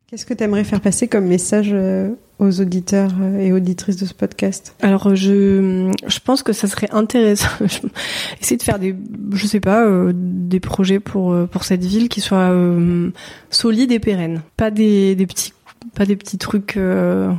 Qu'est-ce 0.07 0.25
que 0.25 0.33
tu 0.33 0.43
aimerais 0.43 0.65
faire 0.65 0.81
passer 0.81 1.07
comme 1.07 1.27
message 1.27 1.71
euh, 1.73 2.13
aux 2.43 2.61
auditeurs 2.61 3.11
euh, 3.20 3.38
et 3.38 3.53
auditrices 3.53 3.97
de 3.97 4.07
ce 4.07 4.14
podcast 4.14 4.74
Alors 4.82 5.14
je 5.14 5.90
je 6.07 6.18
pense 6.20 6.43
que 6.43 6.53
ça 6.53 6.66
serait 6.66 6.90
intéressant 6.90 7.49
essayer 8.40 8.57
de 8.57 8.62
faire 8.62 8.78
des 8.78 8.95
je 9.32 9.47
sais 9.47 9.61
pas 9.61 9.84
euh, 9.84 10.12
des 10.14 10.61
projets 10.61 11.01
pour 11.01 11.34
pour 11.49 11.64
cette 11.64 11.84
ville 11.84 12.09
qui 12.09 12.20
soient 12.20 12.51
euh, 12.51 13.11
solides 13.51 13.93
et 13.93 13.99
pérennes, 13.99 14.43
pas 14.57 14.70
des 14.70 15.14
des 15.14 15.26
petits 15.26 15.53
pas 15.95 16.05
des 16.05 16.16
petits 16.16 16.38
trucs 16.38 16.76
euh, 16.76 17.32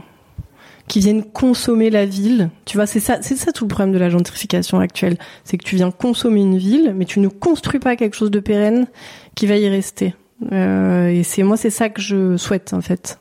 qui 0.88 1.00
viennent 1.00 1.24
consommer 1.24 1.90
la 1.90 2.06
ville. 2.06 2.50
Tu 2.66 2.78
vois, 2.78 2.86
c'est 2.86 3.00
ça 3.00 3.20
c'est 3.22 3.36
ça 3.36 3.52
tout 3.52 3.66
le 3.66 3.70
problème 3.70 3.94
de 3.94 4.00
la 4.00 4.10
gentrification 4.10 4.80
actuelle, 4.80 5.18
c'est 5.44 5.58
que 5.58 5.64
tu 5.64 5.76
viens 5.76 5.92
consommer 5.92 6.42
une 6.42 6.58
ville 6.58 6.94
mais 6.96 7.06
tu 7.06 7.20
ne 7.20 7.28
construis 7.28 7.80
pas 7.80 7.96
quelque 7.96 8.16
chose 8.16 8.32
de 8.32 8.40
pérenne 8.40 8.88
qui 9.36 9.48
va 9.48 9.58
y 9.58 9.68
rester. 9.68 10.16
Euh, 10.52 11.08
et 11.08 11.24
c'est 11.24 11.44
moi, 11.44 11.58
c'est 11.58 11.70
ça 11.70 11.90
que 11.90 12.02
je 12.02 12.38
souhaite 12.38 12.74
en 12.74 12.82
fait. 12.82 13.20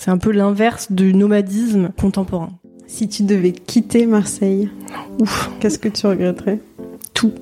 C'est 0.00 0.10
un 0.10 0.16
peu 0.16 0.32
l'inverse 0.32 0.90
du 0.90 1.12
nomadisme 1.12 1.90
contemporain. 2.00 2.52
Si 2.86 3.06
tu 3.06 3.22
devais 3.22 3.52
quitter 3.52 4.06
Marseille, 4.06 4.70
ouf, 5.18 5.50
qu'est-ce 5.60 5.78
que 5.78 5.90
tu 5.90 6.06
regretterais? 6.06 6.58
Tout. 7.12 7.34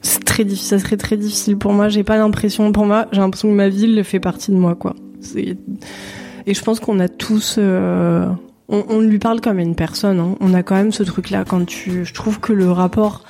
C'est 0.00 0.24
très 0.24 0.44
difficile, 0.44 0.78
ça 0.78 0.78
serait 0.78 0.96
très 0.96 1.18
difficile 1.18 1.58
pour 1.58 1.74
moi. 1.74 1.90
J'ai 1.90 2.04
pas 2.04 2.16
l'impression, 2.16 2.72
pour 2.72 2.86
moi, 2.86 3.06
j'ai 3.12 3.20
l'impression 3.20 3.50
que 3.50 3.54
ma 3.54 3.68
ville 3.68 4.02
fait 4.02 4.18
partie 4.18 4.50
de 4.50 4.56
moi, 4.56 4.76
quoi. 4.76 4.94
Et 5.36 6.54
je 6.54 6.62
pense 6.62 6.80
qu'on 6.80 7.00
a 7.00 7.08
tous, 7.08 7.56
euh, 7.58 8.26
on, 8.70 8.84
on, 8.88 9.00
lui 9.00 9.18
parle 9.18 9.42
comme 9.42 9.58
à 9.58 9.62
une 9.62 9.76
personne. 9.76 10.20
Hein. 10.20 10.36
On 10.40 10.54
a 10.54 10.62
quand 10.62 10.74
même 10.74 10.92
ce 10.92 11.02
truc-là 11.02 11.44
quand 11.46 11.66
tu, 11.66 12.06
je 12.06 12.14
trouve 12.14 12.40
que 12.40 12.54
le 12.54 12.72
rapport 12.72 13.24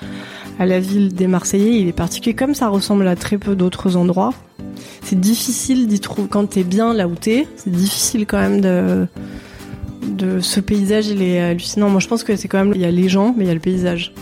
à 0.59 0.67
la 0.67 0.81
ville 0.81 1.15
des 1.15 1.27
Marseillais, 1.27 1.81
il 1.81 1.89
est 1.89 1.93
particulier. 1.93 2.35
Comme 2.35 2.55
ça 2.55 2.69
ressemble 2.69 3.07
à 3.07 3.17
très 3.17 3.39
peu 3.39 3.55
d'autres 3.55 3.97
endroits, 3.97 4.35
c'est 5.03 5.19
difficile 5.19 5.87
d'y 5.87 6.01
trouver. 6.01 6.29
Quand 6.29 6.47
t'es 6.47 6.65
bien 6.65 6.95
là 6.95 7.07
où 7.07 7.15
t'es, 7.15 7.47
c'est 7.57 7.71
difficile 7.71 8.27
quand 8.27 8.39
même 8.39 8.61
de 8.61 10.41
ce 10.41 10.61
paysage. 10.61 11.09
Il 11.09 11.23
est 11.23 11.41
hallucinant. 11.41 11.89
Moi, 11.89 12.01
je 12.01 12.09
pense 12.09 12.25
que 12.25 12.35
c'est 12.37 12.49
quand 12.49 12.59
même 12.59 12.73
il 12.75 12.81
y 12.81 12.85
a 12.85 12.91
les 12.91 13.09
gens, 13.09 13.35
mais 13.37 13.45
il 13.45 13.49
y 13.49 13.51
a 13.51 13.55
le 13.55 13.61
paysage. 13.61 14.13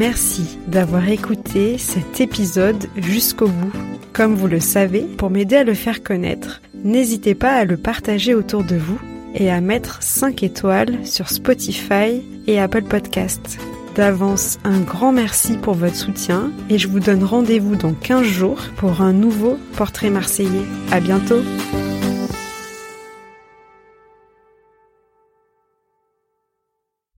Merci 0.00 0.56
d'avoir 0.66 1.06
écouté 1.10 1.76
cet 1.76 2.22
épisode 2.22 2.86
jusqu'au 2.96 3.48
bout. 3.48 3.72
Comme 4.14 4.34
vous 4.34 4.46
le 4.46 4.58
savez, 4.58 5.02
pour 5.02 5.28
m'aider 5.28 5.56
à 5.56 5.62
le 5.62 5.74
faire 5.74 6.02
connaître, 6.02 6.62
n'hésitez 6.84 7.34
pas 7.34 7.52
à 7.52 7.66
le 7.66 7.76
partager 7.76 8.34
autour 8.34 8.64
de 8.64 8.76
vous 8.76 8.98
et 9.34 9.50
à 9.50 9.60
mettre 9.60 10.02
5 10.02 10.42
étoiles 10.42 11.04
sur 11.04 11.28
Spotify 11.28 12.22
et 12.46 12.58
Apple 12.58 12.84
Podcasts. 12.84 13.58
D'avance, 13.94 14.58
un 14.64 14.80
grand 14.80 15.12
merci 15.12 15.58
pour 15.58 15.74
votre 15.74 15.96
soutien 15.96 16.50
et 16.70 16.78
je 16.78 16.88
vous 16.88 17.00
donne 17.00 17.22
rendez-vous 17.22 17.76
dans 17.76 17.92
15 17.92 18.22
jours 18.22 18.62
pour 18.78 19.02
un 19.02 19.12
nouveau 19.12 19.58
portrait 19.76 20.08
marseillais. 20.08 20.64
À 20.90 21.00
bientôt! 21.00 21.42